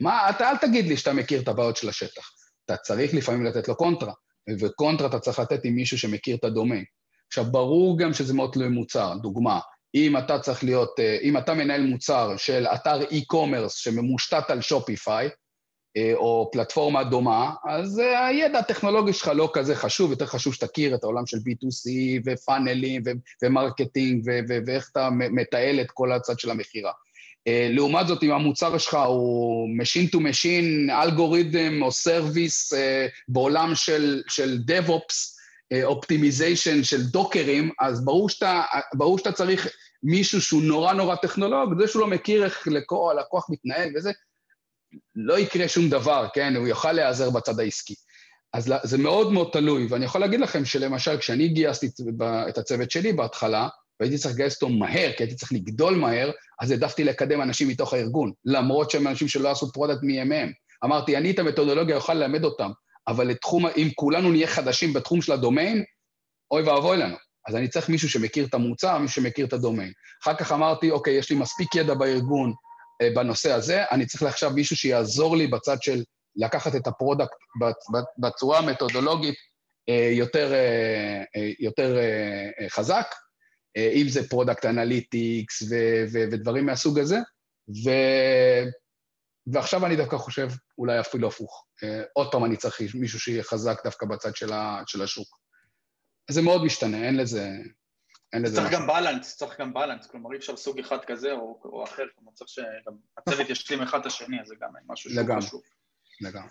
מה, 0.00 0.30
אתה 0.30 0.50
אל 0.50 0.56
תגיד 0.56 0.86
לי 0.86 0.96
שאתה 0.96 1.12
מכיר 1.12 1.40
את 1.40 1.48
הבעיות 1.48 1.76
של 1.76 1.88
השטח. 1.88 2.30
אתה 2.64 2.76
צריך 2.76 3.14
לפעמים 3.14 3.44
לתת 3.44 3.68
לו 3.68 3.76
קונטרה, 3.76 4.12
וקונטרה 4.60 5.08
אתה 5.08 5.18
צריך 5.18 5.38
לתת 5.38 5.64
עם 5.64 5.74
מישהו 5.74 5.98
שמכיר 5.98 6.36
את 6.36 6.44
הדומיין. 6.44 6.84
עכשיו, 7.26 7.44
ברור 7.44 7.98
גם 7.98 8.12
שזה 8.12 8.34
מאוד 8.34 8.50
תלוי 8.52 8.68
מוצר. 8.68 9.14
דוגמה, 9.22 9.60
אם 9.94 10.16
אתה 10.16 10.38
צריך 10.38 10.64
להיות, 10.64 11.00
אה, 11.00 11.18
אם 11.22 11.38
אתה 11.38 11.54
מנהל 11.54 11.86
מוצר 11.86 12.36
של 12.36 12.66
אתר 12.66 13.00
e-commerce 13.00 13.68
שמושתת 13.68 14.50
על 14.50 14.60
Shopify, 14.60 15.28
אה, 15.96 16.12
או 16.14 16.50
פלטפורמה 16.52 17.04
דומה, 17.04 17.54
אז 17.68 18.00
אה, 18.00 18.26
הידע 18.26 18.58
הטכנולוגי 18.58 19.12
שלך 19.12 19.30
לא 19.34 19.50
כזה 19.52 19.76
חשוב, 19.76 20.10
יותר 20.10 20.26
חשוב 20.26 20.54
שתכיר 20.54 20.94
את 20.94 21.04
העולם 21.04 21.26
של 21.26 21.36
B2C 21.36 21.90
ופאנלים 22.26 23.02
ו 23.42 23.50
marketing 23.50 24.22
ואיך 24.66 24.88
אתה 24.92 25.08
מתעל 25.10 25.80
את 25.80 25.90
כל 25.90 26.12
הצד 26.12 26.38
של 26.38 26.50
המכירה. 26.50 26.92
לעומת 27.48 28.06
זאת, 28.06 28.22
אם 28.22 28.30
המוצר 28.30 28.78
שלך 28.78 28.94
הוא 29.06 29.68
Machine 29.82 30.16
to 30.16 30.18
Machine, 30.18 30.92
אלגוריתם 30.92 31.82
או 31.82 31.92
service 31.92 32.72
בעולם 33.28 33.74
של, 33.74 34.22
של 34.28 34.58
DevOps, 34.68 35.34
optimization 35.84 36.84
של 36.84 37.02
דוקרים, 37.02 37.70
אז 37.80 38.04
ברור 38.04 38.28
שאתה, 38.28 38.62
ברור 38.94 39.18
שאתה 39.18 39.32
צריך 39.32 39.68
מישהו 40.02 40.40
שהוא 40.40 40.62
נורא 40.62 40.92
נורא 40.92 41.16
טכנולוג, 41.16 41.80
זה 41.80 41.88
שהוא 41.88 42.00
לא 42.00 42.06
מכיר 42.06 42.44
איך 42.44 42.68
הלקוח 43.10 43.46
מתנהל 43.50 43.88
וזה, 43.96 44.12
לא 45.14 45.38
יקרה 45.38 45.68
שום 45.68 45.88
דבר, 45.88 46.26
כן? 46.34 46.56
הוא 46.56 46.68
יוכל 46.68 46.92
להיעזר 46.92 47.30
בצד 47.30 47.60
העסקי. 47.60 47.94
אז 48.52 48.72
זה 48.82 48.98
מאוד 48.98 49.32
מאוד 49.32 49.50
תלוי, 49.52 49.86
ואני 49.90 50.04
יכול 50.04 50.20
להגיד 50.20 50.40
לכם 50.40 50.64
שלמשל, 50.64 51.18
כשאני 51.18 51.48
גייסתי 51.48 51.86
את 52.48 52.58
הצוות 52.58 52.90
שלי 52.90 53.12
בהתחלה, 53.12 53.68
והייתי 54.00 54.18
צריך 54.18 54.34
לגייס 54.34 54.54
אותו 54.54 54.68
מהר, 54.68 55.12
כי 55.16 55.22
הייתי 55.22 55.34
צריך 55.34 55.52
לגדול 55.52 55.94
מהר, 55.94 56.30
אז 56.60 56.70
העדפתי 56.70 57.04
לקדם 57.04 57.42
אנשים 57.42 57.68
מתוך 57.68 57.94
הארגון, 57.94 58.32
למרות 58.44 58.90
שהם 58.90 59.08
אנשים 59.08 59.28
שלא 59.28 59.50
עשו 59.50 59.72
product 59.72 60.02
מימיהם. 60.02 60.52
אמרתי, 60.84 61.16
אני 61.16 61.30
את 61.30 61.38
המתודולוגיה 61.38 61.96
אוכל 61.96 62.14
ללמד 62.14 62.44
אותם, 62.44 62.70
אבל 63.08 63.26
לתחום, 63.26 63.66
אם 63.66 63.88
כולנו 63.94 64.30
נהיה 64.30 64.46
חדשים 64.46 64.92
בתחום 64.92 65.22
של 65.22 65.32
הדומיין, 65.32 65.84
אוי 66.50 66.62
ואבוי 66.62 66.96
לנו. 66.96 67.16
אז 67.48 67.56
אני 67.56 67.68
צריך 67.68 67.88
מישהו 67.88 68.08
שמכיר 68.08 68.44
את 68.44 68.54
המוצר, 68.54 68.98
מישהו 68.98 69.22
שמכיר 69.22 69.46
את 69.46 69.52
הדומיין. 69.52 69.92
אחר 70.22 70.34
כך 70.34 70.52
אמרתי, 70.52 70.90
אוקיי, 70.90 71.14
יש 71.14 71.30
לי 71.30 71.36
מספיק 71.36 71.74
ידע 71.74 71.94
בארגון 71.94 72.52
אה, 73.02 73.08
בנושא 73.14 73.52
הזה, 73.52 73.84
אני 73.90 74.06
צריך 74.06 74.22
עכשיו 74.22 74.50
מישהו 74.50 74.76
שיעזור 74.76 75.36
לי 75.36 75.46
בצד 75.46 75.82
של 75.82 76.02
לקחת 76.36 76.76
את 76.76 76.86
ה 76.86 76.92
product 76.92 77.34
בצורה 78.18 78.58
המתודולוגית 78.58 79.34
אה, 79.88 80.10
יותר, 80.12 80.52
אה, 80.52 81.22
אה, 81.36 81.50
יותר 81.58 81.96
אה, 81.96 82.50
אה, 82.60 82.68
חזק, 82.68 83.14
אם 83.76 84.06
זה 84.08 84.28
product 84.28 84.64
analytics 84.64 85.62
ודברים 86.12 86.66
מהסוג 86.66 86.98
הזה, 86.98 87.18
ו... 87.68 87.90
ועכשיו 89.46 89.86
אני 89.86 89.96
דווקא 89.96 90.16
חושב, 90.16 90.48
אולי 90.78 91.00
אפילו 91.00 91.28
הפוך. 91.28 91.66
אה, 91.82 92.02
עוד 92.12 92.32
פעם 92.32 92.44
אני 92.44 92.56
צריך 92.56 92.94
מישהו 92.94 93.20
שיהיה 93.20 93.42
חזק 93.42 93.84
דווקא 93.84 94.06
בצד 94.06 94.36
של, 94.36 94.52
ה, 94.52 94.82
של 94.86 95.02
השוק. 95.02 95.38
זה 96.30 96.42
מאוד 96.42 96.64
משתנה, 96.64 97.06
אין 97.06 97.16
לזה... 97.16 97.50
אין 98.32 98.42
לזה 98.42 98.56
צריך 98.56 98.72
גם 98.72 98.86
balance, 98.86 99.36
צריך 99.36 99.60
גם 99.60 99.74
balance, 99.74 100.06
כלומר 100.06 100.32
אי 100.32 100.36
אפשר 100.36 100.56
סוג 100.56 100.78
אחד 100.78 101.04
כזה 101.06 101.32
או, 101.32 101.60
או 101.64 101.84
אחר, 101.84 102.02
כלומר 102.14 102.32
צריך 102.32 102.50
שגם 102.50 102.94
הצוות 103.18 103.50
ישלים 103.50 103.82
אחד 103.82 104.00
את 104.00 104.06
השני, 104.06 104.40
אז 104.40 104.46
זה 104.46 104.54
גם 104.60 104.68
משהו 104.86 105.10
שהוא 105.10 105.22
לגמרי, 105.22 105.42
חשוב. 105.42 105.62
לגמרי. 106.20 106.48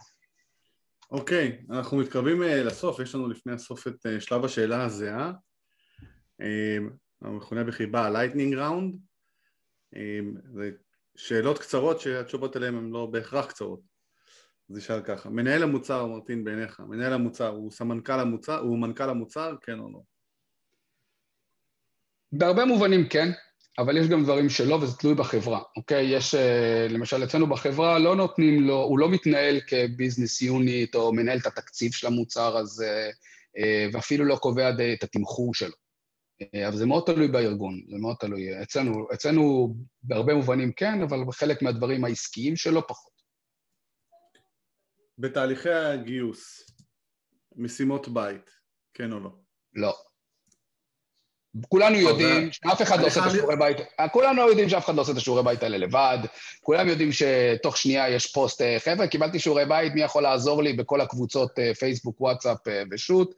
אוקיי, 1.12 1.62
אנחנו 1.70 1.98
מתקרבים 1.98 2.44
אה, 2.44 2.64
לסוף, 2.64 3.00
יש 3.00 3.16
לנו 3.16 3.30
לפני 3.30 3.54
הסוף 3.54 3.88
את 3.88 4.06
אה, 4.06 4.22
שלב 4.22 4.46
השאלה 4.46 4.84
הזהה, 4.84 5.32
המכונה 7.24 7.64
בחיבה 7.64 8.02
ה-Lightning 8.02 8.56
Round, 8.56 8.98
זה 10.54 10.72
שאלות 11.16 11.60
קצרות 11.60 12.00
שהתשובות 12.00 12.56
עליהן 12.56 12.76
הן 12.76 12.90
לא 12.90 13.06
בהכרח 13.06 13.46
קצרות. 13.46 13.80
אז 14.70 14.78
נשאל 14.78 15.02
ככה, 15.02 15.30
מנהל 15.30 15.64
המוצר, 15.64 16.06
מרטין 16.06 16.44
בעיניך, 16.44 16.80
מנהל 16.80 17.14
המוצר 17.14 17.48
הוא 17.48 17.72
סמנכ"ל 17.72 18.20
המוצר, 18.20 18.60
הוא 18.60 18.80
מנכ"ל 18.80 19.10
המוצר, 19.10 19.56
כן 19.62 19.80
או 19.80 19.92
לא? 19.92 20.00
בהרבה 22.32 22.66
מובנים 22.66 23.10
כן, 23.10 23.30
אבל 23.78 23.98
יש 23.98 24.08
גם 24.08 24.24
דברים 24.24 24.50
שלא, 24.50 24.76
וזה 24.76 24.98
תלוי 24.98 25.16
בחברה, 25.16 25.62
אוקיי? 25.78 26.06
יש, 26.06 26.36
אה, 26.36 26.88
למשל, 26.90 27.24
אצלנו 27.24 27.48
בחברה 27.48 28.00
לא 28.00 28.16
נותנים 28.16 28.62
לו, 28.62 28.76
הוא 28.76 29.00
לא 29.00 29.10
מתנהל 29.10 29.60
כביזנס 29.68 30.42
יוניט 30.42 30.96
או 30.96 31.14
מנהל 31.14 31.38
את 31.38 31.46
התקציב 31.46 31.92
של 31.92 32.08
המוצר 32.08 32.58
הזה, 32.58 33.10
אה, 33.58 33.88
ואפילו 33.94 34.26
לא 34.26 34.36
קובע 34.36 34.70
את 34.94 35.04
התמחור 35.04 35.54
שלו. 35.54 35.83
אה, 36.56 36.68
אבל 36.68 36.78
זה 36.78 36.86
מאוד 36.86 37.04
תלוי 37.06 37.28
בארגון, 37.28 37.82
זה 37.90 37.98
מאוד 37.98 38.16
תלוי. 38.20 38.64
אצלנו, 38.64 39.08
אצלנו 39.14 39.74
בהרבה 40.04 40.34
מובנים 40.34 40.72
כן, 40.74 41.02
אבל 41.02 41.18
בחלק 41.28 41.62
מהדברים 41.62 42.06
העסקיים 42.06 42.56
שלו 42.56 42.88
פחות. 42.88 43.14
בתהליכי 45.18 45.74
הגיוס, 45.74 46.72
משימות 47.56 48.08
בית, 48.08 48.50
כן 48.94 49.12
או 49.12 49.20
לא? 49.20 49.30
לא. 49.74 49.94
כולנו 51.70 51.98
יודעים 51.98 52.52
שאף 52.52 52.82
אחד 52.82 53.00
לא 53.00 53.08
עושה 53.08 53.22
את 53.22 53.26
השיעורי 53.26 53.56
בית, 53.56 53.78
כולנו 54.12 54.50
יודעים 54.50 54.70
שאף 54.70 54.86
אחד 54.86 54.96
לא 54.96 55.02
עושה 55.02 55.12
את 55.12 55.18
השיעורי 55.18 55.44
בית 55.44 55.64
האלה 55.64 55.78
לבד, 55.78 56.18
כולם 56.62 56.88
יודעים 56.88 57.10
שתוך 57.12 57.78
שנייה 57.78 58.10
יש 58.10 58.28
פוסט, 58.32 58.62
אה, 58.62 58.78
חבר'ה, 58.80 59.08
קיבלתי 59.08 59.40
שיעורי 59.40 59.66
בית, 59.66 59.94
מי 59.94 60.02
יכול 60.02 60.24
לעזור 60.24 60.64
לי 60.64 60.74
בכל 60.74 61.02
הקבוצות 61.02 61.60
אה, 61.60 61.74
פייסבוק, 61.74 62.22
וואטסאפ 62.22 62.68
אה, 62.68 62.84
ושות, 62.92 63.34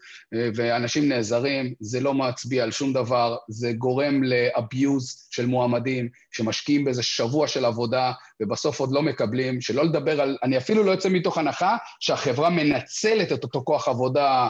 ואנשים 0.56 1.10
נעזרים, 1.10 1.74
זה 1.80 2.00
לא 2.00 2.14
מצביע 2.14 2.64
על 2.64 2.72
שום 2.72 2.94
דבר, 2.94 3.38
זה 3.48 3.72
גורם 3.74 4.24
לאביוז 4.24 5.28
של 5.32 5.46
מועמדים 5.46 6.10
שמשקיעים 6.32 6.86
באיזה 6.86 7.04
שבוע 7.04 7.48
של 7.48 7.66
עבודה 7.66 8.12
ובסוף 8.42 8.80
עוד 8.80 8.92
לא 8.92 9.02
מקבלים, 9.02 9.62
שלא 9.62 9.86
לדבר 9.86 10.22
על, 10.22 10.38
אני 10.44 10.58
אפילו 10.58 10.84
לא 10.84 10.92
יוצא 10.92 11.10
מתוך 11.10 11.38
הנחה 11.38 11.78
שהחברה 12.00 12.50
מנצלת 12.50 13.32
את 13.32 13.44
אותו 13.44 13.62
כוח 13.64 13.88
עבודה 13.88 14.50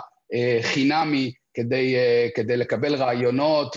חינמי 0.61 1.31
כדי, 1.55 1.95
uh, 1.95 2.31
כדי 2.35 2.57
לקבל 2.57 2.95
רעיונות 2.95 3.75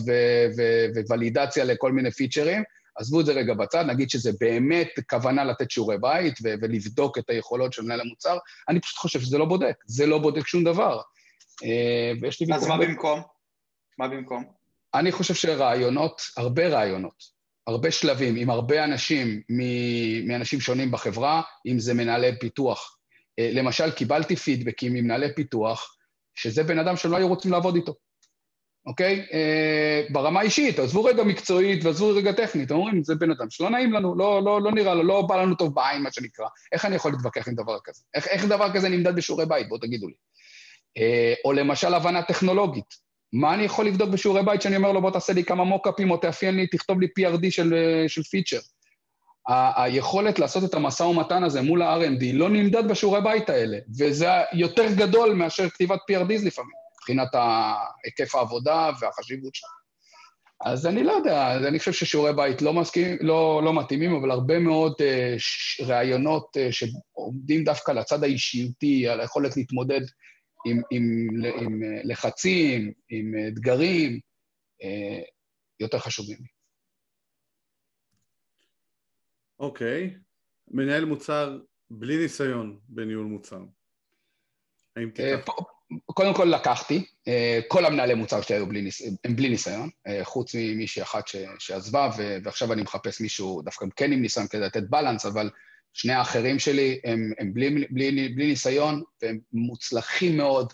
וולידציה 1.09 1.65
לכל 1.65 1.93
מיני 1.93 2.11
פיצ'רים. 2.11 2.63
עזבו 2.97 3.21
את 3.21 3.27
זה 3.27 3.33
רגע 3.33 3.55
בצד, 3.55 3.85
נגיד 3.87 4.11
שזה 4.11 4.31
באמת 4.41 4.89
כוונה 5.11 5.45
לתת 5.45 5.71
שיעורי 5.71 5.99
בית 5.99 6.35
ולבדוק 6.43 7.19
את 7.19 7.31
היכולות 7.31 7.73
של 7.73 7.83
מנהל 7.83 8.01
המוצר, 8.01 8.39
אני 8.69 8.81
פשוט 8.81 8.97
חושב 8.97 9.21
שזה 9.21 9.39
לא 9.39 9.45
בודק, 9.45 9.75
זה 9.87 10.07
לא 10.07 10.19
בודק 10.19 10.47
שום 10.47 10.65
דבר. 10.65 11.01
Uh, 11.63 11.67
ויש 12.23 12.41
לי... 12.41 12.55
אז 12.55 12.67
מה 12.67 12.79
במקום? 12.79 13.23
מה 13.99 14.09
במקום? 14.09 14.45
אני 14.95 15.13
חושב 15.13 15.35
שרעיונות, 15.35 16.23
הרבה 16.37 16.69
רעיונות, 16.69 17.25
הרבה 17.67 17.91
שלבים, 17.91 18.37
עם 18.37 18.51
הרבה 18.51 18.85
אנשים, 18.85 19.43
מאנשים 20.27 20.61
שונים 20.61 20.91
בחברה, 20.91 21.43
אם 21.67 21.79
זה 21.79 21.95
מנהלי 21.95 22.39
פיתוח. 22.39 22.99
Uh, 23.41 23.45
למשל, 23.53 23.91
קיבלתי 23.91 24.37
פידבקים 24.37 24.95
ממנהלי 24.95 25.35
פיתוח, 25.35 25.98
שזה 26.39 26.63
בן 26.63 26.79
אדם 26.79 26.97
שהם 26.97 27.11
לא 27.11 27.17
היו 27.17 27.29
רוצים 27.29 27.53
לעבוד 27.53 27.75
איתו, 27.75 27.95
אוקיי? 28.87 29.27
אה, 29.33 30.03
ברמה 30.11 30.41
האישית, 30.41 30.79
עזבו 30.79 31.05
רגע 31.05 31.25
מקצועית 31.25 31.85
ועזבו 31.85 32.09
רגע 32.09 32.33
טכנית, 32.33 32.71
אומרים, 32.71 33.05
זה 33.05 33.15
בן 33.15 33.31
אדם 33.31 33.51
שלא 33.51 33.71
נעים 33.71 33.93
לנו, 33.93 34.15
לא, 34.19 34.43
לא, 34.45 34.63
לא 34.63 34.73
נראה 34.73 34.95
לו, 34.95 35.03
לא 35.03 35.23
בא 35.23 35.43
לנו 35.43 35.55
טוב 35.55 35.75
בעין, 35.75 36.03
מה 36.03 36.13
שנקרא. 36.13 36.47
איך 36.73 36.85
אני 36.85 36.97
יכול 36.97 37.13
להתווכח 37.13 37.49
עם 37.49 37.55
דבר 37.55 37.79
כזה? 37.85 38.03
איך, 38.15 38.27
איך 38.29 38.45
דבר 38.45 38.73
כזה 38.73 38.89
נמדד 38.89 39.17
בשיעורי 39.17 39.47
בית? 39.47 39.69
בואו 39.69 39.81
תגידו 39.81 40.09
לי. 40.09 40.15
אה, 40.99 41.35
או 41.45 41.53
למשל 41.53 41.95
הבנה 41.95 42.23
טכנולוגית. 42.23 43.09
מה 43.33 43.55
אני 43.55 43.63
יכול 43.63 43.87
לבדוק 43.87 44.11
בשיעורי 44.11 44.43
בית 44.45 44.63
שאני 44.63 44.77
אומר 44.77 44.93
לו, 44.93 45.01
בוא 45.01 45.11
תעשה 45.11 45.33
לי 45.33 45.45
כמה 45.45 45.65
מוקאפים 45.65 46.11
או 46.11 46.17
תאפיין 46.17 46.57
לי, 46.57 46.67
תכתוב 46.67 47.01
לי 47.01 47.07
PRD 47.07 47.51
של, 47.51 47.75
אה, 47.75 48.09
של 48.09 48.23
פיצ'ר. 48.23 48.59
היכולת 49.49 50.39
לעשות 50.39 50.65
את 50.65 50.75
המשא 50.75 51.03
ומתן 51.03 51.45
הזה 51.45 51.63
מול 51.63 51.83
ה-R&D 51.83 52.25
לא 52.33 52.51
נמדד 52.51 52.89
בשיעורי 52.89 53.21
בית 53.21 53.51
האלה, 53.51 53.79
וזה 53.99 54.29
יותר 54.53 54.87
גדול 54.97 55.35
מאשר 55.35 55.69
כתיבת 55.69 55.99
PRDs 56.11 56.47
לפעמים, 56.47 56.73
מבחינת 56.95 57.29
היקף 58.05 58.35
העבודה 58.35 58.91
והחשיבות 59.01 59.55
שלה. 59.55 59.69
אז 60.65 60.87
אני 60.87 61.05
לא 61.05 61.13
יודע, 61.13 61.57
אני 61.69 61.79
חושב 61.79 61.93
ששיעורי 61.93 62.33
בית 62.33 62.63
לא, 62.63 62.73
מסכים, 62.73 63.17
לא, 63.21 63.63
לא 63.65 63.75
מתאימים, 63.75 64.15
אבל 64.15 64.31
הרבה 64.31 64.59
מאוד 64.59 64.93
uh, 64.93 65.85
רעיונות 65.85 66.57
uh, 66.57 66.73
שעומדים 66.73 67.65
דווקא 67.65 67.93
לצד 67.93 68.23
האישיותי, 68.23 69.09
על 69.09 69.21
היכולת 69.21 69.57
להתמודד 69.57 70.01
עם, 70.67 70.81
עם, 70.91 71.29
עם, 71.41 71.65
עם 71.65 71.81
לחצים, 72.05 72.93
עם 73.11 73.33
אתגרים, 73.49 74.21
uh, 74.83 75.25
יותר 75.81 75.99
חשובים 75.99 76.37
לי. 76.41 76.58
אוקיי. 79.61 80.15
מנהל 80.71 81.05
מוצר 81.05 81.59
בלי 81.91 82.17
ניסיון 82.17 82.79
בניהול 82.89 83.27
מוצר. 83.27 83.61
האם 84.97 85.11
תיקח? 85.11 85.55
קודם 86.07 86.35
כל 86.35 86.45
לקחתי, 86.45 87.05
אה, 87.29 87.61
כל 87.69 87.87
המנהלי 87.87 88.15
מוצר 88.15 88.41
שלי 88.41 88.57
היו 88.57 88.67
בלי 88.67 88.83
ניס... 88.83 89.03
הם 89.25 89.37
בלי 89.37 89.49
ניסיון, 89.49 89.91
אה, 90.07 90.25
חוץ 90.25 90.55
ממישהי 90.55 91.03
אחת 91.03 91.29
ש... 91.29 91.37
שעזבה, 91.59 92.11
ו... 92.19 92.37
ועכשיו 92.45 92.73
אני 92.73 92.83
מחפש 92.83 93.21
מישהו 93.21 93.63
דווקא 93.63 93.87
כן 93.97 94.13
עם 94.13 94.23
ניסיון 94.23 94.47
כדי 94.49 94.61
לתת 94.61 94.83
בלנס, 94.91 95.27
אבל 95.27 95.51
שני 95.93 96.13
האחרים 96.13 96.59
שלי 96.59 97.01
הם, 97.05 97.33
הם 97.39 97.55
בלי, 97.55 97.71
בלי, 97.91 98.29
בלי 98.29 98.47
ניסיון, 98.47 99.03
והם 99.23 99.39
מוצלחים 99.53 100.37
מאוד. 100.37 100.73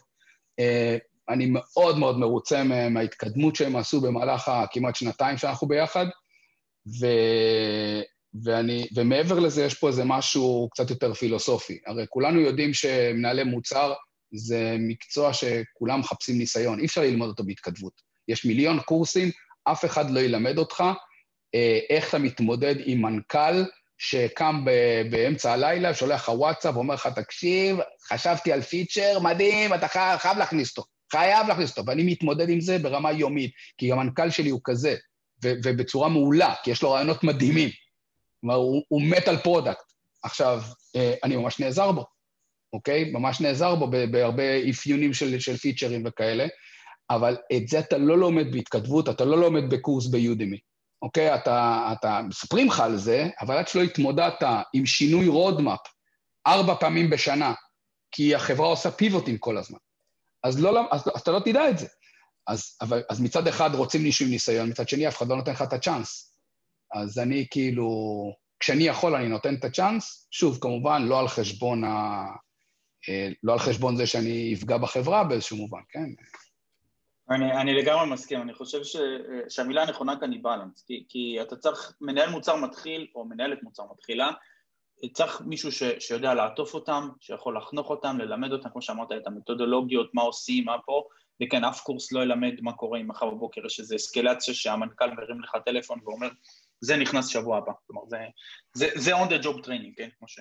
אה, 0.58 0.96
אני 1.28 1.46
מאוד 1.50 1.98
מאוד 1.98 2.18
מרוצה 2.18 2.62
מההתקדמות 2.90 3.56
שהם 3.56 3.76
עשו 3.76 4.00
במהלך 4.00 4.48
הכמעט 4.48 4.96
שנתיים 4.96 5.36
שאנחנו 5.36 5.68
ביחד, 5.68 6.06
ו... 7.00 7.06
ואני, 8.42 8.86
ומעבר 8.94 9.38
לזה 9.38 9.64
יש 9.64 9.74
פה 9.74 9.88
איזה 9.88 10.04
משהו 10.04 10.68
קצת 10.72 10.90
יותר 10.90 11.14
פילוסופי. 11.14 11.78
הרי 11.86 12.04
כולנו 12.08 12.40
יודעים 12.40 12.74
שמנהלי 12.74 13.44
מוצר 13.44 13.92
זה 14.32 14.76
מקצוע 14.78 15.32
שכולם 15.32 16.00
מחפשים 16.00 16.38
ניסיון, 16.38 16.80
אי 16.80 16.86
אפשר 16.86 17.00
ללמוד 17.00 17.28
אותו 17.28 17.44
בהתכתבות. 17.44 17.92
יש 18.28 18.44
מיליון 18.44 18.80
קורסים, 18.80 19.30
אף 19.64 19.84
אחד 19.84 20.10
לא 20.10 20.20
ילמד 20.20 20.58
אותך 20.58 20.84
אה, 21.54 21.78
איך 21.90 22.08
אתה 22.08 22.18
מתמודד 22.18 22.74
עם 22.84 23.02
מנכ"ל 23.02 23.64
שקם 23.98 24.64
ב- 24.64 25.10
באמצע 25.10 25.52
הלילה, 25.52 25.94
שולח 25.94 26.22
לך 26.22 26.28
וואטסאפ 26.28 26.74
ואומר 26.74 26.94
לך, 26.94 27.06
תקשיב, 27.06 27.76
חשבתי 28.08 28.52
על 28.52 28.62
פיצ'ר, 28.62 29.18
מדהים, 29.22 29.74
אתה 29.74 29.88
חייב, 29.88 30.18
חייב 30.18 30.38
להכניס 30.38 30.70
אותו, 30.70 30.88
חייב 31.12 31.48
להכניס 31.48 31.70
אותו, 31.70 31.90
ואני 31.90 32.02
מתמודד 32.02 32.48
עם 32.48 32.60
זה 32.60 32.78
ברמה 32.78 33.12
יומית, 33.12 33.50
כי 33.78 33.92
המנכ"ל 33.92 34.30
שלי 34.30 34.50
הוא 34.50 34.60
כזה, 34.64 34.96
ו- 35.44 35.52
ובצורה 35.64 36.08
מעולה, 36.08 36.54
כי 36.62 36.70
יש 36.70 36.82
לו 36.82 36.90
רעיונות 36.90 37.24
מדהימים. 37.24 37.70
כלומר, 38.44 38.56
הוא, 38.56 38.82
הוא 38.88 39.02
מת 39.02 39.28
על 39.28 39.36
product. 39.36 39.92
עכשיו, 40.22 40.62
אה, 40.96 41.14
אני 41.24 41.36
ממש 41.36 41.60
נעזר 41.60 41.92
בו. 41.92 42.04
אוקיי? 42.72 43.10
ממש 43.10 43.40
נעזר 43.40 43.74
בו 43.74 43.90
בהרבה 44.10 44.70
אפיונים 44.70 45.14
של, 45.14 45.38
של 45.38 45.56
פיצ'רים 45.56 46.02
וכאלה, 46.06 46.46
אבל 47.10 47.36
את 47.56 47.68
זה 47.68 47.78
אתה 47.78 47.98
לא 47.98 48.18
לומד 48.18 48.52
בהתכתבות, 48.52 49.08
אתה 49.08 49.24
לא 49.24 49.40
לומד 49.40 49.70
בקורס 49.70 50.06
ב 50.06 50.14
Udemy, 50.14 50.58
אוקיי? 51.02 51.34
אתה, 51.34 51.88
אתה, 51.92 52.20
מספרים 52.28 52.66
לך 52.66 52.80
על 52.80 52.96
זה, 52.96 53.28
אבל 53.40 53.56
עד 53.56 53.68
שלא 53.68 53.82
התמודדת 53.82 54.42
עם 54.74 54.86
שינוי 54.86 55.28
roadmap 55.28 55.80
ארבע 56.46 56.74
פעמים 56.74 57.10
בשנה, 57.10 57.54
כי 58.12 58.34
החברה 58.34 58.66
עושה 58.66 58.90
פיבוטים 58.90 59.38
כל 59.38 59.58
הזמן, 59.58 59.78
אז, 60.42 60.62
לא, 60.62 60.80
אז, 60.90 61.00
אז 61.14 61.20
אתה 61.20 61.30
לא 61.30 61.40
תדע 61.44 61.70
את 61.70 61.78
זה. 61.78 61.86
אז, 62.46 62.76
אבל, 62.80 63.02
אז 63.10 63.20
מצד 63.20 63.46
אחד 63.46 63.74
רוצים 63.74 64.02
מישהו 64.02 64.24
עם 64.24 64.30
ניסיון, 64.30 64.68
מצד 64.68 64.88
שני 64.88 65.08
אף 65.08 65.16
אחד 65.16 65.28
לא 65.28 65.36
נותן 65.36 65.52
לך 65.52 65.62
את 65.62 65.72
הצ'אנס. 65.72 66.33
אז 66.94 67.18
אני 67.18 67.46
כאילו, 67.50 67.88
כשאני 68.60 68.84
יכול 68.84 69.14
אני 69.14 69.28
נותן 69.28 69.54
את 69.54 69.64
הצ'אנס, 69.64 70.28
שוב, 70.30 70.58
כמובן, 70.60 71.02
לא 71.02 71.20
על 71.20 71.28
חשבון 71.28 71.84
ה... 71.84 72.24
אה, 73.08 73.28
לא 73.42 73.52
על 73.52 73.58
חשבון 73.58 73.96
זה 73.96 74.06
שאני 74.06 74.54
אפגע 74.54 74.78
בחברה 74.78 75.24
באיזשהו 75.24 75.56
מובן, 75.56 75.80
כן? 75.88 76.06
אני, 77.30 77.60
אני 77.60 77.74
לגמרי 77.74 78.10
מסכים, 78.10 78.42
אני 78.42 78.54
חושב 78.54 78.84
ש, 78.84 78.96
שהמילה 79.48 79.82
הנכונה 79.82 80.20
כאן 80.20 80.32
היא 80.32 80.40
balance, 80.42 80.84
כי, 80.86 81.04
כי 81.08 81.38
אתה 81.42 81.56
צריך, 81.56 81.92
מנהל 82.00 82.30
מוצר 82.30 82.56
מתחיל, 82.56 83.06
או 83.14 83.24
מנהלת 83.24 83.62
מוצר 83.62 83.82
מתחילה, 83.92 84.30
צריך 85.12 85.40
מישהו 85.40 85.72
ש, 85.72 85.82
שיודע 85.98 86.34
לעטוף 86.34 86.74
אותם, 86.74 87.08
שיכול 87.20 87.56
לחנוך 87.56 87.90
אותם, 87.90 88.18
ללמד 88.18 88.52
אותם, 88.52 88.68
כמו 88.68 88.82
שאמרת, 88.82 89.12
את 89.12 89.26
המתודולוגיות, 89.26 90.14
מה 90.14 90.22
עושים, 90.22 90.64
מה 90.64 90.76
פה, 90.86 91.02
וכן, 91.42 91.64
אף 91.64 91.80
קורס 91.80 92.12
לא 92.12 92.22
ילמד 92.22 92.60
מה 92.60 92.72
קורה 92.72 93.00
אם 93.00 93.08
מחר 93.08 93.30
בבוקר 93.30 93.66
יש 93.66 93.80
איזו 93.80 93.96
אסקלציה 93.96 94.54
שהמנכ"ל 94.54 95.10
מרים 95.10 95.40
לך 95.40 95.56
טלפון 95.64 95.98
ואומר, 96.04 96.28
זה 96.84 96.96
נכנס 96.96 97.26
שבוע 97.26 97.58
הבא, 97.58 97.72
כלומר, 97.86 98.02
זה, 98.08 98.16
זה, 98.74 98.88
זה 98.94 99.16
on 99.16 99.28
the 99.28 99.44
job 99.44 99.64
training, 99.64 99.94
כן, 99.96 100.08
כמו 100.18 100.28
ש... 100.28 100.38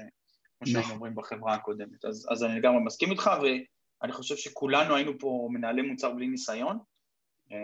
כמו 0.57 0.67
שהיינו 0.67 0.79
נכון. 0.81 0.95
אומרים 0.95 1.15
בחברה 1.15 1.53
הקודמת. 1.53 2.05
אז, 2.05 2.27
אז 2.31 2.43
אני 2.43 2.55
לגמרי 2.55 2.79
מסכים 2.85 3.11
איתך, 3.11 3.31
ואני 3.41 4.13
חושב 4.13 4.35
שכולנו 4.35 4.95
היינו 4.95 5.11
פה 5.19 5.47
מנהלי 5.51 5.81
מוצר 5.81 6.11
בלי 6.11 6.27
ניסיון. 6.27 6.79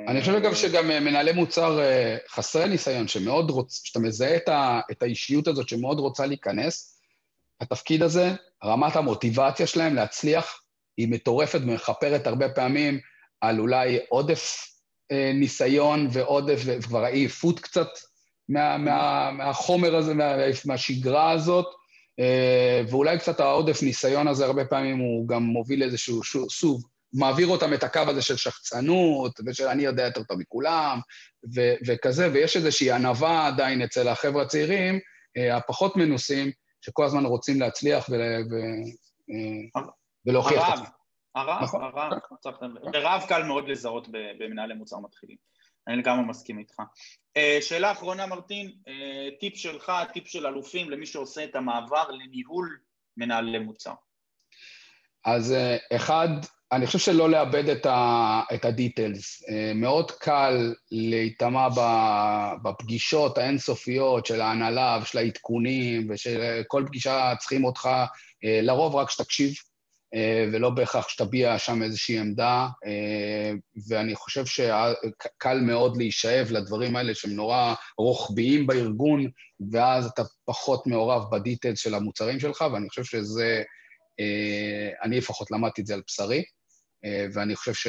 אני 0.08 0.20
חושב 0.20 0.34
אגב 0.34 0.54
שגם 0.54 0.88
מנהלי 0.88 1.32
מוצר 1.32 1.80
אה, 1.80 2.18
חסרי 2.30 2.70
ניסיון, 2.70 3.08
שמאוד 3.08 3.50
רוצ... 3.50 3.82
שאתה 3.84 4.00
מזהה 4.00 4.36
את, 4.36 4.50
ה... 4.50 4.80
את 4.92 5.04
האישיות 5.04 5.48
הזאת 5.48 5.70
שמאוד 5.70 6.00
רוצה 6.00 6.26
להיכנס, 6.26 7.02
התפקיד 7.62 8.04
הזה, 8.04 8.32
רמת 8.64 8.96
המוטיבציה 8.96 9.68
שלהם 9.68 9.96
להצליח 9.96 10.62
היא 10.98 11.08
מטורפת 11.08 11.60
ומכפרת 11.62 12.28
הרבה 12.28 12.50
פעמים 12.50 13.00
על 13.42 13.60
אולי 13.60 14.00
עודף 14.10 14.68
אה, 15.12 15.32
ניסיון 15.34 16.08
ועודף, 16.12 16.62
וכבר 16.66 17.04
העייפות 17.04 17.60
קצת 17.60 17.88
מה, 18.50 18.78
מה, 18.78 19.32
מהחומר 19.32 19.96
הזה, 19.96 20.14
מה, 20.14 20.36
מהשגרה 20.66 21.32
הזאת, 21.32 21.66
אה, 22.20 22.82
ואולי 22.90 23.20
קצת 23.20 23.40
העודף 23.40 23.84
ניסיון 23.84 24.28
הזה 24.28 24.46
הרבה 24.46 24.66
פעמים 24.66 24.98
הוא 24.98 25.28
גם 25.28 25.44
מוביל 25.44 25.80
לאיזשהו 25.80 26.22
סוג, 26.50 26.88
מעביר 27.14 27.48
אותם 27.48 27.74
את 27.74 27.84
הקו 27.84 28.00
הזה 28.08 28.22
של 28.22 28.38
שחצנות, 28.38 29.40
ושל 29.46 29.68
אני 29.68 29.84
יודע 29.84 30.04
יותר 30.04 30.24
טוב 30.24 30.40
מכולם, 30.40 31.00
ו- 31.56 31.76
וכזה, 31.88 32.30
ויש 32.34 32.56
איזושהי 32.56 32.92
ענווה 32.92 33.48
עדיין 33.48 33.82
אצל 33.82 34.08
החבר'ה 34.08 34.42
הצעירים, 34.42 35.00
אה, 35.38 35.58
הפחות 35.58 35.96
מנוסים, 35.96 36.52
שכל 36.82 37.06
הזמן 37.06 37.26
רוצים 37.26 37.60
להצליח 37.60 38.10
ו- 38.10 38.14
ו- 38.52 38.90
אה, 39.32 39.82
ולהוכיח 40.26 40.68
את 40.68 40.74
עצמם. 40.74 40.86
הרב, 41.36 41.64
נכון. 41.64 41.82
הרב, 42.94 43.24
קל 43.28 43.44
מאוד 43.44 43.68
לזהות 43.68 44.08
במנהלי 44.12 44.74
מוצר 44.74 45.00
מתחילים. 45.00 45.38
אני 45.90 45.98
לגמרי 45.98 46.26
מסכים 46.26 46.60
איתך. 46.60 46.76
אה, 47.38 47.58
שאלה 47.62 47.92
אחרונה, 47.92 48.26
מרטין, 48.26 48.72
אה, 48.88 49.30
טיפ 49.40 49.56
שלך, 49.56 49.92
טיפ 50.14 50.28
של 50.28 50.48
אלופים 50.48 50.90
למי 50.90 51.06
שעושה 51.06 51.44
את 51.44 51.56
המעבר 51.56 52.12
לניהול 52.12 52.78
מנהלי 53.18 53.60
מוצר. 53.60 53.94
אז 55.26 55.52
אה, 55.52 55.78
אחד, 55.96 56.28
אני 56.72 56.86
חושב 56.86 57.00
שלא 57.00 57.30
לאבד 57.30 57.70
את, 57.70 57.86
ה, 57.86 58.42
את 58.54 58.66
הדיטלס. 58.66 59.44
מאוד 59.76 60.12
קל 60.12 60.74
להיטמע 60.92 61.68
בפגישות 62.64 63.38
האינסופיות 63.38 64.26
של 64.26 64.42
ההנהלה 64.42 65.00
ושל 65.02 65.18
העדכונים 65.18 66.08
ושל 66.10 66.62
כל 66.68 66.84
פגישה 66.88 67.34
צריכים 67.40 67.66
אותך, 67.66 67.90
לרוב 68.44 68.96
רק 68.96 69.10
שתקשיב 69.10 69.54
ולא 70.54 70.70
בהכרח 70.70 71.10
שתביע 71.10 71.60
שם 71.60 71.84
איזושהי 71.84 72.20
עמדה, 72.20 72.68
אה, 72.86 73.52
ואני 73.88 74.16
חושב 74.16 74.46
שקל 74.46 75.60
מאוד 75.62 75.98
להישאב 75.98 76.48
לדברים 76.52 76.96
האלה 76.96 77.16
שהם 77.16 77.32
נורא 77.32 77.74
רוחביים 77.98 78.68
בארגון, 78.68 79.30
ואז 79.72 80.06
אתה 80.06 80.24
פחות 80.46 80.88
מעורב 80.88 81.32
בדיטלס 81.32 81.80
של 81.80 81.96
המוצרים 81.96 82.40
שלך, 82.40 82.66
ואני 82.74 82.90
חושב 82.90 83.04
שזה, 83.04 83.64
אה, 84.20 84.90
אני 85.04 85.18
לפחות 85.18 85.52
למדתי 85.52 85.82
את 85.82 85.86
זה 85.86 85.94
על 85.94 86.02
בשרי, 86.08 86.44
ואני 87.34 87.56
חושב 87.56 87.74
ש... 87.74 87.88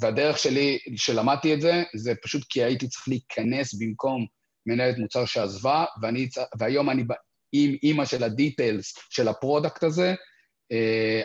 והדרך 0.00 0.38
שלי, 0.38 0.78
שלמדתי 0.96 1.54
את 1.54 1.60
זה, 1.60 1.82
זה 1.94 2.12
פשוט 2.22 2.42
כי 2.48 2.64
הייתי 2.64 2.88
צריך 2.88 3.08
להיכנס 3.08 3.74
במקום 3.74 4.26
מנהלת 4.66 4.98
מוצר 4.98 5.24
שעזבה, 5.24 5.84
ואני, 6.02 6.28
והיום 6.58 6.90
אני 6.90 7.04
עם 7.52 7.76
אימא 7.82 8.04
של 8.04 8.24
ה 8.24 8.33
details 8.33 8.94
של 9.10 9.28
ה 9.28 9.35
product 9.35 9.84
הזה, 9.84 10.08
אה, 10.10 10.14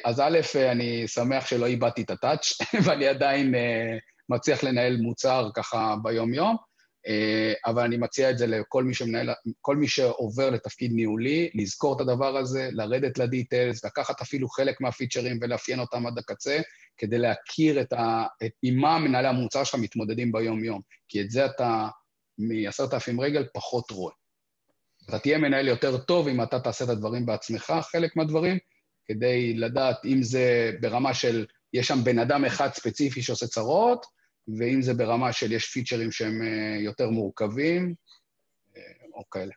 אז 0.06 0.20
א', 0.20 0.40
אני 0.72 1.08
שמח 1.08 1.46
שלא 1.46 1.66
איבדתי 1.66 2.02
את 2.02 2.10
ה 2.10 2.15
touch, 2.15 2.46
ואני 2.86 3.08
עדיין 3.08 3.56
אה, 3.56 3.98
מצליח 4.30 4.64
לנהל 4.64 4.98
מוצר 4.98 5.50
ככה 5.56 5.96
ביום-יום, 6.04 6.58
אה, 7.08 7.54
אבל 7.66 7.84
אני 7.84 7.98
מציע 7.98 8.30
את 8.30 8.38
זה 8.38 8.48
לכל 8.48 8.84
מי 8.84 8.94
שמנהל, 8.94 9.30
כל 9.62 9.76
מי 9.76 9.88
שעובר 9.88 10.50
לתפקיד 10.50 10.92
ניהולי, 10.94 11.50
לזכור 11.56 11.96
את 11.96 12.02
הדבר 12.02 12.38
הזה, 12.38 12.70
לרדת 12.72 13.18
ל 13.18 13.25
details, 13.25 13.86
לקחת 13.86 14.22
אפילו 14.22 14.50
חלק 14.50 14.82
מהפיצ'רים 14.82 15.40
ולאפיין 15.42 15.80
אותם 15.80 16.08
עד 16.08 16.18
הקצה, 16.18 16.60
כדי 16.98 17.18
להכיר 17.18 17.82
את 17.82 17.94
ה... 17.94 18.26
את, 18.46 18.52
עם 18.64 18.78
מה 18.78 19.00
מנהלי 19.00 19.28
המוצר 19.28 19.64
שלך 19.64 19.80
מתמודדים 19.80 20.32
ביום-יום, 20.32 20.82
כי 21.10 21.22
את 21.22 21.32
זה 21.32 21.46
אתה 21.46 21.88
מעשרת 22.38 22.94
אלפים 22.94 23.22
רגל 23.22 23.48
פחות 23.54 23.92
רואה. 23.92 24.14
אתה 25.10 25.20
תהיה 25.20 25.38
מנהל 25.38 25.68
יותר 25.68 25.98
טוב 25.98 26.28
אם 26.28 26.44
אתה 26.44 26.60
תעשה 26.60 26.86
את 26.86 26.90
הדברים 26.90 27.26
בעצמך, 27.26 27.74
חלק 27.92 28.16
מהדברים, 28.16 28.58
כדי 29.08 29.54
לדעת 29.54 30.06
אם 30.06 30.24
זה 30.24 30.72
ברמה 30.82 31.14
של, 31.14 31.46
יש 31.74 31.88
שם 31.88 32.04
בן 32.04 32.20
אדם 32.20 32.46
אחד 32.46 32.70
ספציפי 32.74 33.22
שעושה 33.22 33.48
צרות, 33.48 34.06
ואם 34.58 34.82
זה 34.82 34.94
ברמה 34.94 35.34
של 35.34 35.52
יש 35.52 35.66
פיצ'רים 35.66 36.12
שהם 36.12 36.42
אה, 36.42 36.78
יותר 36.80 37.10
מורכבים, 37.10 37.94
אה, 38.78 38.82
או 39.14 39.30
כאלה. 39.30 39.54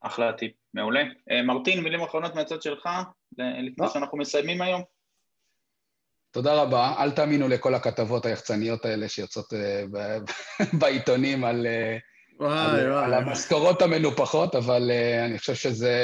אחלה 0.00 0.32
טיפ, 0.32 0.52
מעולה. 0.74 1.02
אה, 1.30 1.42
מרטין, 1.42 1.80
מילים 1.80 2.02
אחרונות 2.02 2.34
מהצד 2.34 2.62
שלך, 2.62 2.88
לפני 3.38 3.86
לא. 3.86 3.88
שאנחנו 3.92 4.18
מסיימים 4.18 4.62
היום. 4.62 4.82
תודה 6.30 6.62
רבה. 6.62 6.94
אל 6.98 7.10
תאמינו 7.10 7.48
לכל 7.48 7.74
הכתבות 7.74 8.26
היחצניות 8.26 8.84
האלה 8.84 9.08
שיוצאות 9.08 9.52
בעיתונים 10.80 11.44
על, 11.44 11.66
וואי, 12.40 12.80
על, 12.80 12.90
וואי. 12.92 13.04
על 13.04 13.14
המשכורות 13.14 13.82
המנופחות, 13.82 14.54
אבל 14.54 14.90
אני 15.24 15.38
חושב 15.38 15.54
שזה 15.54 15.94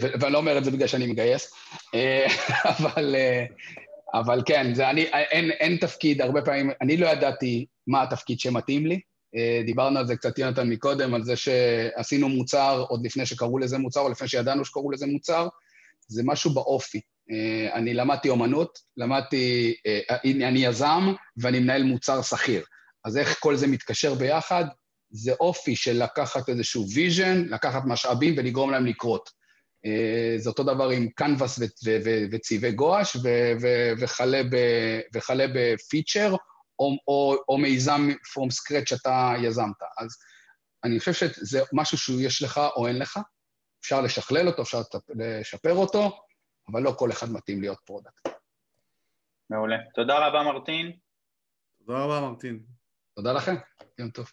ואני 0.00 0.32
לא 0.32 0.38
אומר 0.38 0.58
את 0.58 0.64
זה 0.64 0.70
בגלל 0.70 0.86
שאני 0.86 1.06
מגייס, 1.06 1.52
אה, 1.94 2.26
אבל, 2.78 3.14
אה, 3.14 3.44
אבל 4.14 4.42
כן, 4.46 4.74
זה 4.74 4.90
אני, 4.90 5.02
אין, 5.02 5.50
אין 5.50 5.76
תפקיד, 5.76 6.22
הרבה 6.22 6.42
פעמים, 6.42 6.70
אני 6.80 6.96
לא 6.96 7.06
ידעתי 7.06 7.66
מה 7.86 8.02
התפקיד 8.02 8.40
שמתאים 8.40 8.86
לי. 8.86 9.00
דיברנו 9.66 9.98
על 9.98 10.06
זה 10.06 10.16
קצת 10.16 10.38
יונתן 10.38 10.68
מקודם, 10.68 11.14
על 11.14 11.24
זה 11.24 11.36
שעשינו 11.36 12.28
מוצר 12.28 12.84
עוד 12.88 13.06
לפני 13.06 13.26
שקראו 13.26 13.58
לזה 13.58 13.78
מוצר, 13.78 14.00
או 14.00 14.08
לפני 14.08 14.28
שידענו 14.28 14.64
שקראו 14.64 14.90
לזה 14.90 15.06
מוצר. 15.06 15.48
זה 16.08 16.22
משהו 16.24 16.50
באופי. 16.50 17.00
אה, 17.30 17.74
אני 17.74 17.94
למדתי 17.94 18.28
אומנות, 18.28 18.78
למדתי, 18.96 19.74
אה, 19.86 20.00
אני 20.24 20.58
יזם 20.58 21.12
ואני 21.36 21.60
מנהל 21.60 21.82
מוצר 21.82 22.22
שכיר. 22.22 22.64
אז 23.04 23.16
איך 23.16 23.36
כל 23.40 23.56
זה 23.56 23.66
מתקשר 23.66 24.14
ביחד? 24.14 24.64
זה 25.10 25.32
אופי 25.40 25.76
של 25.76 26.02
לקחת 26.02 26.48
איזשהו 26.48 26.86
vision, 26.94 27.44
לקחת 27.48 27.82
משאבים 27.86 28.34
ולגרום 28.36 28.70
להם 28.70 28.86
לקרות. 28.86 29.30
זה 30.36 30.50
אותו 30.50 30.62
דבר 30.62 30.88
עם 30.88 31.08
קנבס 31.08 31.60
וצבעי 32.32 32.72
גואש 32.72 33.16
וכלה 35.12 35.46
ב 35.54 35.64
feature 35.64 36.34
או, 36.78 36.96
או, 37.08 37.36
או 37.48 37.58
מיזם 37.58 38.08
from 38.10 38.48
scratch 38.50 38.86
שאתה 38.86 39.32
יזמת. 39.42 39.82
אז 39.98 40.16
אני 40.84 40.98
חושב 40.98 41.12
שזה 41.12 41.60
משהו 41.72 41.98
שיש 41.98 42.42
לך 42.42 42.60
או 42.76 42.86
אין 42.86 42.98
לך, 42.98 43.20
אפשר 43.80 44.00
לשכלל 44.00 44.48
אותו, 44.48 44.62
אפשר 44.62 44.80
לשפר 45.08 45.74
אותו, 45.74 46.20
אבל 46.72 46.82
לא 46.82 46.94
כל 46.98 47.10
אחד 47.10 47.30
מתאים 47.30 47.60
להיות 47.60 47.78
product. 47.84 48.28
מעולה. 49.50 49.76
תודה 49.94 50.26
רבה, 50.26 50.42
מרטין. 50.42 50.92
תודה 51.78 51.98
רבה, 51.98 52.20
מרטין. 52.20 52.62
תודה 53.14 53.32
לכם, 53.32 53.54
יום 53.98 54.10
טוב. 54.10 54.32